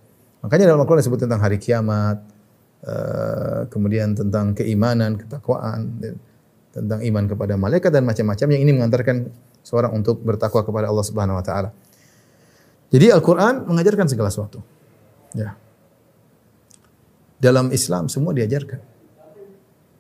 Makanya 0.43 0.71
dalam 0.71 0.87
Al-Quran 0.87 1.03
disebut 1.03 1.19
tentang 1.27 1.43
hari 1.43 1.59
kiamat, 1.59 2.23
uh, 2.85 3.67
kemudian 3.73 4.15
tentang 4.15 4.55
keimanan, 4.55 5.19
ketakwaan. 5.19 5.99
Ya 6.03 6.15
tentang 6.79 7.01
iman 7.03 7.25
kepada 7.27 7.55
malaikat 7.59 7.91
dan 7.91 8.07
macam-macam 8.07 8.47
yang 8.55 8.63
ini 8.63 8.73
mengantarkan 8.77 9.17
seorang 9.67 9.93
untuk 9.99 10.23
bertakwa 10.23 10.63
kepada 10.63 10.87
Allah 10.87 11.05
Subhanahu 11.05 11.37
wa 11.41 11.45
taala. 11.45 11.71
Jadi 12.89 13.13
Al-Qur'an 13.13 13.69
mengajarkan 13.69 14.07
segala 14.09 14.33
sesuatu. 14.33 14.65
Ya. 15.37 15.59
Dalam 17.37 17.69
Islam 17.75 18.09
semua 18.09 18.33
diajarkan. 18.33 18.81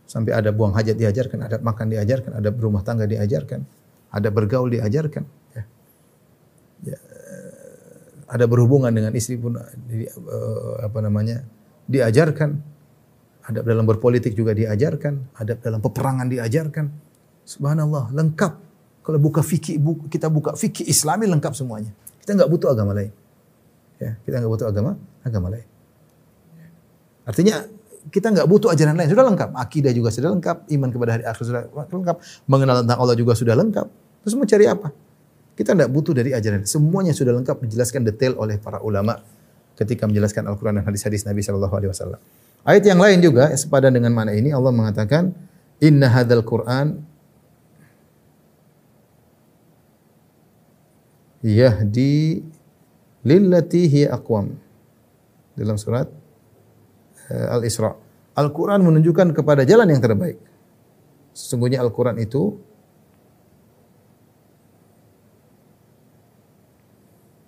Sampai 0.08 0.32
ada 0.32 0.48
buang 0.56 0.72
hajat 0.72 0.96
diajarkan, 0.96 1.38
ada 1.44 1.56
makan 1.60 1.92
diajarkan, 1.92 2.32
ada 2.40 2.48
berumah 2.48 2.80
tangga 2.80 3.04
diajarkan, 3.04 3.60
ada 4.08 4.28
bergaul 4.32 4.72
diajarkan. 4.72 5.28
Ya. 5.52 5.62
Ya. 6.88 6.98
Ada 8.28 8.44
berhubungan 8.48 8.92
dengan 8.92 9.12
istri 9.12 9.36
pun 9.36 9.56
uh, 9.56 10.74
apa 10.80 10.98
namanya 11.04 11.44
diajarkan 11.88 12.50
adab 13.48 13.64
dalam 13.64 13.84
berpolitik 13.88 14.36
juga 14.36 14.52
diajarkan, 14.52 15.32
adab 15.40 15.58
dalam 15.64 15.80
peperangan 15.80 16.28
diajarkan. 16.28 16.86
Subhanallah, 17.48 18.12
lengkap. 18.12 18.52
Kalau 19.00 19.16
buka 19.16 19.40
fikih, 19.40 19.80
buka, 19.80 20.04
kita 20.12 20.28
buka 20.28 20.52
fikih 20.52 20.84
Islami 20.84 21.24
lengkap 21.24 21.56
semuanya. 21.56 21.96
Kita 22.20 22.36
nggak 22.36 22.50
butuh 22.52 22.68
agama 22.76 22.92
lain. 22.92 23.08
Ya, 23.96 24.20
kita 24.20 24.44
nggak 24.44 24.52
butuh 24.52 24.68
agama 24.68 25.00
agama 25.24 25.48
lain. 25.48 25.64
Artinya 27.24 27.64
kita 28.12 28.36
nggak 28.36 28.44
butuh 28.44 28.68
ajaran 28.68 29.00
lain 29.00 29.08
sudah 29.08 29.24
lengkap. 29.32 29.50
Akidah 29.56 29.92
juga 29.96 30.12
sudah 30.12 30.28
lengkap, 30.36 30.68
iman 30.68 30.88
kepada 30.92 31.10
hari 31.16 31.24
akhir 31.24 31.42
sudah 31.48 31.62
lengkap, 31.72 32.16
mengenal 32.44 32.84
tentang 32.84 32.98
Allah 33.00 33.16
juga 33.16 33.32
sudah 33.32 33.56
lengkap. 33.56 33.86
Terus 34.28 34.32
mau 34.36 34.44
cari 34.44 34.68
apa? 34.68 34.92
Kita 35.56 35.72
tidak 35.72 35.88
butuh 35.88 36.12
dari 36.12 36.36
ajaran. 36.36 36.68
Semuanya 36.68 37.16
sudah 37.16 37.32
lengkap 37.32 37.64
dijelaskan 37.64 38.04
detail 38.04 38.36
oleh 38.36 38.60
para 38.60 38.78
ulama 38.84 39.24
ketika 39.78 40.10
menjelaskan 40.10 40.50
Al-Quran 40.50 40.82
dan 40.82 40.84
hadis-hadis 40.84 41.22
Nabi 41.22 41.38
Shallallahu 41.38 41.70
Alaihi 41.70 41.90
Wasallam. 41.94 42.20
Ayat 42.66 42.82
yang 42.82 42.98
lain 42.98 43.22
juga 43.22 43.54
sepadan 43.54 43.94
dengan 43.94 44.10
mana 44.10 44.34
ini 44.34 44.50
Allah 44.50 44.74
mengatakan 44.74 45.30
inna 45.78 46.10
hadzal 46.10 46.42
Qur'an 46.42 46.98
yahdi 51.46 52.42
lillati 53.22 53.82
hi 53.86 54.02
aqwam 54.10 54.58
dalam 55.54 55.78
surat 55.78 56.10
uh, 57.30 57.54
Al-Isra. 57.54 57.94
Al-Qur'an 58.34 58.82
menunjukkan 58.82 59.30
kepada 59.34 59.62
jalan 59.62 59.86
yang 59.86 60.02
terbaik. 60.02 60.42
Sesungguhnya 61.34 61.78
Al-Qur'an 61.86 62.18
itu 62.18 62.58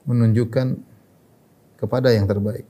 menunjukkan 0.06 0.89
kepada 1.80 2.12
yang 2.12 2.28
terbaik. 2.28 2.68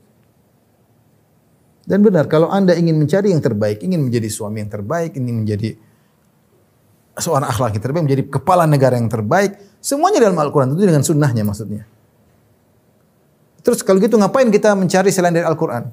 Dan 1.83 1.99
benar, 2.05 2.31
kalau 2.31 2.47
Anda 2.47 2.77
ingin 2.77 2.95
mencari 2.95 3.35
yang 3.35 3.43
terbaik, 3.43 3.83
ingin 3.83 3.99
menjadi 3.99 4.31
suami 4.31 4.63
yang 4.63 4.71
terbaik, 4.71 5.17
ingin 5.19 5.43
menjadi 5.43 5.75
seorang 7.19 7.51
akhlak 7.51 7.75
yang 7.75 7.83
terbaik, 7.83 8.03
menjadi 8.07 8.23
kepala 8.31 8.63
negara 8.63 8.95
yang 8.95 9.11
terbaik, 9.11 9.59
semuanya 9.83 10.23
dalam 10.23 10.39
Al-Quran, 10.39 10.71
itu 10.77 10.87
dengan 10.87 11.03
sunnahnya 11.03 11.43
maksudnya. 11.43 11.83
Terus 13.61 13.83
kalau 13.83 13.99
gitu 14.01 14.15
ngapain 14.17 14.47
kita 14.49 14.73
mencari 14.73 15.11
selain 15.13 15.35
dari 15.35 15.45
Al-Quran? 15.45 15.83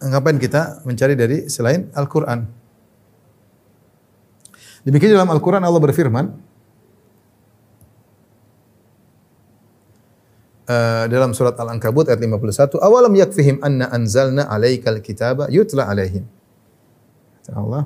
Ngapain 0.00 0.38
kita 0.40 0.80
mencari 0.88 1.12
dari 1.12 1.36
selain 1.52 1.92
Al-Quran? 1.92 2.40
Demikian 4.80 5.12
dalam 5.12 5.28
Al-Quran 5.28 5.60
Allah 5.60 5.80
berfirman, 5.80 6.32
uh, 10.70 11.04
dalam 11.10 11.34
surat 11.34 11.58
Al-Ankabut 11.58 12.06
ayat 12.06 12.22
51, 12.22 12.78
"Awalam 12.78 13.12
yakfihim 13.18 13.58
anna 13.66 13.90
anzalna 13.90 14.46
'alaikal 14.46 15.02
kitaba 15.02 15.50
yutla 15.50 15.90
'alaihim." 15.90 16.24
Kata 17.42 17.50
Allah, 17.58 17.84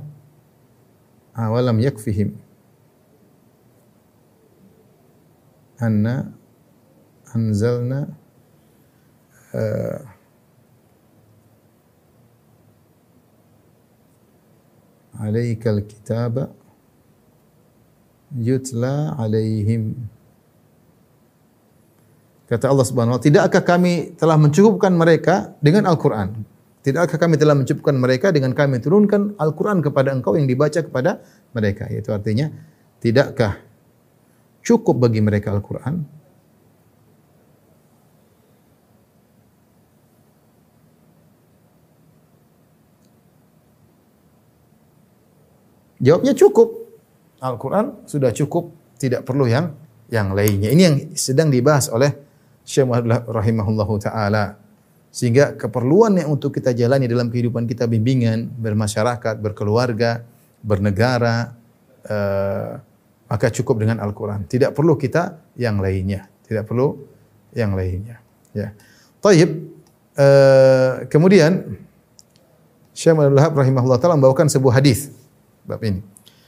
"Awalam 1.33 1.81
yakfihim 1.81 2.37
anna 5.81 6.31
anzalna 7.33 8.01
uh, 9.57 9.99
alaikal 15.25 15.81
kitaba 15.89 16.53
yutla 18.37 19.17
'alaihim." 19.17 20.14
Kata 22.45 22.69
Allah 22.69 22.85
Subhanahu 22.85 23.17
wa 23.17 23.21
taala, 23.21 23.29
"Tidakkah 23.29 23.63
kami 23.65 24.15
telah 24.21 24.37
mencukupkan 24.37 24.93
mereka 24.93 25.57
dengan 25.65 25.89
Al-Qur'an? 25.89 26.45
Tidakkah 26.85 27.17
kami 27.17 27.41
telah 27.41 27.57
mencukupkan 27.57 27.97
mereka 27.97 28.29
dengan 28.29 28.53
kami 28.53 28.85
turunkan 28.85 29.33
Al-Qur'an 29.41 29.81
kepada 29.81 30.13
engkau 30.13 30.37
yang 30.37 30.45
dibaca 30.45 30.85
kepada 30.85 31.25
mereka?" 31.57 31.89
Itu 31.89 32.13
artinya, 32.13 32.53
tidakkah 33.01 33.57
cukup 34.61 35.09
bagi 35.09 35.25
mereka 35.25 35.57
Al-Qur'an? 35.57 36.25
Jawabnya 46.05 46.37
cukup. 46.37 46.69
Al-Quran 47.41 48.05
sudah 48.05 48.29
cukup, 48.33 48.73
tidak 49.01 49.25
perlu 49.25 49.49
yang 49.49 49.73
yang 50.13 50.37
lainnya. 50.37 50.69
Ini 50.69 50.83
yang 50.85 50.97
sedang 51.17 51.49
dibahas 51.49 51.89
oleh 51.89 52.24
Syekh 52.65 52.89
Muhammad 52.89 53.29
rahimahullahu 53.29 53.95
taala. 54.01 54.57
Sehingga 55.15 55.55
keperluan 55.55 56.19
yang 56.19 56.35
untuk 56.35 56.51
kita 56.51 56.75
jalani 56.75 57.07
dalam 57.07 57.31
kehidupan 57.31 57.71
kita 57.71 57.87
bimbingan, 57.87 58.51
bermasyarakat, 58.51 59.39
berkeluarga, 59.39 60.27
bernegara, 60.59 61.55
uh, 62.11 62.83
maka 63.31 63.47
cukup 63.55 63.87
dengan 63.87 64.03
Al-Quran. 64.03 64.51
Tidak 64.51 64.75
perlu 64.75 64.99
kita 64.99 65.55
yang 65.55 65.79
lainnya. 65.79 66.27
Tidak 66.43 66.67
perlu 66.67 66.99
yang 67.55 67.79
lainnya. 67.79 68.19
Ya. 68.51 68.75
Taib. 69.23 69.71
Uh, 70.15 71.07
kemudian 71.11 71.79
Syekh 72.95 73.15
Muhammad 73.19 73.55
rahimahullah 73.55 73.99
taala 73.99 74.15
membawakan 74.19 74.47
sebuah 74.47 74.79
hadis 74.83 75.11
bab 75.67 75.83
ini. 75.83 76.03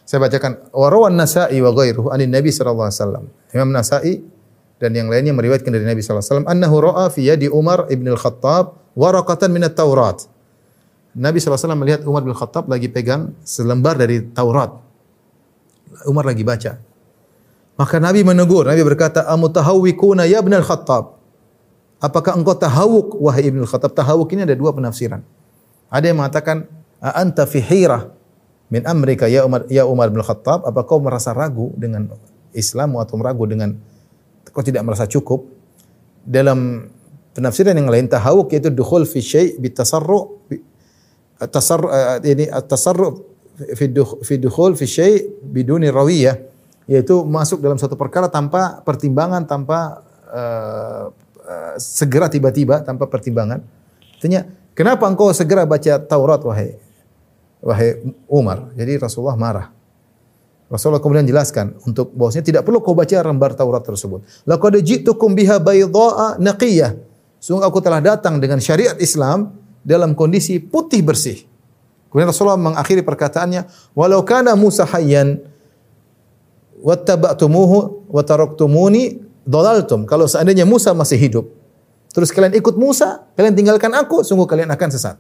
Saya 0.06 0.22
bacakan 0.22 0.70
warawan 0.70 1.18
Nasa'i 1.18 1.58
wa 1.58 1.74
ghairuhu 1.74 2.14
anin 2.14 2.30
Nabi 2.30 2.54
sallallahu 2.54 2.86
alaihi 2.86 2.98
wasallam. 3.02 3.24
Imam 3.50 3.70
Nasa'i 3.74 4.22
dan 4.76 4.92
yang 4.92 5.08
lainnya 5.08 5.32
meriwayatkan 5.32 5.72
dari 5.72 5.88
Nabi 5.88 6.04
sallallahu 6.04 6.20
alaihi 6.20 6.32
wasallam 6.36 6.48
annahu 6.52 6.76
ra'a 6.84 7.06
fi 7.08 7.20
yadi 7.24 7.48
Umar 7.48 7.88
ibn 7.88 8.04
al-Khattab 8.12 8.92
waraqatan 8.92 9.48
min 9.48 9.64
at-Taurat. 9.64 10.28
Nabi 11.16 11.40
sallallahu 11.40 11.56
alaihi 11.56 11.64
wasallam 11.64 11.80
melihat 11.80 12.00
Umar 12.04 12.22
bin 12.28 12.36
Khattab 12.36 12.68
lagi 12.68 12.92
pegang 12.92 13.32
selembar 13.40 13.96
dari 13.96 14.20
Taurat. 14.36 14.76
Umar 16.04 16.28
lagi 16.28 16.44
baca. 16.44 16.76
Maka 17.76 17.96
Nabi 18.00 18.20
menegur, 18.20 18.68
Nabi 18.68 18.84
berkata, 18.84 19.24
"Amutahawwikuna 19.24 20.28
ya 20.28 20.44
ibn 20.44 20.52
al-Khattab?" 20.52 21.16
Apakah 21.96 22.36
engkau 22.36 22.52
tahawuk 22.52 23.16
wahai 23.16 23.48
Ibnu 23.48 23.64
Khattab? 23.64 23.96
Tahawuk 23.96 24.28
ini 24.36 24.44
ada 24.44 24.52
dua 24.52 24.76
penafsiran. 24.76 25.24
Ada 25.88 26.12
yang 26.12 26.20
mengatakan, 26.20 26.68
"Anta 27.00 27.48
fi 27.48 27.64
hirah 27.64 28.12
min 28.68 28.84
amrika 28.84 29.24
ya 29.24 29.48
Umar 29.48 29.64
ya 29.72 29.88
Umar 29.88 30.12
bin 30.12 30.20
Khattab?" 30.20 30.68
Apa 30.68 30.84
kau 30.84 31.00
merasa 31.00 31.32
ragu 31.32 31.72
dengan 31.72 32.12
Islam 32.52 33.00
atau 33.00 33.16
ragu 33.16 33.48
dengan 33.48 33.80
kau 34.56 34.64
tidak 34.64 34.80
merasa 34.88 35.04
cukup 35.04 35.44
dalam 36.24 36.88
penafsiran 37.36 37.76
yang 37.76 37.92
lain 37.92 38.08
tahawuk 38.08 38.56
yaitu 38.56 38.72
dukhul 38.72 39.04
fi 39.04 39.20
syai' 39.20 39.60
bitasarru 39.60 40.40
tasarru 41.52 41.92
ini 42.24 42.48
tasarru 42.64 43.20
fi 43.76 43.92
fi 44.24 44.34
dukhul 44.40 44.72
fi 44.72 44.88
syai' 44.88 45.28
biduni 45.44 45.92
rawiyah 45.92 46.56
yaitu 46.86 47.26
masuk 47.26 47.58
dalam 47.58 47.76
suatu 47.76 47.98
perkara 47.98 48.30
tanpa 48.30 48.80
pertimbangan, 48.86 49.42
tanpa 49.42 50.06
uh, 50.30 51.10
uh, 51.42 51.74
segera 51.82 52.30
tiba-tiba, 52.30 52.78
tanpa 52.86 53.10
pertimbangan. 53.10 53.58
Artinya, 54.16 54.46
kenapa 54.72 55.10
engkau 55.10 55.34
segera 55.34 55.66
baca 55.66 55.98
Taurat 55.98 56.40
wahai 56.46 56.78
wahai 57.58 58.06
Umar? 58.30 58.70
Jadi 58.78 59.02
Rasulullah 59.02 59.34
marah. 59.34 59.75
Rasulullah 60.66 60.98
kemudian 60.98 61.22
jelaskan 61.22 61.78
untuk 61.86 62.10
bahwasanya 62.10 62.42
tidak 62.42 62.62
perlu 62.66 62.82
kau 62.82 62.90
baca 62.90 63.14
lembar 63.22 63.54
Taurat 63.54 63.86
tersebut. 63.86 64.26
Laqad 64.42 64.82
ji'tukum 64.82 65.38
biha 65.38 65.62
baydha'a 65.62 66.42
naqiyah. 66.42 66.98
Sungguh 67.38 67.62
aku 67.62 67.78
telah 67.78 68.02
datang 68.02 68.42
dengan 68.42 68.58
syariat 68.58 68.98
Islam 68.98 69.54
dalam 69.86 70.18
kondisi 70.18 70.58
putih 70.58 71.06
bersih. 71.06 71.46
Kemudian 72.10 72.34
Rasulullah 72.34 72.58
mengakhiri 72.58 73.06
perkataannya, 73.06 73.70
"Walau 73.94 74.26
kana 74.26 74.58
Musa 74.58 74.82
hayyan 74.82 75.38
wattaba'tumuhu 76.82 78.10
wa 78.10 78.22
taraktumuni 78.26 79.22
dhalaltum." 79.46 80.02
Kalau 80.02 80.26
seandainya 80.26 80.66
Musa 80.66 80.90
masih 80.90 81.14
hidup, 81.14 81.46
terus 82.10 82.34
kalian 82.34 82.58
ikut 82.58 82.74
Musa, 82.74 83.22
kalian 83.38 83.54
tinggalkan 83.54 83.94
aku, 83.94 84.26
sungguh 84.26 84.50
kalian 84.50 84.66
akan 84.74 84.88
sesat. 84.90 85.14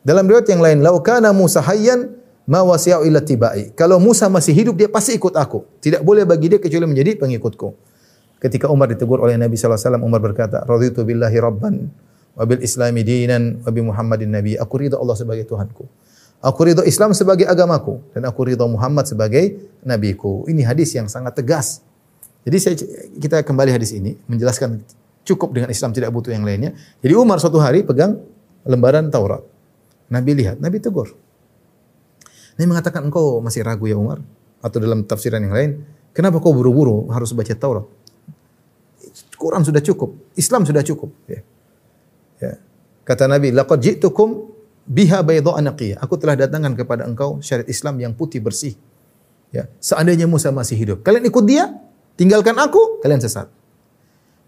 Dalam 0.00 0.24
riwayat 0.24 0.48
yang 0.48 0.64
lain, 0.64 0.80
"Lau 0.80 0.96
kana 1.04 1.28
Musa 1.36 1.60
hayyan 1.60 2.19
ma 2.50 2.66
wasi'u 2.66 3.06
illa 3.06 3.22
tibai. 3.22 3.70
Kalau 3.78 4.02
Musa 4.02 4.26
masih 4.26 4.50
hidup 4.50 4.74
dia 4.74 4.90
pasti 4.90 5.14
ikut 5.14 5.38
aku. 5.38 5.62
Tidak 5.78 6.02
boleh 6.02 6.26
bagi 6.26 6.50
dia 6.50 6.58
kecuali 6.58 6.90
menjadi 6.90 7.22
pengikutku. 7.22 7.70
Ketika 8.42 8.66
Umar 8.66 8.90
ditegur 8.90 9.22
oleh 9.22 9.38
Nabi 9.38 9.54
sallallahu 9.54 9.78
alaihi 9.78 9.86
wasallam, 9.86 10.02
Umar 10.02 10.18
berkata, 10.18 10.66
"Raditu 10.66 11.06
billahi 11.06 11.38
rabban 11.38 11.86
wa 12.34 12.42
bil 12.42 12.58
islami 12.58 13.06
dinan 13.06 13.62
wa 13.62 13.70
bi 13.70 13.80
Muhammadin 13.86 14.34
nabi." 14.34 14.58
Aku 14.58 14.82
ridha 14.82 14.98
Allah 14.98 15.14
sebagai 15.14 15.46
Tuhanku. 15.46 15.86
Aku 16.42 16.60
ridha 16.66 16.82
Islam 16.82 17.14
sebagai 17.14 17.46
agamaku 17.46 18.02
dan 18.16 18.26
aku 18.26 18.48
ridha 18.48 18.66
Muhammad 18.66 19.06
sebagai 19.06 19.60
nabiku. 19.86 20.42
Ini 20.50 20.66
hadis 20.66 20.90
yang 20.96 21.06
sangat 21.06 21.38
tegas. 21.38 21.84
Jadi 22.42 22.56
saya, 22.56 22.74
kita 23.20 23.44
kembali 23.44 23.70
hadis 23.70 23.92
ini 23.92 24.16
menjelaskan 24.24 24.80
cukup 25.22 25.52
dengan 25.52 25.68
Islam 25.68 25.92
tidak 25.92 26.10
butuh 26.10 26.32
yang 26.32 26.42
lainnya. 26.42 26.72
Jadi 27.04 27.12
Umar 27.12 27.38
suatu 27.38 27.60
hari 27.60 27.84
pegang 27.84 28.18
lembaran 28.64 29.12
Taurat. 29.12 29.44
Nabi 30.08 30.32
lihat, 30.34 30.58
Nabi 30.58 30.80
tegur. 30.80 31.12
Nabi 32.60 32.76
mengatakan 32.76 33.08
engkau 33.08 33.40
masih 33.40 33.64
ragu 33.64 33.88
ya 33.88 33.96
Umar 33.96 34.20
atau 34.60 34.76
dalam 34.76 35.08
tafsiran 35.08 35.40
yang 35.40 35.56
lain, 35.56 35.70
kenapa 36.12 36.44
kau 36.44 36.52
buru-buru 36.52 37.08
harus 37.08 37.32
baca 37.32 37.56
Taurat? 37.56 37.88
Quran 39.40 39.64
sudah 39.64 39.80
cukup, 39.80 40.12
Islam 40.36 40.68
sudah 40.68 40.84
cukup. 40.84 41.08
Ya. 41.24 41.40
Ya. 42.36 42.60
Kata 43.08 43.24
Nabi, 43.24 43.48
laqad 43.48 43.80
ji'tukum 43.80 44.52
biha 44.84 45.24
baydha 45.24 45.56
anaqiyah. 45.56 46.04
Aku 46.04 46.20
telah 46.20 46.36
datangkan 46.36 46.76
kepada 46.76 47.08
engkau 47.08 47.40
syariat 47.40 47.64
Islam 47.64 47.96
yang 47.96 48.12
putih 48.12 48.44
bersih. 48.44 48.76
Ya. 49.48 49.72
Seandainya 49.80 50.28
Musa 50.28 50.52
masih 50.52 50.76
hidup, 50.76 51.00
kalian 51.00 51.24
ikut 51.24 51.44
dia, 51.48 51.72
tinggalkan 52.20 52.60
aku, 52.60 53.00
kalian 53.00 53.24
sesat. 53.24 53.48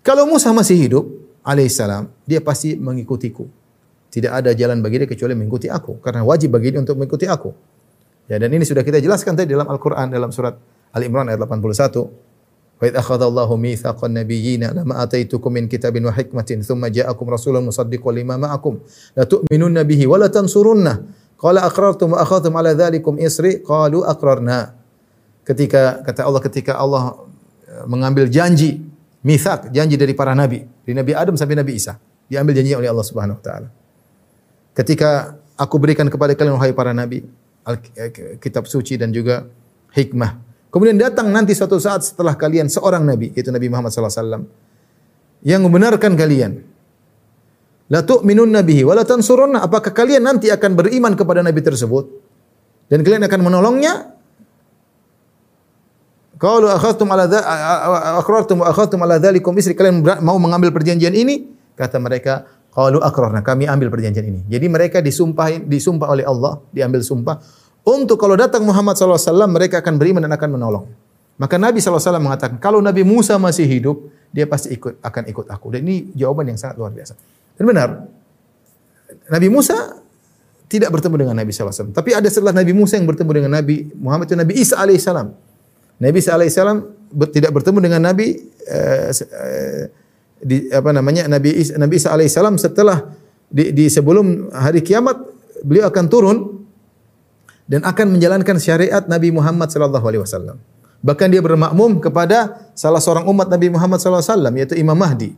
Kalau 0.05 0.29
Musa 0.29 0.53
masih 0.53 0.77
hidup, 0.77 1.09
alaihissalam, 1.41 2.13
dia 2.29 2.45
pasti 2.45 2.77
mengikutiku. 2.77 3.49
Tidak 4.13 4.29
ada 4.29 4.53
jalan 4.53 4.85
bagi 4.85 5.01
dia 5.01 5.09
kecuali 5.09 5.33
mengikuti 5.33 5.73
aku. 5.73 5.97
Karena 6.05 6.21
wajib 6.21 6.53
bagi 6.53 6.77
dia 6.77 6.85
untuk 6.85 7.01
mengikuti 7.01 7.25
aku. 7.25 7.73
Ya, 8.33 8.41
dan 8.41 8.49
ini 8.49 8.64
sudah 8.64 8.80
kita 8.80 8.97
jelaskan 8.97 9.37
tadi 9.37 9.53
dalam 9.53 9.68
Al-Qur'an 9.68 10.09
dalam 10.09 10.33
surat 10.33 10.57
Ali 10.97 11.12
Imran 11.12 11.28
ayat 11.28 11.37
81. 11.37 12.80
Wa 12.80 12.85
idh 12.89 12.97
akhadha 12.97 13.28
Allahu 13.28 13.61
mitsaqan 13.61 14.09
nabiyyina 14.09 14.72
lama 14.72 15.05
ataitukum 15.05 15.53
min 15.53 15.68
kitabin 15.68 16.01
wa 16.09 16.16
hikmatin 16.16 16.64
thumma 16.64 16.89
ja'akum 16.89 17.28
rasulun 17.28 17.61
musaddiqun 17.68 18.16
lima 18.16 18.41
ma'akum 18.41 18.80
la 19.12 19.28
tu'minunna 19.28 19.85
bihi 19.85 20.09
wa 20.09 20.16
la 20.16 20.33
tansurunna. 20.33 21.05
Qala 21.37 21.61
aqrartum 21.68 22.16
wa 22.16 22.24
akhadhtum 22.24 22.57
ala 22.57 22.72
dhalikum 22.72 23.20
isri 23.20 23.61
qalu 23.61 24.01
aqrarna. 24.01 24.80
Ketika 25.45 26.01
kata 26.01 26.24
Allah 26.24 26.41
ketika 26.41 26.72
Allah 26.80 27.20
eh, 27.68 27.85
mengambil 27.85 28.33
janji 28.33 28.80
mithaq, 29.20 29.68
janji 29.76 30.01
dari 30.01 30.16
para 30.16 30.33
nabi, 30.33 30.64
dari 30.89 30.95
Nabi 30.97 31.12
Adam 31.12 31.37
sampai 31.37 31.61
Nabi 31.61 31.76
Isa, 31.76 32.01
diambil 32.33 32.57
janji 32.57 32.72
oleh 32.72 32.89
Allah 32.89 33.05
Subhanahu 33.05 33.37
wa 33.37 33.45
taala. 33.45 33.68
Ketika 34.72 35.37
aku 35.61 35.76
berikan 35.76 36.09
kepada 36.09 36.33
kalian 36.33 36.57
wahai 36.57 36.72
para 36.72 36.97
nabi, 36.97 37.28
kitab 38.43 38.67
suci 38.67 38.99
dan 38.99 39.15
juga 39.15 39.47
hikmah. 39.95 40.39
Kemudian 40.73 40.97
datang 40.97 41.29
nanti 41.29 41.53
suatu 41.53 41.77
saat 41.77 42.01
setelah 42.03 42.33
kalian 42.33 42.67
seorang 42.67 43.05
nabi 43.05 43.29
yaitu 43.37 43.53
Nabi 43.53 43.69
Muhammad 43.69 43.93
SAW 43.93 44.49
yang 45.45 45.61
membenarkan 45.63 46.17
kalian. 46.17 46.65
La 47.93 48.01
tu'minun 48.01 48.49
nabihi 48.49 48.89
wa 48.89 48.97
la 48.97 49.05
tansurunna. 49.05 49.61
Apakah 49.61 49.93
kalian 49.93 50.25
nanti 50.25 50.49
akan 50.49 50.73
beriman 50.73 51.13
kepada 51.13 51.45
nabi 51.45 51.61
tersebut 51.61 52.09
dan 52.89 53.05
kalian 53.05 53.21
akan 53.29 53.41
menolongnya? 53.45 54.17
Kalau 56.41 56.73
akhadtum 56.73 57.07
ala 57.13 57.29
aqrartum 58.19 58.65
wa 58.65 58.73
akhadtum 58.73 58.99
ala 59.05 59.21
dzalikum 59.21 59.55
isri 59.61 59.77
kalian 59.77 60.03
mau 60.25 60.41
mengambil 60.41 60.73
perjanjian 60.73 61.13
ini? 61.15 61.53
Kata 61.77 62.01
mereka, 62.01 62.49
Qalu 62.73 63.05
akrarna, 63.05 63.45
kami 63.45 63.68
ambil 63.68 63.93
perjanjian 63.93 64.25
ini. 64.25 64.41
Jadi 64.49 64.66
mereka 64.73 64.99
disumpah 65.05 65.61
disumpah 65.61 66.09
oleh 66.09 66.25
Allah, 66.25 66.57
diambil 66.73 67.05
sumpah 67.05 67.37
untuk 67.83 68.14
kalau 68.16 68.39
datang 68.39 68.62
Muhammad 68.62 68.95
SAW 68.95 69.51
mereka 69.51 69.83
akan 69.83 69.99
beriman 69.99 70.23
dan 70.23 70.33
akan 70.33 70.51
menolong. 70.55 70.85
Maka 71.37 71.59
Nabi 71.59 71.83
SAW 71.83 72.23
mengatakan, 72.23 72.62
kalau 72.62 72.79
Nabi 72.79 73.03
Musa 73.03 73.35
masih 73.35 73.66
hidup, 73.66 74.07
dia 74.31 74.47
pasti 74.47 74.70
ikut 74.70 75.03
akan 75.03 75.23
ikut 75.27 75.47
aku. 75.51 75.75
Dan 75.75 75.83
ini 75.85 76.14
jawaban 76.14 76.47
yang 76.47 76.59
sangat 76.61 76.79
luar 76.79 76.95
biasa. 76.95 77.18
Dan 77.59 77.64
benar, 77.66 78.07
Nabi 79.27 79.49
Musa 79.51 79.99
tidak 80.70 80.95
bertemu 80.95 81.27
dengan 81.27 81.37
Nabi 81.37 81.51
SAW. 81.51 81.91
Tapi 81.91 82.14
ada 82.14 82.29
setelah 82.31 82.55
Nabi 82.55 82.73
Musa 82.73 82.95
yang 82.97 83.05
bertemu 83.11 83.31
dengan 83.43 83.53
Nabi 83.59 83.91
Muhammad 83.99 84.31
itu 84.31 84.39
Nabi 84.39 84.55
Isa 84.57 84.79
alaihissalam. 84.79 85.29
Nabi 85.99 86.16
Isa 86.23 86.31
alaihissalam 86.39 86.79
tidak 87.35 87.51
bertemu 87.53 87.79
dengan 87.83 88.01
Nabi 88.07 88.39
uh, 88.70 89.11
uh, 89.12 89.85
di 90.43 90.66
apa 90.74 90.90
namanya 90.90 91.30
Nabi 91.30 91.55
Isa, 91.55 91.78
Nabi 91.78 92.03
Isa 92.03 92.11
alaihissalam 92.11 92.59
setelah 92.59 93.14
di, 93.47 93.70
di 93.70 93.86
sebelum 93.86 94.51
hari 94.51 94.82
kiamat 94.82 95.22
beliau 95.62 95.86
akan 95.88 96.05
turun 96.11 96.38
dan 97.70 97.86
akan 97.86 98.18
menjalankan 98.18 98.59
syariat 98.59 99.07
Nabi 99.07 99.30
Muhammad 99.30 99.70
sallallahu 99.70 100.03
alaihi 100.03 100.22
wasallam. 100.26 100.59
Bahkan 101.03 101.28
dia 101.30 101.43
bermakmum 101.43 101.99
kepada 101.99 102.70
salah 102.78 103.03
seorang 103.03 103.26
umat 103.30 103.51
Nabi 103.51 103.70
Muhammad 103.70 103.99
sallallahu 104.03 104.22
alaihi 104.22 104.34
wasallam 104.34 104.55
yaitu 104.59 104.74
Imam 104.78 104.99
Mahdi. 104.99 105.30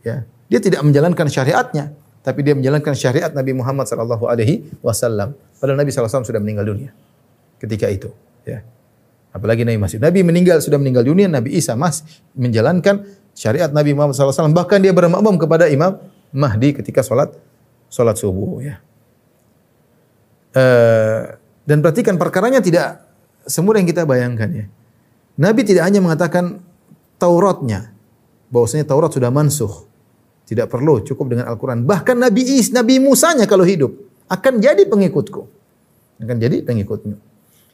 Ya, 0.00 0.24
dia 0.48 0.58
tidak 0.62 0.80
menjalankan 0.82 1.28
syariatnya, 1.28 1.92
tapi 2.24 2.40
dia 2.46 2.56
menjalankan 2.56 2.96
syariat 2.96 3.30
Nabi 3.30 3.52
Muhammad 3.52 3.86
sallallahu 3.86 4.24
alaihi 4.30 4.66
wasallam. 4.80 5.36
Padahal 5.60 5.78
Nabi 5.78 5.90
sallallahu 5.92 6.10
alaihi 6.10 6.10
wasallam 6.10 6.26
sudah 6.26 6.40
meninggal 6.42 6.64
dunia 6.70 6.90
ketika 7.60 7.86
itu, 7.92 8.08
ya. 8.48 8.64
Apalagi 9.30 9.62
Nabi 9.62 9.78
masih 9.78 10.02
Nabi 10.02 10.26
meninggal 10.26 10.58
sudah 10.58 10.80
meninggal 10.80 11.06
dunia, 11.06 11.30
Nabi 11.30 11.54
Isa 11.54 11.78
masih 11.78 12.02
menjalankan 12.34 13.06
syariat 13.40 13.72
Nabi 13.72 13.96
Muhammad 13.96 14.12
SAW. 14.12 14.52
Bahkan 14.52 14.84
dia 14.84 14.92
bermakmum 14.92 15.40
kepada 15.40 15.64
Imam 15.72 15.96
Mahdi 16.28 16.76
ketika 16.76 17.00
sholat 17.00 17.32
sholat 17.88 18.20
subuh. 18.20 18.60
Ya. 18.60 18.84
Uh, 20.52 21.40
dan 21.64 21.80
perhatikan 21.80 22.20
perkaranya 22.20 22.60
tidak 22.60 23.00
semudah 23.48 23.80
yang 23.80 23.88
kita 23.88 24.04
bayangkan 24.04 24.50
ya. 24.52 24.66
Nabi 25.40 25.64
tidak 25.64 25.88
hanya 25.88 26.04
mengatakan 26.04 26.60
Tauratnya, 27.16 27.92
bahwasanya 28.52 28.84
Taurat 28.84 29.12
sudah 29.12 29.32
mansuh. 29.32 29.88
Tidak 30.44 30.66
perlu, 30.66 30.98
cukup 31.06 31.30
dengan 31.30 31.46
Al-Quran. 31.46 31.86
Bahkan 31.86 32.16
Nabi 32.18 32.42
Is, 32.58 32.74
Nabi 32.74 32.98
Musanya 32.98 33.46
kalau 33.46 33.62
hidup, 33.62 33.94
akan 34.26 34.58
jadi 34.58 34.82
pengikutku. 34.88 35.46
Akan 36.18 36.36
jadi 36.42 36.60
pengikutmu. 36.66 37.14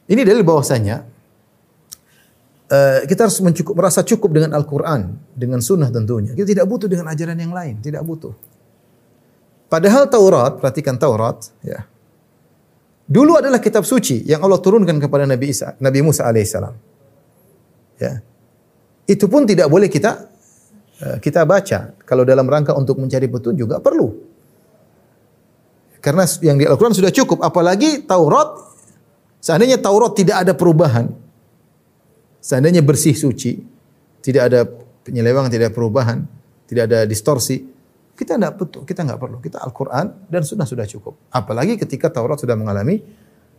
Ini 0.07 0.21
dalil 0.21 0.45
bahwasanya 0.45 1.03
uh, 2.71 2.99
kita 3.07 3.27
harus 3.27 3.39
mencukup, 3.39 3.73
merasa 3.75 4.03
cukup 4.03 4.29
dengan 4.31 4.51
Al-Quran, 4.55 5.15
dengan 5.33 5.59
sunnah 5.63 5.91
tentunya. 5.91 6.35
Kita 6.35 6.47
tidak 6.47 6.65
butuh 6.67 6.87
dengan 6.87 7.11
ajaran 7.11 7.37
yang 7.39 7.51
lain, 7.51 7.79
tidak 7.79 8.03
butuh. 8.03 8.35
Padahal 9.67 10.07
Taurat, 10.07 10.59
perhatikan 10.59 10.95
Taurat, 10.95 11.51
ya. 11.59 11.83
Dulu 13.07 13.39
adalah 13.39 13.63
kitab 13.63 13.87
suci 13.87 14.27
yang 14.27 14.43
Allah 14.43 14.59
turunkan 14.59 14.99
kepada 14.99 15.23
Nabi 15.23 15.55
Isa, 15.55 15.79
Nabi 15.79 16.03
Musa 16.03 16.27
alaihissalam. 16.27 16.75
Ya. 18.03 18.19
Itu 19.07 19.31
pun 19.31 19.47
tidak 19.47 19.71
boleh 19.71 19.87
kita 19.87 20.27
uh, 20.99 21.17
kita 21.23 21.47
baca 21.47 21.95
kalau 22.03 22.27
dalam 22.27 22.43
rangka 22.43 22.75
untuk 22.75 22.99
mencari 22.99 23.31
petunjuk 23.31 23.63
juga 23.63 23.79
perlu. 23.79 24.11
Karena 26.03 26.27
yang 26.43 26.59
di 26.59 26.67
Al-Quran 26.67 26.95
sudah 26.95 27.11
cukup, 27.11 27.43
apalagi 27.43 28.03
Taurat. 28.03 28.67
Seandainya 29.39 29.79
Taurat 29.79 30.11
tidak 30.11 30.43
ada 30.43 30.51
perubahan, 30.51 31.07
seandainya 32.47 32.79
bersih 32.79 33.11
suci, 33.11 33.59
tidak 34.23 34.43
ada 34.47 34.63
penyelewangan, 35.03 35.51
tidak 35.51 35.71
ada 35.71 35.75
perubahan, 35.75 36.23
tidak 36.63 36.87
ada 36.87 36.99
distorsi, 37.03 37.59
kita 38.15 38.39
tidak 38.39 38.55
butuh, 38.55 38.87
kita 38.87 39.03
nggak 39.03 39.19
perlu. 39.19 39.37
Kita 39.43 39.59
Al-Quran 39.59 40.31
dan 40.31 40.41
sudah 40.47 40.63
sudah 40.63 40.87
cukup. 40.87 41.19
Apalagi 41.27 41.75
ketika 41.75 42.07
Taurat 42.07 42.39
sudah 42.39 42.55
mengalami 42.55 43.03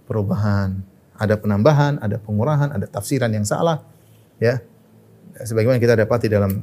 perubahan, 0.08 0.80
ada 1.20 1.36
penambahan, 1.36 2.00
ada 2.00 2.16
pengurahan, 2.16 2.72
ada 2.72 2.88
tafsiran 2.88 3.28
yang 3.28 3.44
salah, 3.44 3.84
ya. 4.40 4.64
Sebagaimana 5.38 5.78
kita 5.78 5.94
dapati 5.94 6.26
dalam 6.26 6.58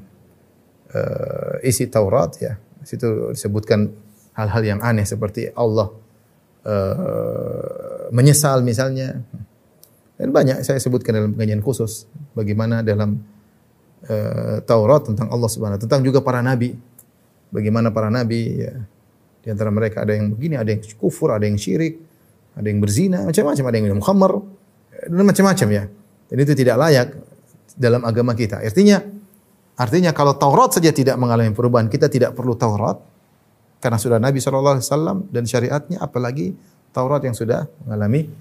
uh, 0.92 1.56
isi 1.64 1.88
Taurat, 1.88 2.36
ya, 2.44 2.60
situ 2.84 3.32
disebutkan 3.32 3.88
hal-hal 4.36 4.64
yang 4.68 4.80
aneh 4.84 5.08
seperti 5.08 5.48
Allah 5.56 5.96
uh, 6.68 8.12
menyesal 8.12 8.60
misalnya, 8.60 9.24
Dan 10.16 10.32
banyak 10.32 10.64
saya 10.64 10.80
sebutkan 10.80 11.12
dalam 11.12 11.32
pengajian 11.36 11.60
khusus 11.60 12.08
bagaimana 12.32 12.80
dalam 12.80 13.20
uh, 14.08 14.64
Taurat 14.64 15.04
tentang 15.04 15.28
Allah 15.28 15.50
Subhanahu 15.52 15.82
tentang 15.82 16.02
juga 16.04 16.24
para 16.24 16.40
nabi. 16.40 16.76
Bagaimana 17.52 17.92
para 17.92 18.12
nabi 18.12 18.64
ya 18.64 18.74
di 19.46 19.48
antara 19.54 19.70
mereka 19.70 20.02
ada 20.02 20.18
yang 20.18 20.34
begini, 20.34 20.58
ada 20.58 20.74
yang 20.74 20.82
kufur, 20.98 21.30
ada 21.30 21.46
yang 21.46 21.60
syirik, 21.60 22.02
ada 22.58 22.66
yang 22.66 22.82
berzina, 22.82 23.30
macam-macam, 23.30 23.64
ada 23.70 23.76
yang 23.78 23.86
minum 23.92 24.02
khamar, 24.02 24.42
dan 25.06 25.22
macam-macam 25.22 25.68
ya. 25.70 25.84
Dan 26.26 26.38
itu 26.42 26.54
tidak 26.58 26.76
layak 26.82 27.08
dalam 27.78 28.02
agama 28.02 28.34
kita. 28.34 28.64
Artinya 28.64 29.04
artinya 29.78 30.12
kalau 30.16 30.34
Taurat 30.40 30.74
saja 30.74 30.90
tidak 30.90 31.20
mengalami 31.22 31.54
perubahan, 31.54 31.92
kita 31.92 32.10
tidak 32.10 32.34
perlu 32.34 32.58
Taurat 32.58 32.98
karena 33.84 34.02
sudah 34.02 34.18
Nabi 34.18 34.42
SAW 34.42 34.82
dan 35.30 35.44
syariatnya 35.46 36.02
apalagi 36.02 36.58
Taurat 36.90 37.22
yang 37.22 37.38
sudah 37.38 37.70
mengalami 37.86 38.32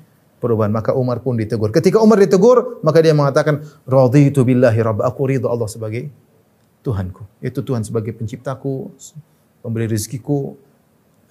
perubahan. 0.45 0.69
Maka 0.69 0.93
Umar 0.93 1.25
pun 1.25 1.41
ditegur. 1.41 1.73
Ketika 1.73 2.05
Umar 2.05 2.21
ditegur, 2.21 2.85
maka 2.85 3.01
dia 3.01 3.17
mengatakan, 3.17 3.65
"Raditu 3.89 4.45
billahi 4.45 4.85
rabb." 4.85 5.01
Aku 5.01 5.25
ridho 5.25 5.49
Allah 5.49 5.65
sebagai 5.65 6.13
Tuhanku. 6.85 7.25
Itu 7.41 7.65
Tuhan 7.65 7.81
sebagai 7.81 8.13
penciptaku, 8.13 8.93
pemberi 9.65 9.89
rezekiku 9.89 10.53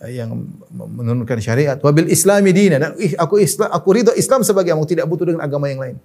yang 0.09 0.34
menurunkan 0.74 1.38
syariat. 1.39 1.78
Wabil 1.78 2.09
Islami 2.09 2.51
dina 2.51 2.82
dan 2.82 2.97
aku 2.97 3.38
Islam, 3.38 3.70
aku 3.70 3.88
ridho 3.93 4.11
Islam 4.18 4.41
sebagai 4.41 4.74
aku 4.74 4.89
tidak 4.89 5.05
butuh 5.05 5.30
dengan 5.30 5.45
agama 5.45 5.70
yang 5.70 5.80
lain. 5.80 5.95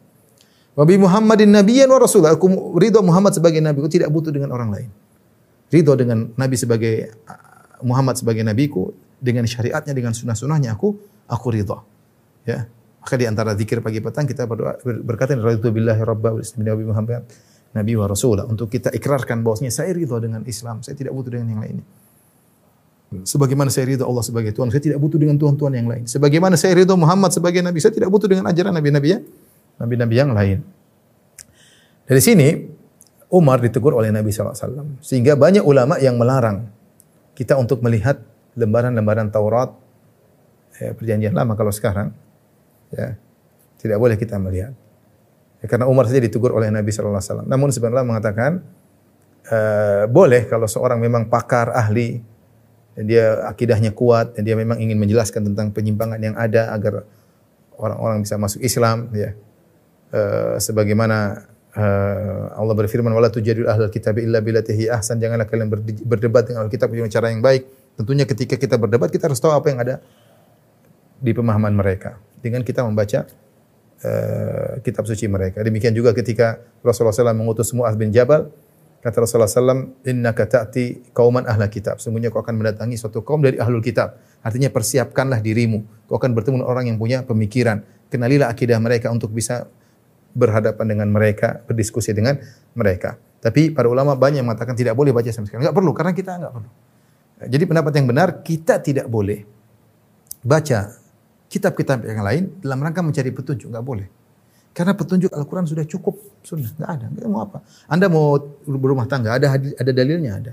Wabi 0.79 0.95
Muhammadin 1.01 1.51
nabiyyan 1.51 1.91
wa 1.91 1.99
rasul. 1.99 2.23
Aku 2.29 2.77
ridho 2.79 3.03
Muhammad 3.03 3.35
sebagai 3.35 3.59
nabi, 3.59 3.83
aku 3.83 3.91
tidak 3.91 4.13
butuh 4.15 4.31
dengan 4.31 4.55
orang 4.55 4.71
lain. 4.71 4.91
Ridho 5.73 5.93
dengan 5.99 6.31
nabi 6.39 6.55
sebagai 6.55 7.11
Muhammad 7.83 8.15
sebagai 8.15 8.47
nabiku 8.47 8.95
dengan 9.19 9.43
syariatnya 9.43 9.91
dengan 9.91 10.15
sunnah-sunnahnya 10.15 10.79
aku 10.79 10.95
aku 11.27 11.47
ridho. 11.51 11.83
Ya. 12.47 12.71
Maka 12.99 13.15
di 13.15 13.27
antara 13.31 13.55
zikir 13.55 13.79
pagi 13.79 14.03
petang 14.03 14.27
kita 14.27 14.45
berdoa 14.45 14.79
berkata 15.07 15.33
raditu 15.39 15.71
billahi 15.71 16.03
rabba 16.03 16.35
wa 16.35 16.43
nabi 16.43 16.83
Muhammad 16.83 17.23
nabi 17.73 17.93
wa 17.95 18.07
rasulah 18.09 18.45
untuk 18.49 18.73
kita 18.73 18.91
ikrarkan 18.91 19.45
bahwasanya 19.45 19.73
saya 19.73 19.93
ridho 19.93 20.17
dengan 20.19 20.43
Islam, 20.49 20.81
saya 20.81 20.97
tidak 20.97 21.13
butuh 21.13 21.31
dengan 21.37 21.49
yang 21.57 21.63
lainnya. 21.63 21.87
Sebagaimana 23.09 23.73
saya 23.73 23.89
ridho 23.89 24.05
Allah 24.05 24.21
sebagai 24.21 24.53
Tuhan, 24.53 24.69
saya 24.69 24.85
tidak 24.85 25.01
butuh 25.01 25.17
dengan 25.17 25.41
Tuhan-Tuhan 25.41 25.73
yang 25.73 25.89
lain. 25.89 26.05
Sebagaimana 26.05 26.61
saya 26.61 26.77
ridho 26.77 26.93
Muhammad 26.93 27.33
sebagai 27.33 27.65
Nabi, 27.65 27.81
saya 27.81 27.97
tidak 27.97 28.13
butuh 28.13 28.29
dengan 28.29 28.45
ajaran 28.53 28.69
Nabi-Nabi 28.77 29.09
ya, 29.09 29.19
Nabi-Nabi 29.81 30.15
yang 30.17 30.31
lain. 30.37 30.61
Dari 32.05 32.21
sini, 32.21 32.49
Umar 33.33 33.65
ditegur 33.65 33.97
oleh 33.97 34.13
Nabi 34.13 34.29
SAW. 34.29 35.01
Sehingga 35.01 35.41
banyak 35.41 35.65
ulama 35.65 35.97
yang 35.97 36.21
melarang 36.21 36.69
kita 37.33 37.57
untuk 37.57 37.81
melihat 37.81 38.21
lembaran-lembaran 38.61 39.33
Taurat, 39.33 39.73
ya, 40.77 40.93
perjanjian 40.93 41.33
lama 41.33 41.57
kalau 41.57 41.73
sekarang, 41.73 42.13
ya, 42.93 43.17
tidak 43.79 43.99
boleh 44.01 44.17
kita 44.19 44.37
melihat. 44.37 44.75
Ya, 45.59 45.67
karena 45.67 45.91
Umar 45.91 46.07
saja 46.07 46.23
ditegur 46.23 46.55
oleh 46.55 46.71
Nabi 46.71 46.95
SAW. 46.95 47.47
Namun 47.47 47.75
sebenarnya 47.75 48.07
mengatakan, 48.07 48.63
uh, 49.51 50.05
boleh 50.07 50.47
kalau 50.47 50.71
seorang 50.71 51.03
memang 51.03 51.27
pakar, 51.27 51.75
ahli, 51.75 52.23
dan 52.95 53.05
dia 53.07 53.47
akidahnya 53.47 53.95
kuat 53.95 54.35
dan 54.35 54.43
dia 54.43 54.59
memang 54.59 54.79
ingin 54.83 54.99
menjelaskan 54.99 55.47
tentang 55.51 55.71
penyimpangan 55.71 56.19
yang 56.19 56.35
ada 56.35 56.75
agar 56.75 57.07
orang-orang 57.79 58.27
bisa 58.27 58.35
masuk 58.35 58.59
Islam 58.63 59.11
ya. 59.15 59.35
Uh, 60.09 60.57
sebagaimana 60.59 61.47
uh, 61.77 62.59
Allah 62.59 62.75
berfirman 62.75 63.13
wala 63.13 63.29
tujadil 63.29 63.69
ahlul 63.69 63.93
kitab 63.93 64.17
illa 64.19 64.41
billati 64.41 64.89
ahsan 64.89 65.21
janganlah 65.21 65.45
kalian 65.47 65.69
berdebat 66.03 66.49
dengan 66.49 66.65
ahli 66.67 66.73
kitab 66.75 66.91
dengan 66.91 67.07
cara 67.07 67.31
yang 67.31 67.39
baik. 67.39 67.95
Tentunya 67.99 68.27
ketika 68.27 68.59
kita 68.59 68.79
berdebat 68.79 69.15
kita 69.15 69.31
harus 69.31 69.39
tahu 69.39 69.55
apa 69.55 69.67
yang 69.71 69.79
ada 69.79 70.03
di 71.19 71.31
pemahaman 71.35 71.75
mereka 71.75 72.19
dengan 72.39 72.63
kita 72.63 72.87
membaca 72.87 73.27
uh, 74.03 74.79
kitab 74.83 75.05
suci 75.05 75.27
mereka. 75.27 75.63
Demikian 75.63 75.93
juga 75.95 76.15
ketika 76.15 76.63
Rasulullah 76.83 77.15
SAW 77.15 77.35
mengutus 77.35 77.71
Mu'adz 77.75 77.99
bin 77.99 78.15
Jabal 78.15 78.51
Kata 78.99 79.23
Rasulullah 79.23 79.47
SAW, 79.47 79.95
Inna 80.11 80.35
kata'ti 80.35 81.15
kauman 81.15 81.47
ahla 81.47 81.71
kitab. 81.71 82.03
Sungguhnya 82.03 82.35
kau 82.35 82.43
akan 82.43 82.59
mendatangi 82.59 82.99
suatu 82.99 83.23
kaum 83.23 83.39
dari 83.39 83.55
ahlul 83.63 83.79
kitab. 83.79 84.19
Artinya 84.43 84.75
persiapkanlah 84.75 85.39
dirimu. 85.39 86.11
Kau 86.11 86.19
akan 86.19 86.35
bertemu 86.35 86.61
dengan 86.61 86.67
orang 86.67 86.85
yang 86.91 86.99
punya 86.99 87.23
pemikiran. 87.23 87.87
Kenalilah 88.11 88.51
akidah 88.51 88.83
mereka 88.83 89.15
untuk 89.15 89.31
bisa 89.31 89.71
berhadapan 90.35 90.99
dengan 90.99 91.09
mereka, 91.15 91.63
berdiskusi 91.63 92.11
dengan 92.11 92.43
mereka. 92.75 93.23
Tapi 93.39 93.71
para 93.71 93.87
ulama 93.87 94.19
banyak 94.19 94.43
yang 94.43 94.51
mengatakan 94.51 94.75
tidak 94.75 94.99
boleh 94.99 95.15
baca 95.15 95.31
sama 95.31 95.47
sekali. 95.47 95.63
Enggak 95.63 95.79
perlu, 95.79 95.91
karena 95.95 96.13
kita 96.13 96.31
enggak 96.35 96.53
perlu. 96.59 96.71
Jadi 97.39 97.65
pendapat 97.71 97.93
yang 98.03 98.07
benar, 98.11 98.29
kita 98.43 98.83
tidak 98.83 99.07
boleh 99.07 99.47
baca 100.43 100.98
kitab-kitab 101.49 102.05
yang 102.05 102.23
lain 102.23 102.43
dalam 102.61 102.79
rangka 102.85 103.01
mencari 103.01 103.33
petunjuk. 103.33 103.73
Enggak 103.73 103.85
boleh. 103.85 104.09
Karena 104.77 104.95
petunjuk 104.95 105.33
Al-Quran 105.35 105.67
sudah 105.67 105.83
cukup 105.89 106.21
sunnah, 106.47 106.71
nggak 106.77 106.91
ada. 106.93 107.07
Nggak 107.11 107.29
mau 107.33 107.43
apa? 107.43 107.59
Anda 107.91 108.07
mau 108.07 108.39
berumah 108.63 109.11
tangga, 109.11 109.35
ada 109.35 109.51
ada 109.59 109.91
dalilnya 109.91 110.33
ada. 110.39 110.53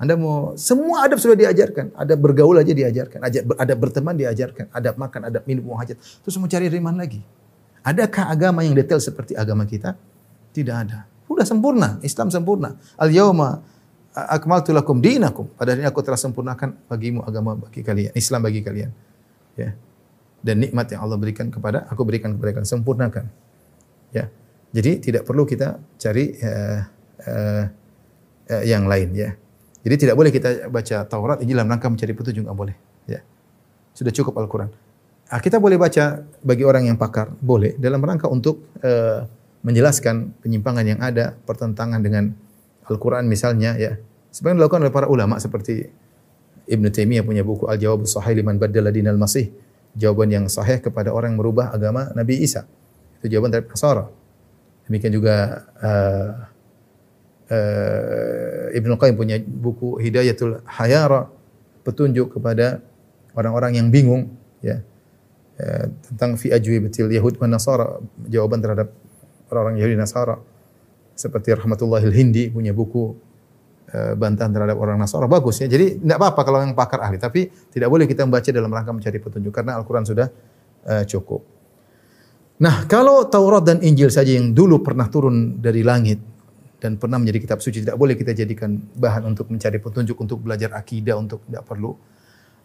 Anda 0.00 0.16
mau 0.16 0.56
semua 0.56 1.04
adab 1.04 1.20
sudah 1.20 1.36
diajarkan. 1.36 1.92
Ada 1.92 2.16
bergaul 2.16 2.56
aja 2.56 2.72
diajarkan, 2.72 3.20
ada 3.36 3.74
berteman 3.76 4.16
diajarkan, 4.16 4.72
ada 4.72 4.96
makan, 4.96 5.20
ada 5.28 5.38
minum, 5.44 5.72
mau 5.72 5.76
hajat. 5.76 5.96
Terus 6.24 6.36
mau 6.40 6.48
cari 6.48 6.72
riman 6.72 6.96
lagi. 6.96 7.20
Adakah 7.84 8.32
agama 8.32 8.64
yang 8.64 8.72
detail 8.72 9.00
seperti 9.00 9.36
agama 9.36 9.68
kita? 9.68 9.92
Tidak 10.56 10.72
ada. 10.72 11.04
Sudah 11.28 11.44
sempurna, 11.44 12.00
Islam 12.00 12.32
sempurna. 12.32 12.80
Al 12.96 13.12
yauma 13.12 13.60
akmaltu 14.16 14.72
lakum 14.72 15.00
dinakum. 15.04 15.52
Pada 15.52 15.76
ini 15.76 15.84
aku 15.84 16.00
telah 16.00 16.16
sempurnakan 16.16 16.76
bagimu 16.88 17.20
agama 17.24 17.56
bagi 17.56 17.84
kalian, 17.84 18.16
Islam 18.16 18.40
bagi 18.40 18.64
kalian. 18.64 18.90
Ya. 19.56 19.76
Dan 20.44 20.62
nikmat 20.62 20.92
yang 20.92 21.02
Allah 21.02 21.18
berikan 21.18 21.50
kepada 21.50 21.88
aku 21.90 22.06
berikan 22.06 22.36
kepada 22.36 22.60
kalian 22.60 22.68
sempurnakan. 22.68 23.24
Ya. 24.14 24.30
Jadi 24.76 25.00
tidak 25.00 25.22
perlu 25.24 25.48
kita 25.48 25.80
cari 25.96 26.36
uh, 26.42 26.80
uh, 27.24 27.64
uh, 28.52 28.64
yang 28.66 28.84
lain 28.84 29.16
ya. 29.16 29.32
Jadi 29.86 29.94
tidak 30.06 30.18
boleh 30.18 30.34
kita 30.34 30.66
baca 30.66 31.06
Taurat 31.06 31.38
ini 31.40 31.54
dalam 31.54 31.70
rangka 31.70 31.86
mencari 31.86 32.12
petunjuk 32.12 32.42
enggak 32.42 32.58
boleh 32.58 32.76
ya. 33.06 33.22
Sudah 33.94 34.10
cukup 34.10 34.34
Al-Qur'an. 34.36 34.70
Nah, 35.26 35.40
kita 35.42 35.58
boleh 35.58 35.74
baca 35.74 36.22
bagi 36.22 36.62
orang 36.62 36.86
yang 36.86 36.98
pakar, 36.98 37.34
boleh 37.38 37.74
dalam 37.78 37.98
rangka 37.98 38.30
untuk 38.30 38.62
uh, 38.82 39.26
menjelaskan 39.66 40.38
penyimpangan 40.38 40.86
yang 40.86 41.00
ada, 41.02 41.34
pertentangan 41.34 41.98
dengan 41.98 42.30
Al-Qur'an 42.86 43.26
misalnya 43.26 43.74
ya. 43.74 43.98
Sebenarnya 44.30 44.66
dilakukan 44.66 44.82
oleh 44.86 44.94
para 44.94 45.06
ulama 45.08 45.40
seperti 45.40 45.88
Ibn 46.66 46.84
Taimiyah 46.90 47.24
punya 47.24 47.42
buku 47.46 47.66
Al-Jawab 47.66 48.04
Sahih 48.06 48.38
liman 48.38 48.58
baddala 48.58 48.90
dinal 48.90 49.18
masih. 49.18 49.50
Jawaban 49.96 50.28
yang 50.28 50.44
sahih 50.52 50.78
kepada 50.78 51.08
orang 51.10 51.32
yang 51.32 51.40
merubah 51.40 51.72
agama 51.72 52.12
Nabi 52.12 52.44
Isa. 52.44 52.68
Itu 53.18 53.32
jawaban 53.32 53.48
dari 53.48 53.64
Nasara. 53.64 54.12
Demikian 54.86 55.12
juga 55.16 55.66
uh, 55.82 56.30
uh, 57.50 58.76
Ibnu 58.76 58.94
Qayyim 59.00 59.16
punya 59.16 59.40
buku 59.40 59.98
Hidayatul 59.98 60.62
Hayara, 60.68 61.26
petunjuk 61.82 62.36
kepada 62.38 62.84
orang-orang 63.32 63.80
yang 63.80 63.88
bingung 63.90 64.36
ya. 64.60 64.84
Uh, 65.56 65.88
tentang 66.12 66.36
fi 66.36 66.52
betil 66.52 67.08
Yahud 67.08 67.40
Nasara, 67.48 67.98
jawaban 68.28 68.60
terhadap 68.60 68.92
orang-orang 69.48 69.80
Yahudi 69.80 69.96
Nasara. 69.96 70.36
Seperti 71.16 71.56
Rahmatullahil 71.56 72.12
Hindi 72.12 72.52
punya 72.52 72.76
buku 72.76 73.16
bantahan 74.18 74.50
terhadap 74.50 74.76
orang 74.76 74.98
Nasara 74.98 75.30
bagus 75.30 75.62
ya. 75.62 75.70
Jadi 75.70 76.02
tidak 76.02 76.18
apa-apa 76.18 76.40
kalau 76.42 76.58
yang 76.62 76.74
pakar 76.74 77.06
ahli, 77.06 77.22
tapi 77.22 77.46
tidak 77.70 77.86
boleh 77.86 78.04
kita 78.10 78.26
membaca 78.26 78.50
dalam 78.50 78.70
rangka 78.70 78.90
mencari 78.90 79.18
petunjuk 79.22 79.52
karena 79.54 79.78
Al-Qur'an 79.78 80.02
sudah 80.02 80.26
uh, 80.90 81.04
cukup. 81.06 81.42
Nah, 82.56 82.88
kalau 82.88 83.28
Taurat 83.28 83.62
dan 83.62 83.84
Injil 83.84 84.08
saja 84.08 84.32
yang 84.32 84.56
dulu 84.56 84.80
pernah 84.80 85.06
turun 85.12 85.60
dari 85.60 85.84
langit 85.84 86.18
dan 86.80 86.96
pernah 86.96 87.20
menjadi 87.20 87.44
kitab 87.44 87.58
suci 87.60 87.84
tidak 87.84 88.00
boleh 88.00 88.16
kita 88.16 88.32
jadikan 88.32 88.80
bahan 88.96 89.28
untuk 89.28 89.52
mencari 89.52 89.76
petunjuk 89.76 90.16
untuk 90.16 90.40
belajar 90.40 90.72
akidah 90.72 91.20
untuk 91.20 91.44
tidak 91.44 91.68
perlu. 91.68 91.92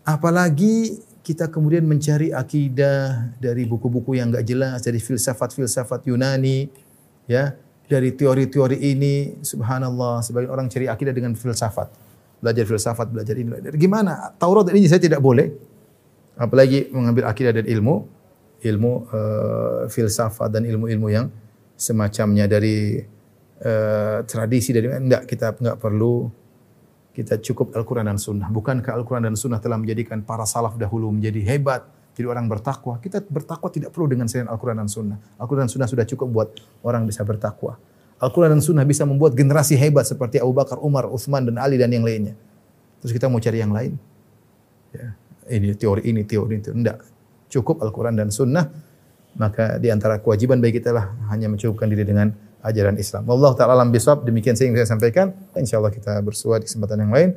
Apalagi 0.07 0.97
kita 1.21 1.53
kemudian 1.53 1.85
mencari 1.85 2.33
akidah 2.33 3.35
dari 3.37 3.67
buku-buku 3.69 4.17
yang 4.17 4.33
enggak 4.33 4.47
jelas, 4.47 4.81
dari 4.81 4.97
filsafat-filsafat 4.97 6.09
Yunani, 6.09 6.71
ya, 7.29 7.53
dari 7.91 8.15
teori-teori 8.15 8.79
ini, 8.79 9.43
subhanallah, 9.43 10.23
sebagian 10.23 10.47
orang 10.47 10.71
cari 10.71 10.87
akidah 10.87 11.11
dengan 11.11 11.35
filsafat. 11.35 11.91
Belajar 12.39 12.63
filsafat, 12.63 13.11
belajar 13.11 13.35
ini, 13.35 13.51
belajar. 13.51 13.75
Gimana? 13.75 14.31
Taurat 14.39 14.71
Injil 14.71 14.87
saya 14.87 15.03
tidak 15.03 15.19
boleh. 15.19 15.51
Apalagi 16.39 16.87
mengambil 16.95 17.27
akidah 17.27 17.51
dan 17.51 17.67
ilmu 17.67 18.07
ilmu 18.61 19.09
uh, 19.09 19.81
filsafat 19.89 20.53
dan 20.53 20.63
ilmu-ilmu 20.69 21.07
yang 21.09 21.27
semacamnya 21.73 22.45
dari 22.45 23.01
uh, 23.65 24.21
tradisi 24.23 24.69
dari 24.69 24.85
enggak 24.85 25.25
kita 25.25 25.57
enggak 25.57 25.77
perlu 25.81 26.29
kita 27.11 27.41
cukup 27.43 27.75
Al-Quran 27.75 28.07
dan 28.07 28.17
Sunnah. 28.21 28.47
Bukankah 28.47 28.95
Al-Quran 28.95 29.27
dan 29.27 29.35
Sunnah 29.35 29.59
telah 29.59 29.75
menjadikan 29.75 30.23
para 30.23 30.47
salaf 30.47 30.79
dahulu 30.79 31.11
menjadi 31.11 31.43
hebat, 31.43 31.83
jadi 32.17 32.27
orang 32.27 32.45
bertakwa. 32.51 32.99
Kita 32.99 33.23
bertakwa 33.23 33.71
tidak 33.71 33.95
perlu 33.95 34.11
dengan 34.11 34.27
selain 34.27 34.51
Al-Quran 34.51 34.83
dan 34.83 34.89
Sunnah. 34.91 35.17
Al-Quran 35.39 35.65
dan 35.67 35.71
Sunnah 35.71 35.89
sudah 35.89 36.05
cukup 36.07 36.27
buat 36.29 36.49
orang 36.83 37.07
bisa 37.07 37.23
bertakwa. 37.23 37.79
Al-Quran 38.21 38.57
dan 38.57 38.61
Sunnah 38.61 38.85
bisa 38.85 39.07
membuat 39.07 39.33
generasi 39.33 39.79
hebat 39.79 40.05
seperti 40.05 40.37
Abu 40.37 40.53
Bakar, 40.53 40.77
Umar, 40.83 41.09
Uthman, 41.09 41.47
dan 41.47 41.57
Ali 41.57 41.79
dan 41.79 41.89
yang 41.89 42.05
lainnya. 42.05 42.37
Terus 43.01 43.15
kita 43.15 43.25
mau 43.31 43.41
cari 43.41 43.57
yang 43.57 43.73
lain? 43.73 43.97
Ya. 44.93 45.17
Ini 45.49 45.73
teori 45.73 46.05
ini, 46.05 46.21
teori 46.21 46.61
itu. 46.61 46.69
Enggak 46.69 47.01
cukup 47.51 47.83
Al-Quran 47.83 48.15
dan 48.15 48.31
Sunnah 48.31 48.71
maka 49.35 49.79
di 49.79 49.91
antara 49.91 50.19
kewajiban 50.23 50.59
bagi 50.63 50.79
kita 50.79 50.95
lah 50.95 51.11
hanya 51.31 51.51
mencukupkan 51.51 51.87
diri 51.91 52.07
dengan 52.07 52.31
ajaran 52.63 52.95
Islam. 52.99 53.27
Allah 53.27 53.51
taala 53.55 53.79
alam 53.79 53.91
bisawab 53.91 54.23
demikian 54.27 54.55
saya 54.55 54.71
yang 54.71 54.79
saya 54.79 54.89
sampaikan. 54.95 55.35
Insyaallah 55.55 55.91
kita 55.91 56.19
bersua 56.23 56.59
di 56.59 56.67
kesempatan 56.67 57.07
yang 57.07 57.11
lain. 57.11 57.29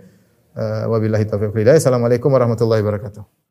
Uh, 0.55 0.91
wabillahi 0.91 1.27
taufiq. 1.27 1.55
Assalamualaikum 1.67 2.31
warahmatullahi 2.31 2.83
wabarakatuh. 2.83 3.44